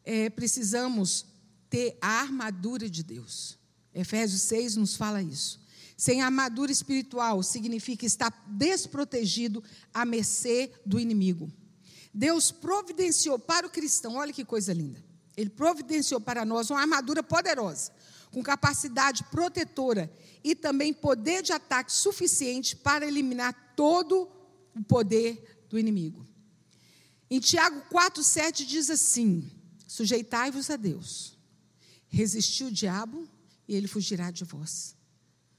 é, 0.05 0.29
precisamos 0.29 1.25
ter 1.71 1.97
a 1.99 2.21
armadura 2.21 2.91
de 2.91 3.03
Deus. 3.03 3.59
Efésios 3.95 4.43
6 4.43 4.77
nos 4.77 4.97
fala 4.97 5.23
isso. 5.23 5.65
Sem 5.97 6.21
armadura 6.21 6.71
espiritual 6.71 7.43
significa 7.43 8.05
estar 8.05 8.31
desprotegido 8.47 9.65
à 9.95 10.05
mercê 10.05 10.71
do 10.85 11.01
inimigo. 11.01 11.51
Deus 12.13 12.51
providenciou 12.53 13.39
para 13.39 13.67
o 13.67 13.71
cristão, 13.71 14.17
olha 14.17 14.33
que 14.33 14.45
coisa 14.45 14.75
linda. 14.75 15.03
Ele 15.35 15.49
providenciou 15.49 16.21
para 16.21 16.45
nós 16.45 16.69
uma 16.69 16.81
armadura 16.81 17.23
poderosa, 17.23 17.93
com 18.35 18.43
capacidade 18.43 19.23
protetora 19.31 20.13
e 20.43 20.57
também 20.57 20.93
poder 20.93 21.41
de 21.41 21.53
ataque 21.53 21.93
suficiente 21.93 22.75
para 22.75 23.07
eliminar 23.07 23.55
todo 23.77 24.29
o 24.75 24.83
poder 24.83 25.65
do 25.71 25.79
inimigo. 25.79 26.27
Em 27.31 27.39
Tiago 27.39 27.81
4,7 27.93 28.67
diz 28.67 28.91
assim: 28.91 29.49
Sujeitai-vos 29.87 30.69
a 30.69 30.75
Deus, 30.75 31.39
resisti 32.09 32.65
o 32.65 32.73
diabo 32.73 33.29
e 33.69 33.77
ele 33.77 33.87
fugirá 33.87 34.33
de 34.33 34.45
vós. 34.45 34.97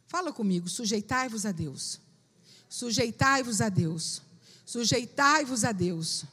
Fala 0.05 0.33
comigo, 0.33 0.67
sujeitai-vos 0.67 1.45
a 1.45 1.53
Deus. 1.53 2.01
Sujeitai-vos 2.67 3.61
a 3.61 3.69
Deus. 3.69 4.21
Sujeitai-vos 4.65 5.63
a 5.63 5.71
Deus. 5.71 6.25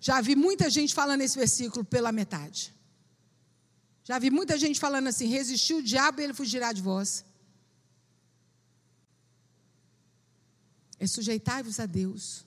Já 0.00 0.20
vi 0.20 0.36
muita 0.36 0.70
gente 0.70 0.94
falando 0.94 1.22
esse 1.22 1.36
versículo 1.36 1.84
pela 1.84 2.12
metade. 2.12 2.72
Já 4.10 4.18
vi 4.18 4.28
muita 4.28 4.58
gente 4.58 4.80
falando 4.80 5.06
assim: 5.06 5.28
resistiu 5.28 5.78
o 5.78 5.82
diabo 5.84 6.20
e 6.20 6.24
ele 6.24 6.34
fugirá 6.34 6.72
de 6.72 6.82
vós. 6.82 7.24
É 10.98 11.06
sujeitai-vos 11.06 11.78
a 11.78 11.86
Deus, 11.86 12.44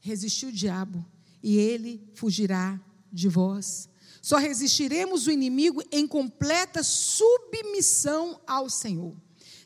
resistiu 0.00 0.48
o 0.48 0.52
diabo 0.52 1.04
e 1.42 1.58
ele 1.58 2.10
fugirá 2.14 2.80
de 3.12 3.28
vós. 3.28 3.90
Só 4.22 4.38
resistiremos 4.38 5.26
o 5.26 5.30
inimigo 5.30 5.82
em 5.92 6.06
completa 6.06 6.82
submissão 6.82 8.40
ao 8.46 8.70
Senhor. 8.70 9.14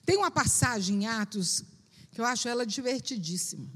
Tem 0.04 0.16
uma 0.16 0.32
passagem 0.32 1.04
em 1.04 1.06
Atos 1.06 1.62
que 2.10 2.20
eu 2.20 2.24
acho 2.24 2.48
ela 2.48 2.66
divertidíssima. 2.66 3.70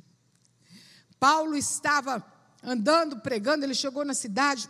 Paulo 1.20 1.56
estava 1.56 2.20
andando, 2.64 3.20
pregando, 3.20 3.64
ele 3.64 3.76
chegou 3.76 4.04
na 4.04 4.12
cidade, 4.12 4.68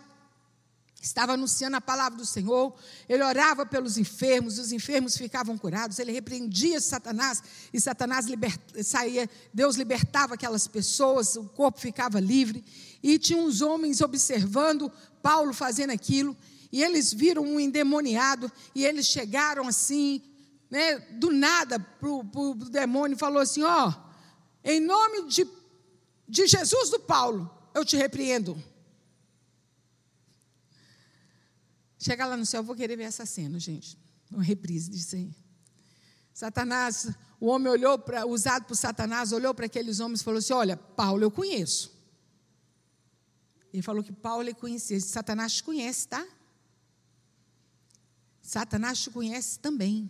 estava 1.05 1.33
anunciando 1.33 1.77
a 1.77 1.81
palavra 1.81 2.17
do 2.17 2.25
Senhor, 2.25 2.73
ele 3.07 3.23
orava 3.23 3.65
pelos 3.65 3.97
enfermos, 3.97 4.57
os 4.57 4.71
enfermos 4.71 5.15
ficavam 5.15 5.57
curados, 5.57 5.99
ele 5.99 6.11
repreendia 6.11 6.81
Satanás 6.81 7.43
e 7.71 7.79
Satanás 7.79 8.25
saía, 8.83 9.29
Deus 9.53 9.75
libertava 9.75 10.33
aquelas 10.33 10.67
pessoas, 10.67 11.35
o 11.35 11.45
corpo 11.45 11.79
ficava 11.79 12.19
livre, 12.19 12.63
e 13.03 13.19
tinha 13.19 13.37
uns 13.37 13.61
homens 13.61 14.01
observando 14.01 14.91
Paulo 15.21 15.53
fazendo 15.53 15.91
aquilo, 15.91 16.35
e 16.71 16.83
eles 16.83 17.13
viram 17.13 17.43
um 17.43 17.59
endemoniado, 17.59 18.51
e 18.73 18.83
eles 18.83 19.05
chegaram 19.05 19.67
assim, 19.67 20.21
né, 20.69 20.97
do 21.11 21.31
nada, 21.31 21.79
para 21.79 22.09
o 22.09 22.55
demônio, 22.55 23.15
e 23.15 23.19
falou 23.19 23.41
assim: 23.41 23.61
Ó, 23.63 23.89
oh, 23.89 23.93
em 24.63 24.79
nome 24.79 25.27
de, 25.27 25.47
de 26.27 26.47
Jesus 26.47 26.89
do 26.89 26.99
Paulo, 26.99 27.49
eu 27.73 27.85
te 27.85 27.95
repreendo. 27.95 28.61
Chegar 32.05 32.27
lá 32.27 32.37
no 32.37 32.45
céu, 32.45 32.59
eu 32.59 32.63
vou 32.63 32.75
querer 32.75 32.95
ver 32.95 33.05
essa 33.05 33.25
cena, 33.25 33.57
gente. 33.57 33.97
Uma 34.29 34.43
reprise 34.43 34.91
disso 34.91 35.15
aí. 35.15 35.35
Satanás, 36.31 37.09
o 37.39 37.47
homem 37.47 37.67
olhou 37.67 37.97
para, 37.97 38.27
usado 38.27 38.65
por 38.65 38.75
Satanás, 38.75 39.31
olhou 39.31 39.55
para 39.55 39.65
aqueles 39.65 39.99
homens 39.99 40.21
e 40.21 40.23
falou 40.23 40.37
assim: 40.37 40.53
Olha, 40.53 40.77
Paulo 40.77 41.23
eu 41.23 41.31
conheço. 41.31 41.91
Ele 43.73 43.81
falou 43.81 44.03
que 44.03 44.11
Paulo 44.11 44.43
ele 44.43 44.53
conhecia. 44.53 45.01
Satanás 45.01 45.53
te 45.53 45.63
conhece, 45.63 46.07
tá? 46.07 46.23
Satanás 48.39 48.99
te 48.99 49.09
conhece 49.09 49.57
também. 49.57 50.07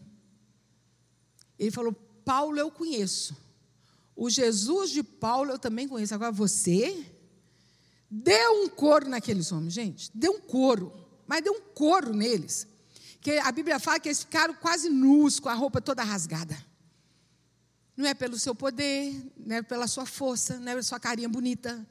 Ele 1.57 1.71
falou: 1.71 1.93
Paulo 2.25 2.57
eu 2.59 2.69
conheço. 2.69 3.37
O 4.13 4.29
Jesus 4.29 4.89
de 4.89 5.01
Paulo 5.01 5.51
eu 5.51 5.59
também 5.59 5.87
conheço. 5.87 6.13
Agora 6.13 6.33
você 6.33 7.09
deu 8.11 8.65
um 8.65 8.67
coro 8.67 9.07
naqueles 9.07 9.49
homens, 9.53 9.73
gente. 9.73 10.11
Deu 10.13 10.33
um 10.33 10.41
coro. 10.41 11.04
Mas 11.27 11.43
deu 11.43 11.53
um 11.53 11.61
coro 11.73 12.13
neles. 12.13 12.67
Que 13.21 13.39
a 13.39 13.51
Bíblia 13.51 13.79
fala 13.79 13.99
que 13.99 14.07
eles 14.07 14.21
ficaram 14.21 14.53
quase 14.53 14.89
nus, 14.89 15.39
com 15.39 15.49
a 15.49 15.53
roupa 15.53 15.81
toda 15.81 16.03
rasgada. 16.03 16.57
Não 17.97 18.05
é 18.05 18.13
pelo 18.13 18.37
seu 18.37 18.53
poder, 18.53 19.15
não 19.37 19.55
é 19.55 19.61
pela 19.61 19.87
sua 19.87 20.05
força, 20.05 20.59
não 20.59 20.67
é 20.67 20.71
pela 20.71 20.83
sua 20.83 20.99
carinha 20.99 21.29
bonita, 21.29 21.87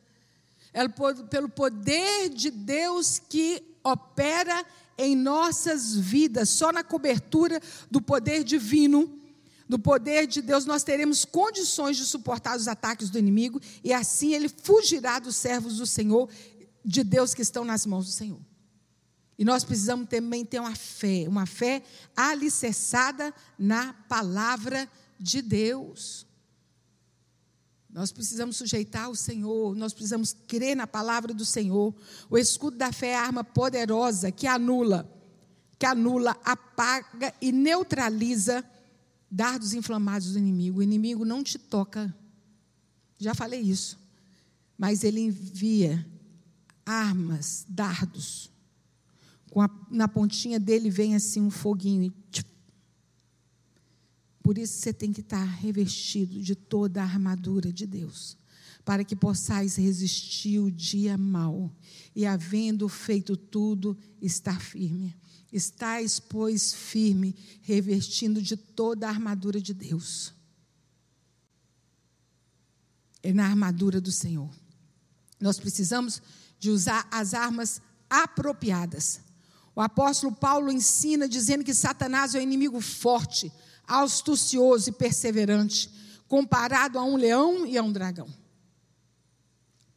é 0.72 0.86
pelo 1.30 1.48
poder 1.48 2.28
de 2.28 2.50
Deus 2.50 3.18
que 3.18 3.62
opera 3.82 4.64
em 4.98 5.16
nossas 5.16 5.96
vidas. 5.96 6.50
Só 6.50 6.72
na 6.72 6.84
cobertura 6.84 7.60
do 7.90 8.02
poder 8.02 8.44
divino, 8.44 9.20
do 9.68 9.78
poder 9.78 10.26
de 10.26 10.42
Deus, 10.42 10.66
nós 10.66 10.82
teremos 10.82 11.24
condições 11.24 11.96
de 11.96 12.04
suportar 12.04 12.56
os 12.56 12.68
ataques 12.68 13.08
do 13.08 13.18
inimigo 13.18 13.60
e 13.82 13.92
assim 13.92 14.34
ele 14.34 14.48
fugirá 14.48 15.18
dos 15.18 15.36
servos 15.36 15.78
do 15.78 15.86
Senhor, 15.86 16.28
de 16.84 17.02
Deus 17.02 17.32
que 17.32 17.42
estão 17.42 17.64
nas 17.64 17.86
mãos 17.86 18.06
do 18.06 18.12
Senhor. 18.12 18.40
E 19.38 19.44
nós 19.44 19.64
precisamos 19.64 20.08
também 20.08 20.44
ter 20.44 20.60
uma 20.60 20.76
fé, 20.76 21.26
uma 21.28 21.46
fé 21.46 21.82
alicerçada 22.16 23.34
na 23.58 23.92
palavra 24.08 24.88
de 25.18 25.42
Deus. 25.42 26.26
Nós 27.90 28.10
precisamos 28.10 28.56
sujeitar 28.56 29.08
o 29.08 29.14
Senhor, 29.14 29.74
nós 29.76 29.92
precisamos 29.92 30.36
crer 30.48 30.76
na 30.76 30.86
palavra 30.86 31.32
do 31.32 31.44
Senhor. 31.44 31.94
O 32.28 32.36
escudo 32.36 32.76
da 32.76 32.92
fé 32.92 33.08
é 33.08 33.16
a 33.16 33.22
arma 33.22 33.44
poderosa 33.44 34.32
que 34.32 34.46
anula, 34.46 35.08
que 35.78 35.86
anula, 35.86 36.36
apaga 36.44 37.32
e 37.40 37.52
neutraliza 37.52 38.64
dardos 39.30 39.74
inflamados 39.74 40.32
do 40.32 40.38
inimigo. 40.38 40.78
O 40.78 40.82
inimigo 40.82 41.24
não 41.24 41.42
te 41.42 41.58
toca. 41.58 42.14
Já 43.18 43.34
falei 43.34 43.60
isso. 43.60 43.98
Mas 44.76 45.04
ele 45.04 45.20
envia 45.20 46.04
armas, 46.84 47.64
dardos. 47.68 48.50
A, 49.54 49.70
na 49.90 50.08
pontinha 50.08 50.58
dele 50.58 50.90
vem 50.90 51.14
assim 51.14 51.40
um 51.40 51.50
foguinho 51.50 52.02
e 52.02 52.12
por 54.44 54.58
isso 54.58 54.78
você 54.78 54.92
tem 54.92 55.10
que 55.10 55.22
estar 55.22 55.42
revestido 55.42 56.38
de 56.42 56.54
toda 56.54 57.00
a 57.00 57.04
armadura 57.04 57.72
de 57.72 57.86
Deus, 57.86 58.36
para 58.84 59.02
que 59.02 59.16
possais 59.16 59.76
resistir 59.76 60.58
o 60.58 60.70
dia 60.70 61.16
mau 61.16 61.74
e, 62.14 62.26
havendo 62.26 62.86
feito 62.86 63.38
tudo, 63.38 63.96
estar 64.20 64.60
firme. 64.60 65.16
Estais, 65.50 66.20
pois, 66.20 66.74
firme, 66.74 67.34
revestindo 67.62 68.42
de 68.42 68.54
toda 68.54 69.06
a 69.06 69.10
armadura 69.10 69.58
de 69.58 69.72
Deus. 69.72 70.34
É 73.22 73.32
na 73.32 73.46
armadura 73.46 73.98
do 73.98 74.12
Senhor. 74.12 74.50
Nós 75.40 75.58
precisamos 75.58 76.20
de 76.58 76.68
usar 76.68 77.08
as 77.10 77.32
armas 77.32 77.80
apropriadas. 78.10 79.23
O 79.76 79.80
apóstolo 79.80 80.34
Paulo 80.34 80.70
ensina 80.70 81.28
dizendo 81.28 81.64
que 81.64 81.74
Satanás 81.74 82.34
é 82.34 82.38
um 82.38 82.42
inimigo 82.42 82.80
forte, 82.80 83.52
astucioso 83.86 84.88
e 84.88 84.92
perseverante, 84.92 85.90
comparado 86.28 86.98
a 86.98 87.04
um 87.04 87.16
leão 87.16 87.66
e 87.66 87.76
a 87.76 87.82
um 87.82 87.92
dragão. 87.92 88.28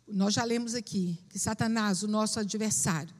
Nós 0.07 0.33
já 0.33 0.43
lemos 0.43 0.73
aqui 0.73 1.19
que 1.29 1.37
Satanás, 1.37 2.01
o 2.01 2.07
nosso 2.07 2.39
adversário, 2.39 3.13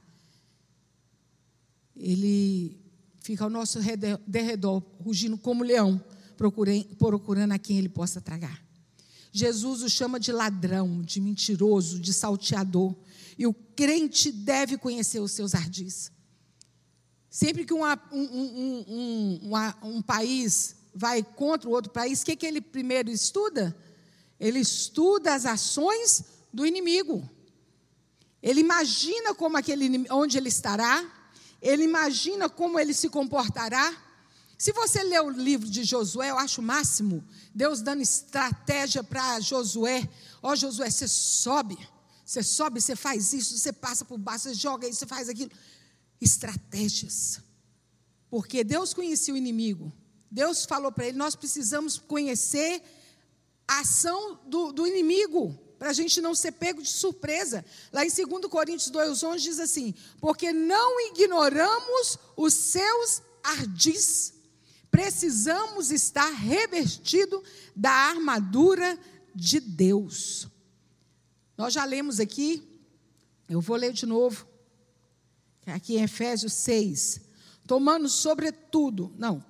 ele 1.96 2.80
fica 3.20 3.44
ao 3.44 3.50
nosso 3.50 3.80
derredor, 4.26 4.82
rugindo 5.00 5.38
como 5.38 5.64
leão, 5.64 6.02
procurando 6.38 7.52
a 7.52 7.60
quem 7.60 7.78
ele 7.78 7.90
possa 7.90 8.22
tragar. 8.22 8.64
Jesus 9.32 9.84
o 9.84 9.90
chama 9.90 10.20
de 10.20 10.32
ladrão, 10.32 11.02
de 11.02 11.20
mentiroso, 11.20 12.00
de 12.00 12.14
salteador. 12.14 12.96
E 13.38 13.46
o 13.46 13.54
crente 13.54 14.32
deve 14.32 14.78
conhecer 14.78 15.20
os 15.20 15.32
seus 15.32 15.54
ardis. 15.54 16.12
Sempre 17.38 17.66
que 17.66 17.74
uma, 17.76 18.02
um, 18.12 18.20
um, 18.20 19.40
um, 19.44 19.88
um, 19.90 20.02
país 20.02 20.76
vai 20.92 21.22
contra 21.22 21.70
o 21.70 21.72
outro 21.72 21.92
país, 21.92 22.20
o 22.20 22.26
que, 22.26 22.36
que 22.36 22.48
ele 22.48 22.60
primeiro 22.60 23.12
estuda? 23.12 23.78
Ele 24.40 24.58
estuda 24.58 25.36
as 25.36 25.46
ações 25.46 26.24
do 26.52 26.66
inimigo. 26.66 27.30
Ele 28.42 28.62
imagina 28.62 29.36
como 29.36 29.56
aquele 29.56 30.08
onde 30.10 30.36
ele 30.36 30.50
estará, 30.50 31.06
ele 31.62 31.84
imagina 31.84 32.50
como 32.50 32.80
ele 32.80 32.92
se 32.92 33.08
comportará. 33.08 33.96
Se 34.58 34.72
você 34.72 35.04
ler 35.04 35.22
o 35.22 35.30
livro 35.30 35.70
de 35.70 35.84
Josué, 35.84 36.32
eu 36.32 36.40
acho 36.40 36.60
o 36.60 36.64
máximo, 36.64 37.24
Deus 37.54 37.82
dando 37.82 38.02
estratégia 38.02 39.04
para 39.04 39.40
Josué. 39.42 40.10
Ó, 40.42 40.54
oh, 40.54 40.56
Josué, 40.56 40.90
você 40.90 41.08
sobe, 41.08 41.78
você 42.26 42.42
sobe, 42.42 42.82
você 42.82 42.96
faz 42.96 43.32
isso, 43.32 43.56
você 43.60 43.72
passa 43.72 44.04
por 44.04 44.18
baixo, 44.18 44.46
você 44.46 44.56
joga 44.56 44.88
isso, 44.88 44.98
você 45.02 45.06
faz 45.06 45.30
aquilo 45.30 45.52
estratégias. 46.20 47.40
Porque 48.30 48.64
Deus 48.64 48.94
conhecia 48.94 49.34
o 49.34 49.38
inimigo. 49.38 49.92
Deus 50.30 50.66
falou 50.66 50.92
para 50.92 51.08
ele: 51.08 51.18
nós 51.18 51.36
precisamos 51.36 51.98
conhecer 51.98 52.82
a 53.68 53.80
ação 53.80 54.40
do, 54.46 54.72
do 54.72 54.88
inimigo, 54.88 55.58
para 55.78 55.90
a 55.90 55.94
gente 55.94 56.22
não 56.22 56.34
ser 56.34 56.54
pego 56.54 56.82
de 56.82 56.90
surpresa. 56.90 57.64
Lá 57.92 58.06
em 58.06 58.10
2 58.10 58.46
Coríntios 58.46 58.92
2,11 58.92 59.38
diz 59.40 59.60
assim: 59.60 59.94
Porque 60.20 60.52
não 60.52 61.00
ignoramos 61.12 62.18
os 62.36 62.54
seus 62.54 63.22
ardis, 63.44 64.34
precisamos 64.90 65.92
estar 65.92 66.30
revestido 66.30 67.44
da 67.76 67.92
armadura 67.92 68.98
de 69.34 69.60
Deus. 69.60 70.48
Nós 71.58 71.74
já 71.74 71.86
lemos 71.86 72.20
aqui, 72.20 72.64
eu 73.50 73.62
vou 73.62 73.78
ler 73.78 73.94
de 73.94 74.06
novo, 74.06 74.48
aqui 75.74 75.98
em 75.98 76.04
Efésios 76.04 76.54
6, 76.54 77.22
tomando 77.68 78.08
sobretudo, 78.08 79.14
não, 79.18 79.44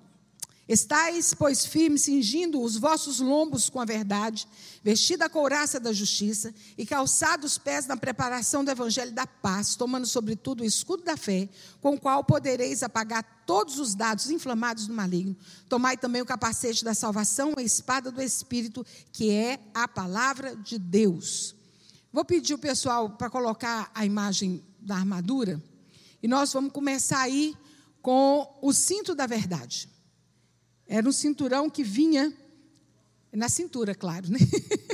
estáis, 0.68 1.34
pois, 1.34 1.66
firmes, 1.66 2.04
cingindo 2.04 2.62
os 2.62 2.76
vossos 2.76 3.20
lombos 3.20 3.70
com 3.70 3.80
a 3.80 3.86
verdade, 3.86 4.48
vestida 4.84 5.26
a 5.26 5.30
couraça 5.30 5.80
da 5.80 5.94
justiça 5.94 6.54
e 6.78 6.86
calçados 6.86 7.54
os 7.54 7.58
pés 7.58 7.88
na 7.88 7.96
preparação 7.96 8.66
do 8.66 8.72
evangelho 8.72 9.12
da 9.12 9.26
paz, 9.26 9.76
tomando 9.76 10.06
sobretudo 10.06 10.62
o 10.62 10.66
escudo 10.66 11.04
da 11.04 11.16
fé, 11.16 11.48
com 11.82 11.96
o 11.96 12.00
qual 12.00 12.24
podereis 12.24 12.84
apagar 12.84 13.44
todos 13.46 13.80
os 13.80 13.96
dados 13.96 14.30
inflamados 14.30 14.88
do 14.88 14.94
maligno. 14.94 15.38
Tomai 15.70 15.96
também 15.96 16.22
o 16.22 16.26
capacete 16.26 16.84
da 16.84 16.94
salvação, 16.94 17.54
a 17.56 17.62
espada 17.62 18.12
do 18.12 18.22
Espírito, 18.22 18.86
que 19.12 19.30
é 19.30 19.60
a 19.74 19.88
palavra 19.88 20.56
de 20.56 20.78
Deus 20.78 21.58
Vou 22.18 22.26
pedir 22.26 22.56
o 22.56 22.58
pessoal 22.58 23.12
para 23.12 23.30
colocar 23.30 23.92
a 23.94 24.04
imagem 24.04 24.64
da 24.80 24.96
armadura. 24.96 25.62
E 26.22 26.28
nós 26.28 26.52
vamos 26.54 26.72
começar 26.72 27.22
aí 27.22 27.56
com 28.02 28.58
o 28.62 28.74
cinto 28.74 29.14
da 29.14 29.28
verdade. 29.28 29.90
Era 30.88 31.08
um 31.08 31.12
cinturão 31.12 31.70
que 31.70 31.84
vinha 31.84 32.36
na 33.32 33.50
cintura, 33.50 33.94
claro, 33.94 34.30
né? 34.32 34.40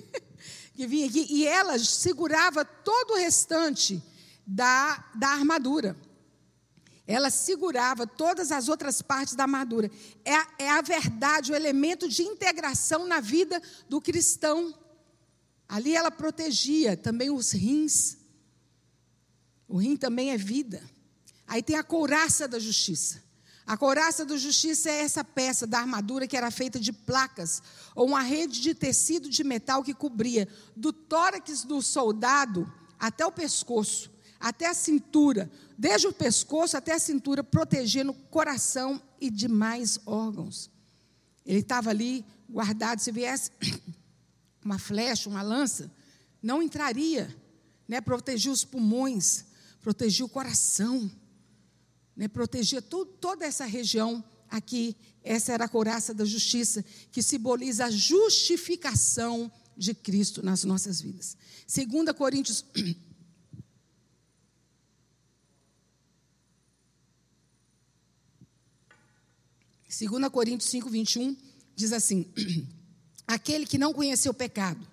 que 0.73 0.87
vinha 0.87 1.07
aqui, 1.07 1.27
e 1.29 1.45
ela 1.45 1.77
segurava 1.77 2.65
todo 2.65 3.11
o 3.11 3.17
restante 3.17 4.03
da, 4.45 5.11
da 5.15 5.29
armadura. 5.29 5.95
Ela 7.05 7.29
segurava 7.29 8.07
todas 8.07 8.51
as 8.51 8.69
outras 8.69 9.01
partes 9.01 9.35
da 9.35 9.43
armadura. 9.43 9.91
É, 10.23 10.63
é 10.65 10.69
a 10.71 10.81
verdade, 10.81 11.51
o 11.51 11.55
elemento 11.55 12.07
de 12.07 12.23
integração 12.23 13.05
na 13.05 13.19
vida 13.19 13.61
do 13.89 14.01
cristão. 14.01 14.73
Ali 15.67 15.95
ela 15.95 16.09
protegia 16.09 16.95
também 16.95 17.29
os 17.29 17.51
rins. 17.51 18.17
O 19.67 19.77
rim 19.77 19.97
também 19.97 20.31
é 20.31 20.37
vida. 20.37 20.81
Aí 21.47 21.61
tem 21.61 21.75
a 21.75 21.83
couraça 21.83 22.47
da 22.47 22.59
justiça. 22.59 23.23
A 23.65 23.77
couraça 23.77 24.25
da 24.25 24.35
justiça 24.35 24.89
é 24.89 25.01
essa 25.01 25.23
peça 25.23 25.65
da 25.65 25.79
armadura 25.79 26.27
que 26.27 26.35
era 26.35 26.51
feita 26.51 26.79
de 26.79 26.91
placas 26.91 27.61
ou 27.95 28.07
uma 28.07 28.21
rede 28.21 28.59
de 28.59 28.73
tecido 28.75 29.29
de 29.29 29.43
metal 29.43 29.81
que 29.81 29.93
cobria 29.93 30.47
do 30.75 30.91
tórax 30.91 31.63
do 31.63 31.81
soldado 31.81 32.71
até 32.99 33.25
o 33.25 33.31
pescoço, 33.31 34.11
até 34.39 34.67
a 34.67 34.73
cintura, 34.73 35.49
desde 35.77 36.07
o 36.07 36.13
pescoço 36.13 36.75
até 36.75 36.93
a 36.93 36.99
cintura, 36.99 37.43
protegendo 37.43 38.11
o 38.11 38.15
coração 38.29 39.01
e 39.19 39.29
demais 39.29 39.97
órgãos. 40.05 40.69
Ele 41.45 41.59
estava 41.59 41.89
ali 41.89 42.25
guardado. 42.49 42.99
Se 42.99 43.11
viesse 43.11 43.51
uma 44.63 44.77
flecha, 44.77 45.29
uma 45.29 45.41
lança, 45.41 45.91
não 46.41 46.61
entraria. 46.61 47.33
Né? 47.87 48.01
Protegia 48.01 48.51
os 48.51 48.63
pulmões, 48.63 49.45
protegia 49.81 50.25
o 50.25 50.29
coração 50.29 51.09
né, 52.15 52.27
protegia 52.27 52.81
toda 52.81 53.45
essa 53.45 53.65
região 53.65 54.23
aqui. 54.49 54.95
Essa 55.23 55.53
era 55.53 55.65
a 55.65 55.69
couraça 55.69 56.13
da 56.13 56.25
justiça, 56.25 56.83
que 57.11 57.21
simboliza 57.21 57.85
a 57.85 57.91
justificação 57.91 59.51
de 59.75 59.93
Cristo 59.93 60.43
nas 60.43 60.63
nossas 60.63 61.01
vidas. 61.01 61.35
2 61.67 62.15
Coríntios. 62.15 62.63
2 69.99 70.29
Coríntios 70.29 70.69
5, 70.69 70.89
21 70.89 71.37
diz 71.75 71.93
assim: 71.93 72.31
Aquele 73.27 73.65
que 73.65 73.77
não 73.77 73.93
conheceu 73.93 74.31
o 74.31 74.35
pecado, 74.35 74.85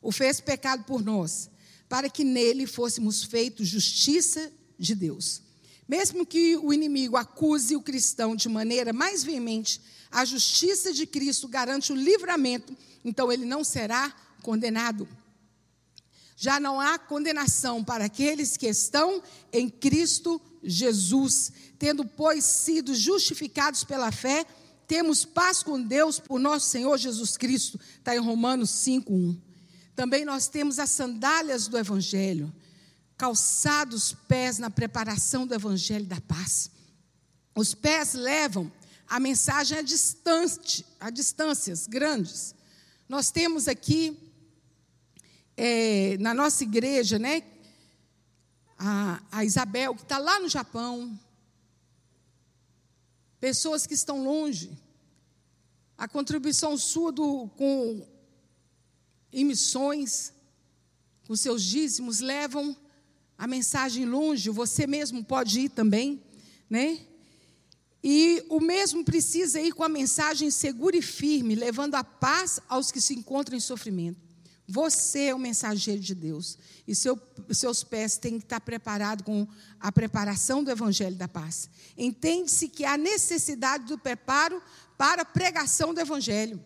o 0.00 0.10
fez 0.10 0.40
pecado 0.40 0.84
por 0.84 1.02
nós, 1.02 1.50
para 1.88 2.08
que 2.08 2.24
nele 2.24 2.66
fôssemos 2.66 3.22
feitos 3.24 3.68
justiça 3.68 4.52
de 4.78 4.94
Deus. 4.94 5.43
Mesmo 5.88 6.24
que 6.24 6.56
o 6.56 6.72
inimigo 6.72 7.16
acuse 7.16 7.76
o 7.76 7.82
cristão 7.82 8.34
de 8.34 8.48
maneira 8.48 8.92
mais 8.92 9.22
veemente, 9.22 9.80
a 10.10 10.24
justiça 10.24 10.92
de 10.92 11.06
Cristo 11.06 11.48
garante 11.48 11.92
o 11.92 11.96
livramento, 11.96 12.76
então 13.04 13.30
ele 13.30 13.44
não 13.44 13.62
será 13.62 14.14
condenado. 14.42 15.08
Já 16.36 16.58
não 16.58 16.80
há 16.80 16.98
condenação 16.98 17.84
para 17.84 18.06
aqueles 18.06 18.56
que 18.56 18.66
estão 18.66 19.22
em 19.52 19.68
Cristo 19.68 20.40
Jesus, 20.62 21.52
tendo, 21.78 22.04
pois, 22.04 22.44
sido 22.44 22.94
justificados 22.94 23.84
pela 23.84 24.10
fé, 24.10 24.46
temos 24.86 25.24
paz 25.24 25.62
com 25.62 25.80
Deus 25.80 26.18
por 26.18 26.38
nosso 26.38 26.68
Senhor 26.68 26.96
Jesus 26.98 27.36
Cristo, 27.36 27.78
está 27.98 28.14
em 28.14 28.20
Romanos 28.20 28.70
5,1. 28.70 29.36
Também 29.94 30.24
nós 30.24 30.48
temos 30.48 30.78
as 30.78 30.90
sandálias 30.90 31.68
do 31.68 31.78
Evangelho 31.78 32.52
calçados 33.16 34.12
pés 34.12 34.58
na 34.58 34.70
preparação 34.70 35.46
do 35.46 35.54
evangelho 35.54 36.06
da 36.06 36.20
paz. 36.20 36.70
Os 37.54 37.74
pés 37.74 38.14
levam 38.14 38.70
a 39.06 39.20
mensagem 39.20 39.78
a, 39.78 39.82
distante, 39.82 40.84
a 40.98 41.10
distâncias 41.10 41.86
grandes. 41.86 42.54
Nós 43.08 43.30
temos 43.30 43.68
aqui, 43.68 44.18
é, 45.56 46.16
na 46.18 46.34
nossa 46.34 46.64
igreja, 46.64 47.18
né, 47.18 47.42
a, 48.78 49.22
a 49.30 49.44
Isabel, 49.44 49.94
que 49.94 50.02
está 50.02 50.18
lá 50.18 50.40
no 50.40 50.48
Japão, 50.48 51.18
pessoas 53.38 53.86
que 53.86 53.94
estão 53.94 54.24
longe. 54.24 54.76
A 55.96 56.08
contribuição 56.08 56.76
sua 56.76 57.12
do, 57.12 57.46
com, 57.56 58.04
em 59.32 59.44
missões, 59.44 60.32
com 61.26 61.36
seus 61.36 61.62
dízimos, 61.62 62.18
levam 62.18 62.76
a 63.36 63.46
mensagem 63.46 64.04
longe, 64.04 64.50
você 64.50 64.86
mesmo 64.86 65.24
pode 65.24 65.60
ir 65.60 65.68
também, 65.68 66.22
né? 66.68 67.00
E 68.02 68.44
o 68.50 68.60
mesmo 68.60 69.02
precisa 69.02 69.60
ir 69.60 69.72
com 69.72 69.82
a 69.82 69.88
mensagem 69.88 70.50
segura 70.50 70.96
e 70.96 71.02
firme, 71.02 71.54
levando 71.54 71.94
a 71.94 72.04
paz 72.04 72.60
aos 72.68 72.92
que 72.92 73.00
se 73.00 73.14
encontram 73.14 73.56
em 73.56 73.60
sofrimento. 73.60 74.20
Você 74.66 75.24
é 75.24 75.34
o 75.34 75.38
mensageiro 75.38 76.00
de 76.00 76.14
Deus. 76.14 76.58
E 76.86 76.94
seu, 76.94 77.18
seus 77.50 77.82
pés 77.82 78.16
têm 78.16 78.38
que 78.38 78.44
estar 78.44 78.60
preparados 78.60 79.24
com 79.24 79.46
a 79.80 79.92
preparação 79.92 80.62
do 80.62 80.70
Evangelho 80.70 81.16
da 81.16 81.28
Paz. 81.28 81.68
Entende-se 81.96 82.68
que 82.68 82.84
há 82.84 82.96
necessidade 82.96 83.84
do 83.84 83.98
preparo 83.98 84.62
para 84.96 85.22
a 85.22 85.26
pregação 85.26 85.92
do 85.92 86.00
Evangelho. 86.00 86.62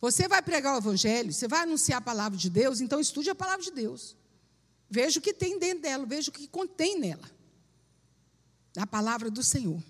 Você 0.00 0.26
vai 0.26 0.42
pregar 0.42 0.74
o 0.74 0.78
Evangelho, 0.78 1.32
você 1.32 1.46
vai 1.46 1.60
anunciar 1.60 1.98
a 1.98 2.02
palavra 2.02 2.36
de 2.36 2.50
Deus, 2.50 2.80
então 2.80 2.98
estude 2.98 3.30
a 3.30 3.34
palavra 3.34 3.62
de 3.62 3.70
Deus. 3.70 4.16
Veja 4.94 5.18
o 5.18 5.22
que 5.22 5.32
tem 5.32 5.58
dentro 5.58 5.84
dela, 5.84 6.04
veja 6.04 6.28
o 6.28 6.34
que 6.34 6.46
contém 6.46 7.00
nela. 7.00 7.30
A 8.76 8.86
palavra 8.86 9.30
do 9.30 9.42
Senhor. 9.42 9.82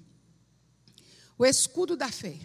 O 1.36 1.44
escudo 1.44 1.96
da 1.96 2.08
fé. 2.08 2.38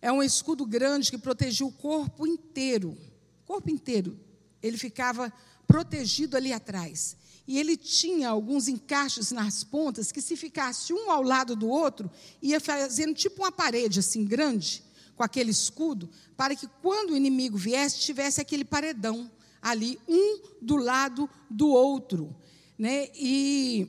É 0.00 0.12
um 0.12 0.22
escudo 0.22 0.64
grande 0.64 1.10
que 1.10 1.18
protegia 1.18 1.66
o 1.66 1.72
corpo 1.72 2.28
inteiro. 2.28 2.96
Corpo 3.44 3.68
inteiro. 3.68 4.20
Ele 4.62 4.78
ficava 4.78 5.32
protegido 5.66 6.36
ali 6.36 6.52
atrás. 6.52 7.16
E 7.44 7.58
ele 7.58 7.76
tinha 7.76 8.28
alguns 8.28 8.68
encaixes 8.68 9.32
nas 9.32 9.64
pontas 9.64 10.12
que, 10.12 10.22
se 10.22 10.36
ficasse 10.36 10.92
um 10.92 11.10
ao 11.10 11.22
lado 11.22 11.56
do 11.56 11.68
outro, 11.68 12.08
ia 12.40 12.60
fazendo 12.60 13.14
tipo 13.14 13.42
uma 13.42 13.50
parede 13.50 13.98
assim 13.98 14.24
grande, 14.24 14.84
com 15.16 15.24
aquele 15.24 15.50
escudo, 15.50 16.08
para 16.36 16.54
que 16.54 16.68
quando 16.80 17.14
o 17.14 17.16
inimigo 17.16 17.58
viesse, 17.58 17.98
tivesse 17.98 18.40
aquele 18.40 18.64
paredão 18.64 19.28
ali, 19.66 19.98
um 20.06 20.40
do 20.62 20.76
lado 20.76 21.28
do 21.50 21.66
outro. 21.66 22.34
Né? 22.78 23.08
E 23.16 23.88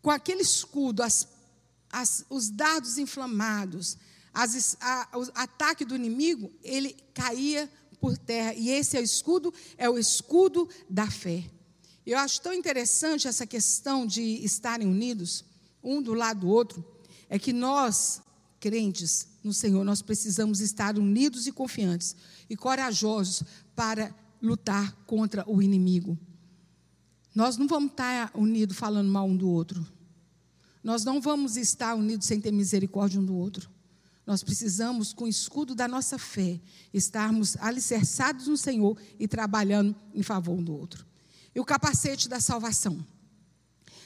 com 0.00 0.12
aquele 0.12 0.42
escudo, 0.42 1.02
as, 1.02 1.26
as, 1.90 2.24
os 2.30 2.48
dardos 2.48 2.96
inflamados, 2.96 3.96
as, 4.32 4.76
a, 4.80 5.08
o 5.14 5.22
ataque 5.34 5.84
do 5.84 5.96
inimigo, 5.96 6.52
ele 6.62 6.96
caía 7.12 7.68
por 8.00 8.16
terra. 8.16 8.54
E 8.54 8.70
esse 8.70 8.96
é 8.96 9.00
o 9.00 9.02
escudo, 9.02 9.52
é 9.76 9.90
o 9.90 9.98
escudo 9.98 10.68
da 10.88 11.10
fé. 11.10 11.50
Eu 12.06 12.16
acho 12.18 12.40
tão 12.40 12.54
interessante 12.54 13.26
essa 13.26 13.44
questão 13.44 14.06
de 14.06 14.22
estarem 14.44 14.86
unidos, 14.86 15.44
um 15.82 16.00
do 16.00 16.14
lado 16.14 16.42
do 16.42 16.48
outro, 16.48 16.84
é 17.28 17.40
que 17.40 17.52
nós, 17.52 18.22
crentes 18.60 19.26
no 19.42 19.52
Senhor, 19.52 19.82
nós 19.84 20.00
precisamos 20.00 20.60
estar 20.60 20.96
unidos 20.96 21.48
e 21.48 21.52
confiantes 21.52 22.14
e 22.48 22.56
corajosos 22.56 23.42
para 23.74 24.14
lutar 24.40 24.92
contra 25.06 25.48
o 25.48 25.62
inimigo. 25.62 26.18
Nós 27.34 27.56
não 27.56 27.66
vamos 27.66 27.90
estar 27.90 28.30
unidos 28.34 28.76
falando 28.76 29.10
mal 29.10 29.26
um 29.26 29.36
do 29.36 29.48
outro. 29.48 29.86
Nós 30.82 31.04
não 31.04 31.20
vamos 31.20 31.56
estar 31.56 31.94
unidos 31.94 32.26
sem 32.26 32.40
ter 32.40 32.52
misericórdia 32.52 33.20
um 33.20 33.24
do 33.24 33.36
outro. 33.36 33.68
Nós 34.26 34.42
precisamos, 34.42 35.12
com 35.12 35.24
o 35.24 35.28
escudo 35.28 35.74
da 35.74 35.86
nossa 35.86 36.18
fé, 36.18 36.60
estarmos 36.92 37.56
alicerçados 37.58 38.48
no 38.48 38.56
Senhor 38.56 38.98
e 39.18 39.28
trabalhando 39.28 39.94
em 40.14 40.22
favor 40.22 40.58
um 40.58 40.62
do 40.62 40.74
outro. 40.74 41.06
E 41.54 41.60
o 41.60 41.64
capacete 41.64 42.28
da 42.28 42.40
salvação. 42.40 43.04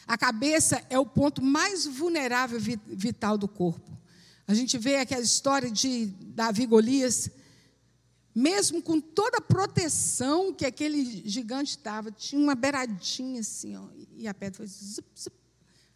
A 0.06 0.18
cabeça 0.18 0.84
é 0.90 0.98
o 0.98 1.06
ponto 1.06 1.40
mais 1.40 1.86
vulnerável 1.86 2.58
vital 2.60 3.38
do 3.38 3.46
corpo. 3.46 3.96
A 4.46 4.52
gente 4.52 4.76
vê 4.76 4.96
aquela 4.96 5.22
história 5.22 5.70
de 5.70 6.06
Davi 6.06 6.66
Golias, 6.66 7.30
mesmo 8.34 8.82
com 8.82 9.00
toda 9.00 9.38
a 9.38 9.40
proteção 9.40 10.52
que 10.52 10.64
aquele 10.64 11.28
gigante 11.28 11.70
estava, 11.70 12.10
tinha 12.10 12.40
uma 12.40 12.54
beiradinha 12.54 13.40
assim, 13.40 13.76
ó, 13.76 13.88
e 14.16 14.28
a 14.28 14.34
pedra 14.34 14.58
foi 14.58 14.66
zup, 14.66 15.06
zup, 15.18 15.36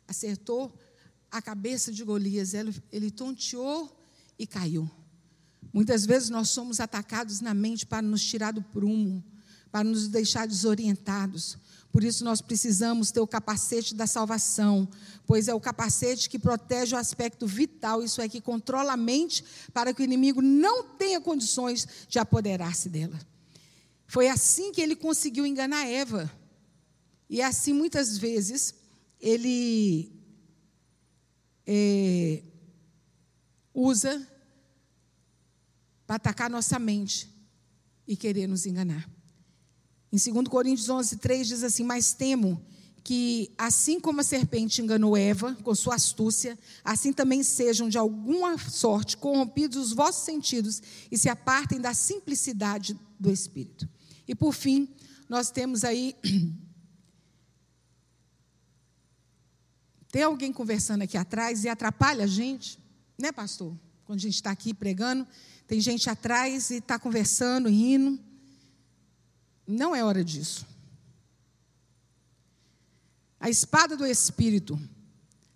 acertou 0.07 0.77
a 1.31 1.41
cabeça 1.41 1.93
de 1.93 2.05
Golias, 2.05 2.55
ele, 2.55 2.75
ele 2.93 3.11
tonteou 3.11 4.05
e 4.39 4.47
caiu. 4.47 4.91
Muitas 5.73 6.07
vezes 6.07 6.31
nós 6.31 6.51
somos 6.51 6.79
atacados 6.79 7.41
na 7.41 7.53
mente 7.53 7.85
para 7.85 8.01
nos 8.01 8.25
tirar 8.25 8.53
do 8.53 8.63
prumo, 8.63 9.25
para 9.71 9.83
nos 9.83 10.07
deixar 10.07 10.47
desorientados. 10.47 11.59
Por 11.95 12.03
isso 12.03 12.25
nós 12.25 12.41
precisamos 12.41 13.13
ter 13.13 13.21
o 13.21 13.27
capacete 13.27 13.95
da 13.95 14.05
salvação, 14.05 14.89
pois 15.25 15.47
é 15.47 15.55
o 15.55 15.61
capacete 15.61 16.29
que 16.29 16.41
protege 16.41 16.97
o 16.97 16.99
aspecto 16.99 17.47
vital, 17.47 18.03
isso 18.03 18.21
é 18.21 18.29
que 18.29 18.41
controla 18.41 18.95
a 18.95 18.97
mente 18.97 19.45
para 19.73 19.95
que 19.95 20.03
o 20.03 20.05
inimigo 20.05 20.43
não 20.43 20.83
tenha 20.83 21.21
condições 21.21 21.87
de 22.09 22.19
apoderar-se 22.19 22.89
dela. 22.89 23.17
Foi 24.09 24.29
assim 24.29 24.73
que 24.73 24.81
ele 24.81 24.97
conseguiu 24.97 25.47
enganar 25.47 25.87
Eva. 25.87 26.29
E 27.31 27.41
assim, 27.41 27.73
muitas 27.73 28.19
vezes, 28.19 28.75
ele 29.21 30.11
é, 31.65 32.43
usa 33.73 34.29
para 36.09 36.17
atacar 36.17 36.51
nossa 36.51 36.77
mente 36.77 37.33
e 38.05 38.17
querer 38.17 38.49
nos 38.49 38.67
enganar. 38.67 39.14
Em 40.15 40.33
2 40.33 40.47
Coríntios 40.47 40.89
11, 40.89 41.17
3 41.17 41.49
diz 41.49 41.65
assim: 41.65 41.83
Mas 41.83 42.13
temo 42.13 42.65
que, 43.03 43.51
assim 43.59 43.99
como 43.99 44.21
a 44.21 44.23
serpente 44.25 44.81
enganou 44.81 45.17
Eva 45.17 45.59
com 45.65 45.75
sua 45.75 45.97
astúcia, 45.97 46.57
assim 46.85 47.13
também 47.13 47.43
sejam 47.43 47.89
de 47.89 47.99
alguma 47.99 48.57
sorte 48.57 49.17
corrompidos 49.17 49.77
os 49.77 49.93
vossos 49.93 50.25
sentidos 50.25 50.81
e 51.11 51.19
se 51.19 51.29
apartem 51.29 51.81
da 51.81 51.93
simplicidade 51.93 52.97
do 53.19 53.29
Espírito. 53.29 53.89
E 54.29 54.37
por 54.37 54.53
fim, 54.53 54.89
nós 55.29 55.51
temos 55.51 55.83
aí. 55.83 56.15
Tem 60.13 60.23
alguém 60.23 60.53
conversando 60.53 61.03
aqui 61.03 61.17
atrás 61.17 61.65
e 61.65 61.69
atrapalha 61.69 62.23
a 62.23 62.29
gente, 62.29 62.79
né, 63.19 63.33
pastor? 63.33 63.77
Quando 64.05 64.21
a 64.21 64.23
gente 64.23 64.37
está 64.37 64.53
aqui 64.53 64.73
pregando, 64.73 65.27
tem 65.67 65.81
gente 65.81 66.09
atrás 66.09 66.71
e 66.71 66.77
está 66.77 67.01
conversando, 67.01 67.69
rindo. 67.69 68.17
Não 69.67 69.95
é 69.95 70.05
hora 70.05 70.25
disso. 70.25 70.67
A 73.41 73.49
espada 73.51 73.97
do 73.97 74.07
Espírito. 74.07 74.79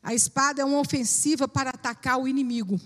A 0.03 0.15
espada 0.15 0.63
é 0.63 0.65
uma 0.65 0.79
ofensiva 0.79 1.47
para 1.47 1.71
atacar 1.71 2.19
o 2.19 2.29
inimigo. 2.29 2.81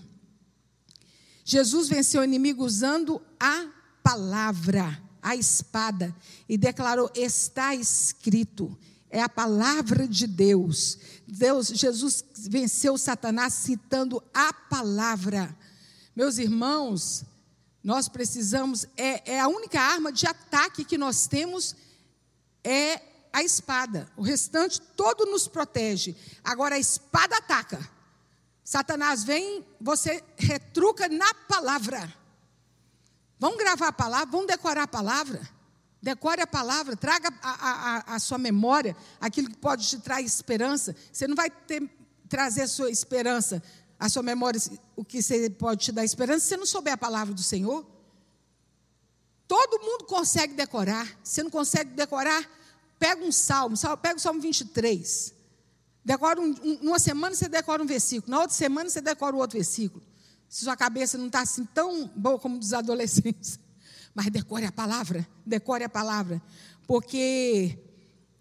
Jesus 1.45 1.89
venceu 1.89 2.21
o 2.21 2.23
inimigo 2.23 2.63
usando 2.63 3.21
a 3.39 3.67
palavra, 4.01 5.01
a 5.21 5.35
espada, 5.35 6.15
e 6.47 6.57
declarou: 6.57 7.11
está 7.15 7.75
escrito. 7.75 8.77
É 9.09 9.21
a 9.21 9.29
palavra 9.29 10.07
de 10.07 10.25
Deus. 10.25 10.97
Deus, 11.27 11.67
Jesus 11.67 12.23
venceu 12.49 12.97
Satanás 12.97 13.53
citando 13.53 14.23
a 14.33 14.51
palavra. 14.51 15.55
Meus 16.15 16.39
irmãos, 16.39 17.23
nós 17.83 18.07
precisamos, 18.07 18.85
é, 18.95 19.33
é 19.33 19.39
a 19.39 19.47
única 19.47 19.79
arma 19.79 20.11
de 20.11 20.25
ataque 20.25 20.85
que 20.85 20.97
nós 20.97 21.27
temos 21.27 21.75
é 22.63 23.01
a 23.33 23.43
espada. 23.43 24.09
O 24.15 24.21
restante 24.21 24.79
todo 24.79 25.25
nos 25.25 25.47
protege. 25.47 26.15
Agora 26.43 26.75
a 26.75 26.79
espada 26.79 27.35
ataca. 27.37 27.89
Satanás 28.63 29.23
vem, 29.23 29.65
você 29.81 30.23
retruca 30.37 31.09
na 31.09 31.33
palavra. 31.33 32.13
Vamos 33.37 33.57
gravar 33.57 33.87
a 33.89 33.93
palavra, 33.93 34.27
vamos 34.31 34.47
decorar 34.47 34.83
a 34.83 34.87
palavra. 34.87 35.41
Decore 36.01 36.41
a 36.41 36.47
palavra, 36.47 36.97
traga 36.97 37.33
a, 37.41 37.51
a, 37.51 38.15
a, 38.15 38.19
sua 38.19 38.37
memória 38.37 38.93
aquilo 39.21 39.49
que 39.49 39.55
pode 39.55 39.87
te 39.87 39.97
trazer 39.99 40.25
esperança. 40.25 40.93
Você 41.11 41.27
não 41.27 41.35
vai 41.35 41.49
ter, 41.49 41.89
trazer 42.27 42.63
a 42.63 42.67
sua 42.67 42.91
esperança, 42.91 43.63
a 43.99 44.09
sua 44.09 44.23
memória, 44.23 44.59
o 44.95 45.03
que 45.03 45.21
você 45.21 45.49
pode 45.49 45.85
te 45.85 45.91
dar 45.91 46.03
esperança, 46.03 46.41
se 46.41 46.49
você 46.49 46.57
não 46.57 46.65
souber 46.65 46.93
a 46.93 46.97
palavra 46.97 47.33
do 47.33 47.43
Senhor. 47.43 47.85
Todo 49.47 49.81
mundo 49.83 50.05
consegue 50.05 50.53
decorar. 50.53 51.07
Se 51.23 51.43
não 51.43 51.49
consegue 51.49 51.91
decorar, 51.91 52.47
Pega 53.03 53.21
um 53.21 53.33
salmo, 53.33 53.75
pega 54.01 54.15
o 54.15 54.19
salmo 54.19 54.39
23. 54.39 55.33
Decora 56.05 56.39
um, 56.39 56.55
um, 56.63 56.79
numa 56.83 56.99
semana 56.99 57.35
você 57.35 57.49
decora 57.49 57.83
um 57.83 57.85
versículo, 57.85 58.31
na 58.31 58.39
outra 58.39 58.55
semana 58.55 58.89
você 58.89 59.01
decora 59.01 59.35
o 59.35 59.39
outro 59.39 59.57
versículo. 59.57 60.01
Se 60.47 60.63
sua 60.63 60.77
cabeça 60.77 61.17
não 61.17 61.27
está 61.27 61.41
assim 61.41 61.65
tão 61.65 62.07
boa 62.15 62.39
como 62.39 62.57
dos 62.57 62.71
adolescentes. 62.71 63.59
Mas 64.15 64.27
decore 64.27 64.63
a 64.63 64.71
palavra, 64.71 65.27
decore 65.45 65.83
a 65.83 65.89
palavra. 65.89 66.41
Porque 66.87 67.77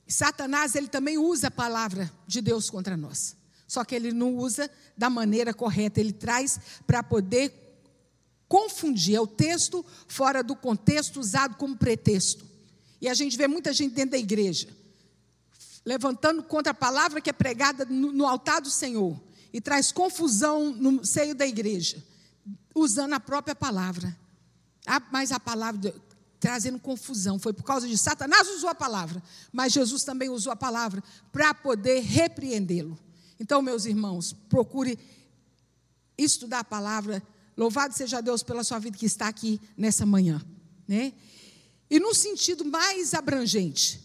Satanás, 0.07 0.77
ele 0.77 0.87
também 0.87 1.19
usa 1.19 1.49
a 1.49 1.51
palavra 1.51 2.09
de 2.25 2.41
Deus 2.41 2.71
contra 2.71 2.97
nós. 2.97 3.35
Só 3.73 3.87
que 3.87 3.95
ele 3.95 4.13
não 4.13 4.37
usa 4.37 4.71
da 4.95 5.09
maneira 5.09 5.55
correta, 5.55 5.99
ele 5.99 6.13
traz 6.13 6.61
para 6.87 7.03
poder 7.03 7.51
confundir. 8.47 9.17
É 9.17 9.21
o 9.23 9.27
texto 9.27 9.83
fora 10.07 10.43
do 10.43 10.55
contexto 10.55 11.19
usado 11.19 11.57
como 11.57 11.75
pretexto. 11.75 12.45
E 13.01 13.09
a 13.09 13.15
gente 13.15 13.35
vê 13.35 13.49
muita 13.49 13.73
gente 13.73 13.95
dentro 13.95 14.11
da 14.11 14.19
igreja, 14.19 14.69
levantando 15.87 16.43
contra 16.43 16.73
a 16.73 16.75
palavra 16.75 17.19
que 17.19 17.31
é 17.31 17.33
pregada 17.33 17.87
no, 17.87 18.13
no 18.13 18.27
altar 18.27 18.61
do 18.61 18.69
Senhor, 18.69 19.19
e 19.55 19.59
traz 19.59 19.91
confusão 19.91 20.71
no 20.75 21.03
seio 21.03 21.35
da 21.35 21.47
igreja, 21.47 21.97
usando 22.75 23.15
a 23.15 23.21
própria 23.21 23.55
palavra. 23.55 24.15
Ah, 24.87 25.01
mas 25.11 25.33
a 25.33 25.41
palavra, 25.41 25.95
trazendo 26.39 26.79
confusão. 26.79 27.39
Foi 27.39 27.55
por 27.55 27.63
causa 27.63 27.89
de 27.89 27.97
Satanás 27.97 28.51
usou 28.51 28.69
a 28.69 28.75
palavra, 28.75 29.23
mas 29.51 29.73
Jesus 29.73 30.05
também 30.05 30.29
usou 30.29 30.53
a 30.53 30.57
palavra 30.57 31.03
para 31.33 31.55
poder 31.55 32.01
repreendê-lo. 32.01 32.99
Então, 33.43 33.61
meus 33.61 33.87
irmãos, 33.87 34.33
procure 34.49 34.97
estudar 36.17 36.61
a 36.61 36.65
palavra. 36.65 37.21
Louvado 37.57 37.93
seja 37.93 38.21
Deus 38.21 38.41
pela 38.41 38.63
sua 38.63 38.79
vida 38.79 38.97
que 38.97 39.05
está 39.05 39.27
aqui 39.27 39.61
nessa 39.77 40.07
manhã, 40.07 40.41
né? 40.87 41.13
E 41.91 41.99
num 41.99 42.15
sentido 42.15 42.65
mais 42.65 43.15
abrangente, 43.15 44.01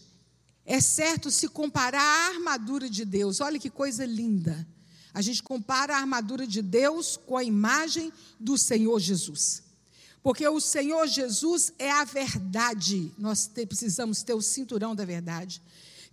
é 0.66 0.80
certo 0.80 1.30
se 1.30 1.46
comparar 1.46 2.02
a 2.02 2.34
armadura 2.34 2.90
de 2.90 3.04
Deus. 3.04 3.40
Olha 3.40 3.60
que 3.60 3.70
coisa 3.70 4.04
linda. 4.04 4.66
A 5.14 5.22
gente 5.22 5.40
compara 5.40 5.94
a 5.94 6.00
armadura 6.00 6.44
de 6.44 6.60
Deus 6.60 7.16
com 7.16 7.36
a 7.36 7.44
imagem 7.44 8.12
do 8.40 8.58
Senhor 8.58 8.98
Jesus. 8.98 9.62
Porque 10.20 10.46
o 10.48 10.60
Senhor 10.60 11.06
Jesus 11.06 11.72
é 11.78 11.92
a 11.92 12.02
verdade. 12.02 13.14
Nós 13.16 13.48
precisamos 13.68 14.24
ter 14.24 14.34
o 14.34 14.42
cinturão 14.42 14.96
da 14.96 15.04
verdade. 15.04 15.62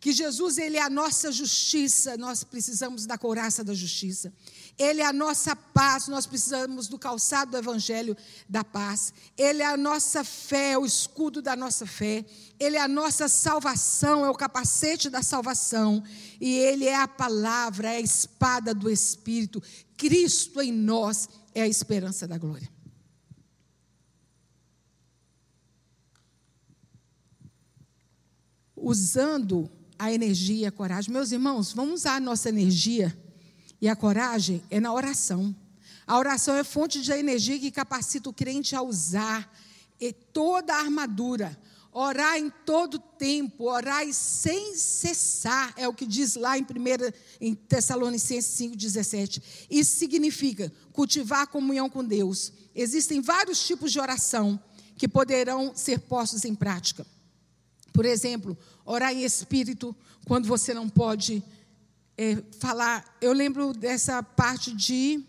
Que 0.06 0.14
Jesus 0.14 0.60
ele 0.60 0.78
é 0.78 0.84
a 0.84 0.90
nossa 0.90 1.32
justiça, 1.32 2.16
nós 2.16 2.44
precisamos 2.44 3.08
da 3.08 3.18
couraça 3.18 3.64
da 3.64 3.74
justiça. 3.74 4.32
Ele 4.78 5.02
é 5.02 5.06
a 5.08 5.12
nossa 5.12 5.56
paz, 5.56 6.08
nós 6.08 6.28
precisamos 6.28 6.88
do 6.88 7.00
calçado 7.00 7.50
do 7.50 7.58
evangelho 7.58 8.16
da 8.48 8.64
paz. 8.64 9.12
Ele 9.36 9.64
é 9.64 9.66
a 9.66 9.76
nossa 9.76 10.24
fé, 10.24 10.78
o 10.78 10.86
escudo 10.86 11.42
da 11.42 11.56
nossa 11.56 11.88
fé. 11.88 12.24
Ele 12.60 12.78
é 12.78 12.82
a 12.82 12.88
nossa 12.88 13.28
salvação, 13.28 14.24
é 14.24 14.30
o 14.30 14.36
capacete 14.36 15.10
da 15.10 15.24
salvação. 15.24 16.04
E 16.40 16.54
ele 16.56 16.86
é 16.86 16.96
a 16.96 17.08
palavra, 17.08 17.92
é 17.92 17.96
a 17.96 18.00
espada 18.00 18.76
do 18.76 18.92
espírito. 18.92 19.60
Cristo 19.98 20.62
em 20.62 20.72
nós 20.72 21.28
é 21.52 21.64
a 21.64 21.68
esperança 21.68 22.28
da 22.28 22.38
glória. 22.38 22.70
Usando 28.76 29.68
a 29.98 30.12
energia 30.12 30.70
a 30.70 30.72
coragem. 30.72 31.12
Meus 31.12 31.32
irmãos, 31.32 31.74
vamos 31.74 32.02
usar 32.02 32.16
a 32.16 32.20
nossa 32.20 32.50
energia 32.50 33.16
e 33.82 33.88
a 33.88 33.96
coragem 33.96 34.64
é 34.70 34.80
na 34.80 34.94
oração. 34.94 35.56
A 36.08 36.18
oração 36.18 36.56
é 36.56 36.64
fonte 36.64 37.02
de 37.02 37.12
energia 37.12 37.60
que 37.60 37.72
capacita 37.72 38.30
o 38.30 38.34
crente 38.34 38.76
a 38.76 38.82
usar 38.82 39.52
toda 40.36 40.74
a 40.74 40.80
armadura. 40.80 41.58
Orar 41.92 42.38
em 42.38 42.52
todo 42.66 43.00
tempo, 43.00 43.70
orar 43.72 44.06
sem 44.12 44.76
cessar, 44.76 45.74
é 45.78 45.88
o 45.88 45.94
que 45.94 46.06
diz 46.06 46.36
lá 46.36 46.58
em, 46.58 46.62
1 46.62 46.66
em 47.40 47.56
Tessalonicenses 47.56 48.60
5,17. 48.60 49.42
Isso 49.70 49.96
significa 49.96 50.74
cultivar 50.92 51.44
a 51.44 51.48
comunhão 51.48 51.90
com 51.90 52.04
Deus. 52.04 52.52
Existem 52.76 53.22
vários 53.22 53.66
tipos 53.66 53.94
de 53.94 54.00
oração 54.00 54.62
que 54.98 55.08
poderão 55.08 55.72
ser 55.74 56.00
postos 56.00 56.44
em 56.44 56.54
prática. 56.54 57.08
Por 57.94 58.06
exemplo, 58.06 58.58
orar 58.86 59.12
em 59.12 59.24
espírito, 59.24 59.96
quando 60.26 60.48
você 60.48 60.74
não 60.74 60.88
pode 60.88 61.44
é, 62.18 62.38
falar. 62.60 63.18
Eu 63.20 63.34
lembro 63.34 63.74
dessa 63.74 64.22
parte 64.22 64.74
de 64.74 65.24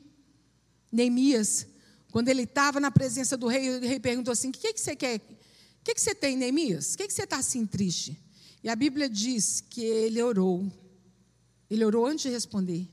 Neemias, 0.93 1.67
quando 2.13 2.29
ele 2.29 2.43
estava 2.43 2.79
na 2.79 2.91
presença 2.91 3.37
do 3.37 3.47
rei, 3.47 3.79
o 3.79 3.81
rei 3.81 3.99
perguntou 3.99 4.33
assim: 4.33 4.51
O 4.51 4.53
que, 4.53 4.73
que 4.73 4.81
você 4.81 4.95
quer? 4.95 5.17
O 5.17 5.85
que, 5.85 5.95
que 5.95 6.01
você 6.01 6.15
tem, 6.15 6.37
Neemias? 6.37 6.95
O 6.95 6.99
que, 6.99 7.07
que 7.07 7.13
você 7.13 7.23
está 7.23 7.39
assim 7.39 7.65
triste? 7.65 8.21
E 8.63 8.69
a 8.69 8.77
Bíblia 8.77 9.09
diz 9.09 9.61
que 9.61 9.85
ele 9.85 10.23
orou. 10.23 10.71
Ele 11.71 11.85
orou 11.85 12.07
antes 12.07 12.23
de 12.25 12.31
responder. 12.31 12.89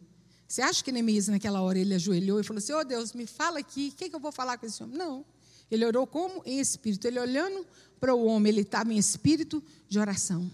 Você 0.48 0.62
acha 0.62 0.84
que 0.84 0.92
Neemias, 0.92 1.28
naquela 1.28 1.62
hora, 1.62 1.80
ele 1.80 1.96
ajoelhou 1.96 2.40
e 2.40 2.44
falou 2.44 2.60
assim: 2.60 2.74
Oh 2.74 2.84
Deus, 2.84 3.14
me 3.14 3.26
fala 3.26 3.60
aqui, 3.60 3.92
o 3.94 3.98
que, 3.98 4.10
que 4.10 4.16
eu 4.16 4.20
vou 4.20 4.32
falar 4.32 4.58
com 4.58 4.66
esse 4.66 4.82
homem? 4.84 4.98
Não. 4.98 5.26
Ele 5.72 5.86
orou 5.86 6.06
como? 6.06 6.44
Em 6.46 6.60
espírito. 6.60 7.08
Ele 7.08 7.20
olhando 7.20 7.66
para 8.04 8.14
o 8.14 8.26
homem, 8.26 8.52
ele 8.52 8.62
estava 8.64 8.94
em 8.94 8.98
espírito 8.98 9.64
de 9.88 9.98
oração. 9.98 10.52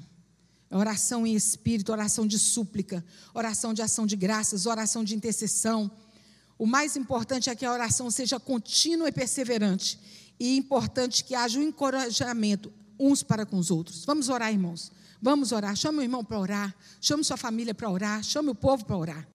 Oração 0.70 1.26
em 1.26 1.34
espírito, 1.34 1.92
oração 1.92 2.28
de 2.28 2.38
súplica, 2.38 3.04
oração 3.34 3.74
de 3.74 3.82
ação 3.82 4.06
de 4.06 4.16
graças, 4.16 4.68
oração 4.68 5.04
de 5.04 5.16
intercessão. 5.16 5.90
O 6.60 6.68
mais 6.68 6.96
importante 6.96 7.50
é 7.50 7.56
que 7.56 7.66
a 7.66 7.74
oração 7.74 8.12
seja 8.12 8.40
contínua 8.40 9.10
e 9.10 9.12
perseverante. 9.12 10.00
E 10.40 10.58
importante 10.58 11.24
que 11.24 11.34
haja 11.34 11.58
um 11.58 11.64
encorajamento 11.64 12.72
uns 13.00 13.24
para 13.24 13.48
com 13.48 13.58
os 13.58 13.72
outros. 13.72 14.06
Vamos 14.06 14.30
orar, 14.30 14.54
irmãos. 14.54 14.92
Vamos 15.20 15.52
orar. 15.52 15.76
Chame 15.76 15.98
o 15.98 16.04
irmão 16.04 16.24
para 16.24 16.40
orar. 16.40 16.76
Chame 17.02 17.24
sua 17.24 17.36
família 17.36 17.74
para 17.74 17.90
orar. 17.90 18.24
Chame 18.24 18.52
o 18.52 18.56
povo 18.56 18.86
para 18.86 18.96
orar. 18.96 19.28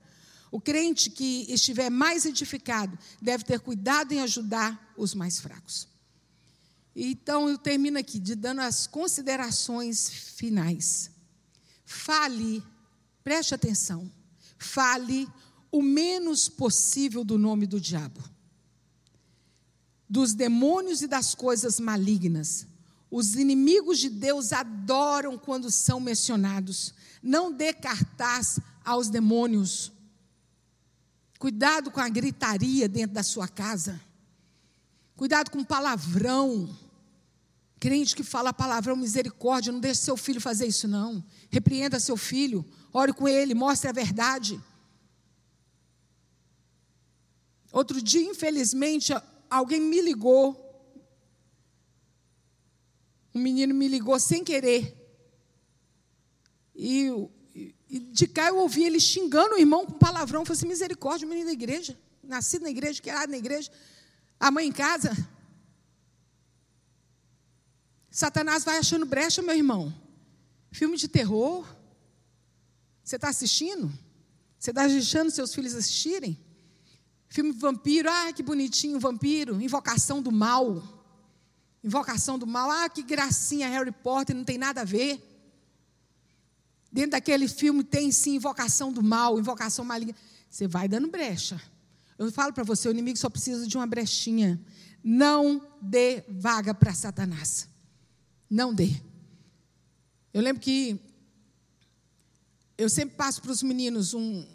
O 0.53 0.61
crente 0.61 1.11
que 1.11 1.47
estiver 1.49 1.91
mais 1.91 2.25
edificado 2.25 2.97
deve 3.21 3.43
ter 3.43 3.59
cuidado 3.59 4.13
em 4.13 4.21
ajudar 4.21 4.95
os 4.97 5.17
mais 5.17 5.41
fracos. 5.41 5.93
Então 6.95 7.49
eu 7.49 7.59
termino 7.59 7.99
aqui 7.99 8.19
de 8.19 8.35
dando 8.35 8.61
as 8.61 8.87
considerações 8.87 10.09
finais. 10.09 11.11
Fale, 11.85 12.63
preste 13.23 13.55
atenção. 13.55 14.11
Fale 14.59 15.29
o 15.73 15.83
menos 15.83 16.49
possível 16.49 17.25
do 17.25 17.37
nome 17.37 17.67
do 17.67 17.81
diabo, 17.81 18.23
dos 20.09 20.33
demônios 20.33 21.03
e 21.03 21.09
das 21.09 21.35
coisas 21.35 21.81
malignas. 21.81 22.67
Os 23.11 23.35
inimigos 23.35 23.99
de 23.99 24.09
Deus 24.09 24.53
adoram 24.53 25.37
quando 25.37 25.71
são 25.71 25.99
mencionados. 26.01 26.95
Não 27.23 27.53
dê 27.53 27.73
cartaz 27.73 28.59
aos 28.85 29.09
demônios. 29.09 29.93
Cuidado 31.39 31.91
com 31.91 32.01
a 32.01 32.09
gritaria 32.09 32.89
dentro 32.89 33.15
da 33.15 33.23
sua 33.23 33.49
casa. 33.49 34.01
Cuidado 35.17 35.51
com 35.51 35.63
palavrão. 35.63 36.69
Crente 37.85 38.17
que 38.17 38.23
fala 38.23 38.51
palavrão, 38.51 38.97
misericórdia, 38.97 39.71
não 39.71 39.79
deixe 39.79 40.01
seu 40.01 40.17
filho 40.17 40.41
fazer 40.41 40.67
isso, 40.67 40.89
não. 40.89 41.23
Repreenda 41.51 42.01
seu 42.01 42.17
filho, 42.17 42.65
ore 42.91 43.13
com 43.13 43.29
ele, 43.29 43.53
mostre 43.53 43.91
a 43.91 43.93
verdade. 43.93 44.59
Outro 47.71 48.01
dia, 48.01 48.23
infelizmente, 48.23 49.13
alguém 49.51 49.83
me 49.83 50.01
ligou. 50.01 50.59
Um 53.35 53.41
menino 53.41 53.75
me 53.75 53.87
ligou 53.87 54.19
sem 54.19 54.43
querer. 54.43 54.97
E, 56.75 57.13
e 57.91 57.99
de 57.99 58.27
cá 58.27 58.49
eu 58.49 58.61
ouvi 58.61 58.85
ele 58.85 58.99
xingando 58.99 59.57
o 59.57 59.59
irmão 59.59 59.85
com 59.85 59.93
palavrão. 59.99 60.43
Falei 60.47 60.57
assim: 60.57 60.69
misericórdia, 60.69 61.29
menino 61.29 61.49
da 61.49 61.53
igreja, 61.53 62.01
nascido 62.23 62.63
na 62.63 62.71
igreja, 62.71 63.03
criado 63.03 63.29
na 63.29 63.37
igreja, 63.37 63.71
a 64.41 64.51
mãe 64.51 64.69
em 64.69 64.73
casa. 64.73 65.34
Satanás 68.15 68.63
vai 68.63 68.79
achando 68.79 69.05
brecha, 69.05 69.43
meu 69.43 69.57
irmão. 69.57 69.93
Filme 70.71 70.97
de 70.97 71.09
terror. 71.09 71.67
Você 73.03 73.17
está 73.17 73.29
assistindo? 73.29 73.93
Você 74.57 74.71
está 74.71 74.87
deixando 74.87 75.33
seus 75.33 75.53
filhos 75.53 75.75
assistirem? 75.75 76.39
Filme 77.27 77.51
vampiro, 77.51 78.09
ah, 78.09 78.33
que 78.33 78.41
bonitinho, 78.41 79.01
vampiro. 79.01 79.61
Invocação 79.61 80.23
do 80.23 80.31
mal. 80.31 80.81
Invocação 81.83 82.39
do 82.39 82.47
mal, 82.47 82.71
ah, 82.71 82.89
que 82.89 83.03
gracinha, 83.03 83.69
Harry 83.69 83.91
Potter, 83.91 84.37
não 84.37 84.45
tem 84.45 84.59
nada 84.59 84.83
a 84.83 84.85
ver. 84.85 85.21
Dentro 86.93 87.11
daquele 87.11 87.49
filme 87.49 87.83
tem 87.83 88.13
sim 88.13 88.37
invocação 88.37 88.93
do 88.93 89.03
mal, 89.03 89.41
invocação 89.41 89.85
maligna. 89.85 90.15
Você 90.49 90.69
vai 90.69 90.87
dando 90.87 91.09
brecha. 91.09 91.61
Eu 92.17 92.31
falo 92.31 92.53
para 92.53 92.63
você, 92.63 92.87
o 92.87 92.93
inimigo 92.93 93.19
só 93.19 93.29
precisa 93.29 93.67
de 93.67 93.77
uma 93.77 93.89
brechinha. 93.89 94.65
Não 95.03 95.61
dê 95.83 96.23
vaga 96.29 96.73
para 96.73 96.95
Satanás. 96.95 97.74
Não 98.49 98.75
dê. 98.75 98.91
Eu 100.33 100.43
lembro 100.43 100.63
que 100.63 101.01
eu 102.77 102.89
sempre 102.89 103.17
passo 103.17 103.41
para 103.41 103.53
os 103.53 103.63
meninos 103.63 104.15
um, 104.15 104.47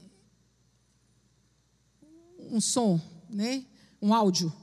um 2.39 2.59
som, 2.59 2.99
né? 3.29 3.65
um 4.01 4.13
áudio 4.13 4.53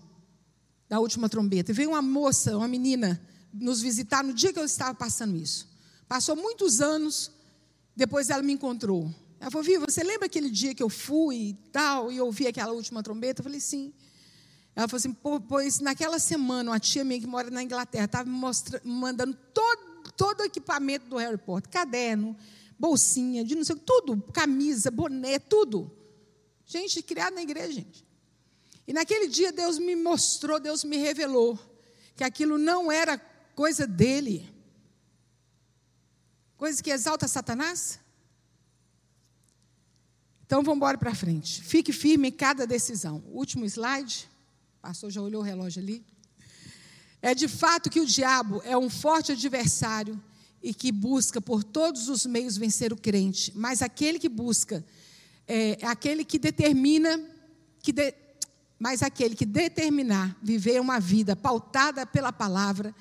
da 0.88 1.00
última 1.00 1.28
trombeta. 1.28 1.70
E 1.70 1.74
veio 1.74 1.90
uma 1.90 2.02
moça, 2.02 2.56
uma 2.56 2.68
menina, 2.68 3.20
nos 3.52 3.80
visitar 3.80 4.22
no 4.22 4.32
dia 4.32 4.52
que 4.52 4.58
eu 4.58 4.64
estava 4.64 4.94
passando 4.94 5.36
isso. 5.36 5.68
Passou 6.08 6.36
muitos 6.36 6.80
anos, 6.80 7.30
depois 7.94 8.30
ela 8.30 8.42
me 8.42 8.52
encontrou. 8.52 9.12
Ela 9.40 9.50
falou, 9.50 9.64
Viva, 9.64 9.86
você 9.88 10.02
lembra 10.02 10.26
aquele 10.26 10.50
dia 10.50 10.74
que 10.74 10.82
eu 10.82 10.88
fui 10.88 11.36
e 11.36 11.54
tal, 11.72 12.10
e 12.10 12.20
ouvi 12.20 12.46
aquela 12.46 12.72
última 12.72 13.02
trombeta? 13.02 13.40
Eu 13.40 13.44
falei, 13.44 13.60
sim. 13.60 13.92
Ela 14.76 14.86
falou 14.86 14.98
assim, 14.98 15.16
pois 15.48 15.80
naquela 15.80 16.18
semana, 16.18 16.72
uma 16.72 16.78
tia 16.78 17.02
minha 17.02 17.18
que 17.18 17.26
mora 17.26 17.50
na 17.50 17.62
Inglaterra 17.62 18.04
estava 18.04 18.28
me, 18.28 18.38
me 18.84 18.92
mandando 18.92 19.34
todo, 19.54 20.12
todo 20.14 20.40
o 20.40 20.44
equipamento 20.44 21.06
do 21.06 21.16
Harry 21.16 21.38
Potter, 21.38 21.70
caderno, 21.70 22.36
bolsinha, 22.78 23.42
de 23.42 23.54
não 23.54 23.64
sei 23.64 23.74
tudo, 23.76 24.20
camisa, 24.34 24.90
boné, 24.90 25.38
tudo. 25.38 25.90
Gente, 26.66 27.02
criado 27.02 27.32
na 27.32 27.40
igreja, 27.40 27.72
gente. 27.72 28.06
E 28.86 28.92
naquele 28.92 29.28
dia 29.28 29.50
Deus 29.50 29.78
me 29.78 29.96
mostrou, 29.96 30.60
Deus 30.60 30.84
me 30.84 30.98
revelou 30.98 31.58
que 32.14 32.22
aquilo 32.22 32.58
não 32.58 32.92
era 32.92 33.16
coisa 33.54 33.86
dele. 33.86 34.46
Coisa 36.58 36.82
que 36.82 36.90
exalta 36.90 37.26
Satanás. 37.26 37.98
Então 40.44 40.62
vamos 40.62 40.76
embora 40.76 40.98
para 40.98 41.14
frente. 41.14 41.62
Fique 41.62 41.94
firme 41.94 42.28
em 42.28 42.32
cada 42.32 42.66
decisão. 42.66 43.24
Último 43.28 43.64
slide 43.64 44.35
pastor 44.86 45.10
já 45.10 45.20
olhou 45.20 45.42
o 45.42 45.44
relógio 45.44 45.82
ali. 45.82 46.04
É 47.20 47.34
de 47.34 47.48
fato 47.48 47.90
que 47.90 47.98
o 47.98 48.06
diabo 48.06 48.62
é 48.64 48.78
um 48.78 48.88
forte 48.88 49.32
adversário 49.32 50.22
e 50.62 50.72
que 50.72 50.92
busca 50.92 51.40
por 51.40 51.64
todos 51.64 52.08
os 52.08 52.24
meios 52.24 52.56
vencer 52.56 52.92
o 52.92 52.96
crente. 52.96 53.52
Mas 53.56 53.82
aquele 53.82 54.16
que 54.16 54.28
busca, 54.28 54.84
é, 55.48 55.76
é 55.82 55.86
aquele 55.88 56.24
que 56.24 56.38
determina, 56.38 57.20
que 57.82 57.92
de, 57.92 58.14
mas 58.78 59.02
aquele 59.02 59.34
que 59.34 59.44
determinar 59.44 60.38
viver 60.40 60.80
uma 60.80 61.00
vida 61.00 61.34
pautada 61.34 62.06
pela 62.06 62.32
palavra 62.32 62.94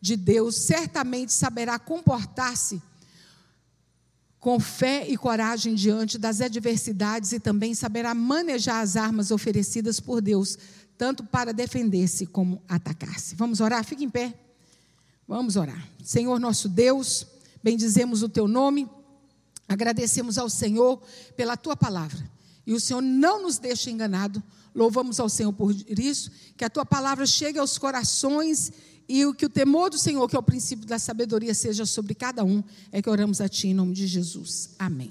de 0.00 0.14
Deus, 0.14 0.54
certamente 0.54 1.32
saberá 1.32 1.76
comportar-se 1.76 2.80
com 4.38 4.58
fé 4.58 5.06
e 5.08 5.16
coragem 5.16 5.72
diante 5.72 6.18
das 6.18 6.40
adversidades 6.40 7.30
e 7.30 7.38
também 7.38 7.74
saberá 7.74 8.12
manejar 8.12 8.80
as 8.80 8.96
armas 8.96 9.30
oferecidas 9.30 10.00
por 10.00 10.20
Deus 10.20 10.58
tanto 11.02 11.24
para 11.24 11.52
defender-se 11.52 12.26
como 12.26 12.62
atacar-se. 12.68 13.34
Vamos 13.34 13.60
orar? 13.60 13.84
Fique 13.84 14.04
em 14.04 14.08
pé. 14.08 14.32
Vamos 15.26 15.56
orar. 15.56 15.88
Senhor 16.00 16.38
nosso 16.38 16.68
Deus, 16.68 17.26
bendizemos 17.60 18.22
o 18.22 18.28
teu 18.28 18.46
nome, 18.46 18.88
agradecemos 19.66 20.38
ao 20.38 20.48
Senhor 20.48 21.02
pela 21.36 21.56
tua 21.56 21.76
palavra. 21.76 22.30
E 22.64 22.72
o 22.72 22.78
Senhor 22.78 23.00
não 23.00 23.42
nos 23.42 23.58
deixa 23.58 23.90
enganado. 23.90 24.40
Louvamos 24.72 25.18
ao 25.18 25.28
Senhor 25.28 25.52
por 25.52 25.74
isso, 25.88 26.30
que 26.56 26.64
a 26.64 26.70
tua 26.70 26.86
palavra 26.86 27.26
chegue 27.26 27.58
aos 27.58 27.78
corações 27.78 28.70
e 29.08 29.26
o 29.26 29.34
que 29.34 29.46
o 29.46 29.50
temor 29.50 29.90
do 29.90 29.98
Senhor, 29.98 30.28
que 30.28 30.36
é 30.36 30.38
o 30.38 30.42
princípio 30.42 30.86
da 30.86 31.00
sabedoria, 31.00 31.52
seja 31.52 31.84
sobre 31.84 32.14
cada 32.14 32.44
um. 32.44 32.62
É 32.92 33.02
que 33.02 33.10
oramos 33.10 33.40
a 33.40 33.48
ti 33.48 33.66
em 33.66 33.74
nome 33.74 33.92
de 33.92 34.06
Jesus. 34.06 34.76
Amém. 34.78 35.10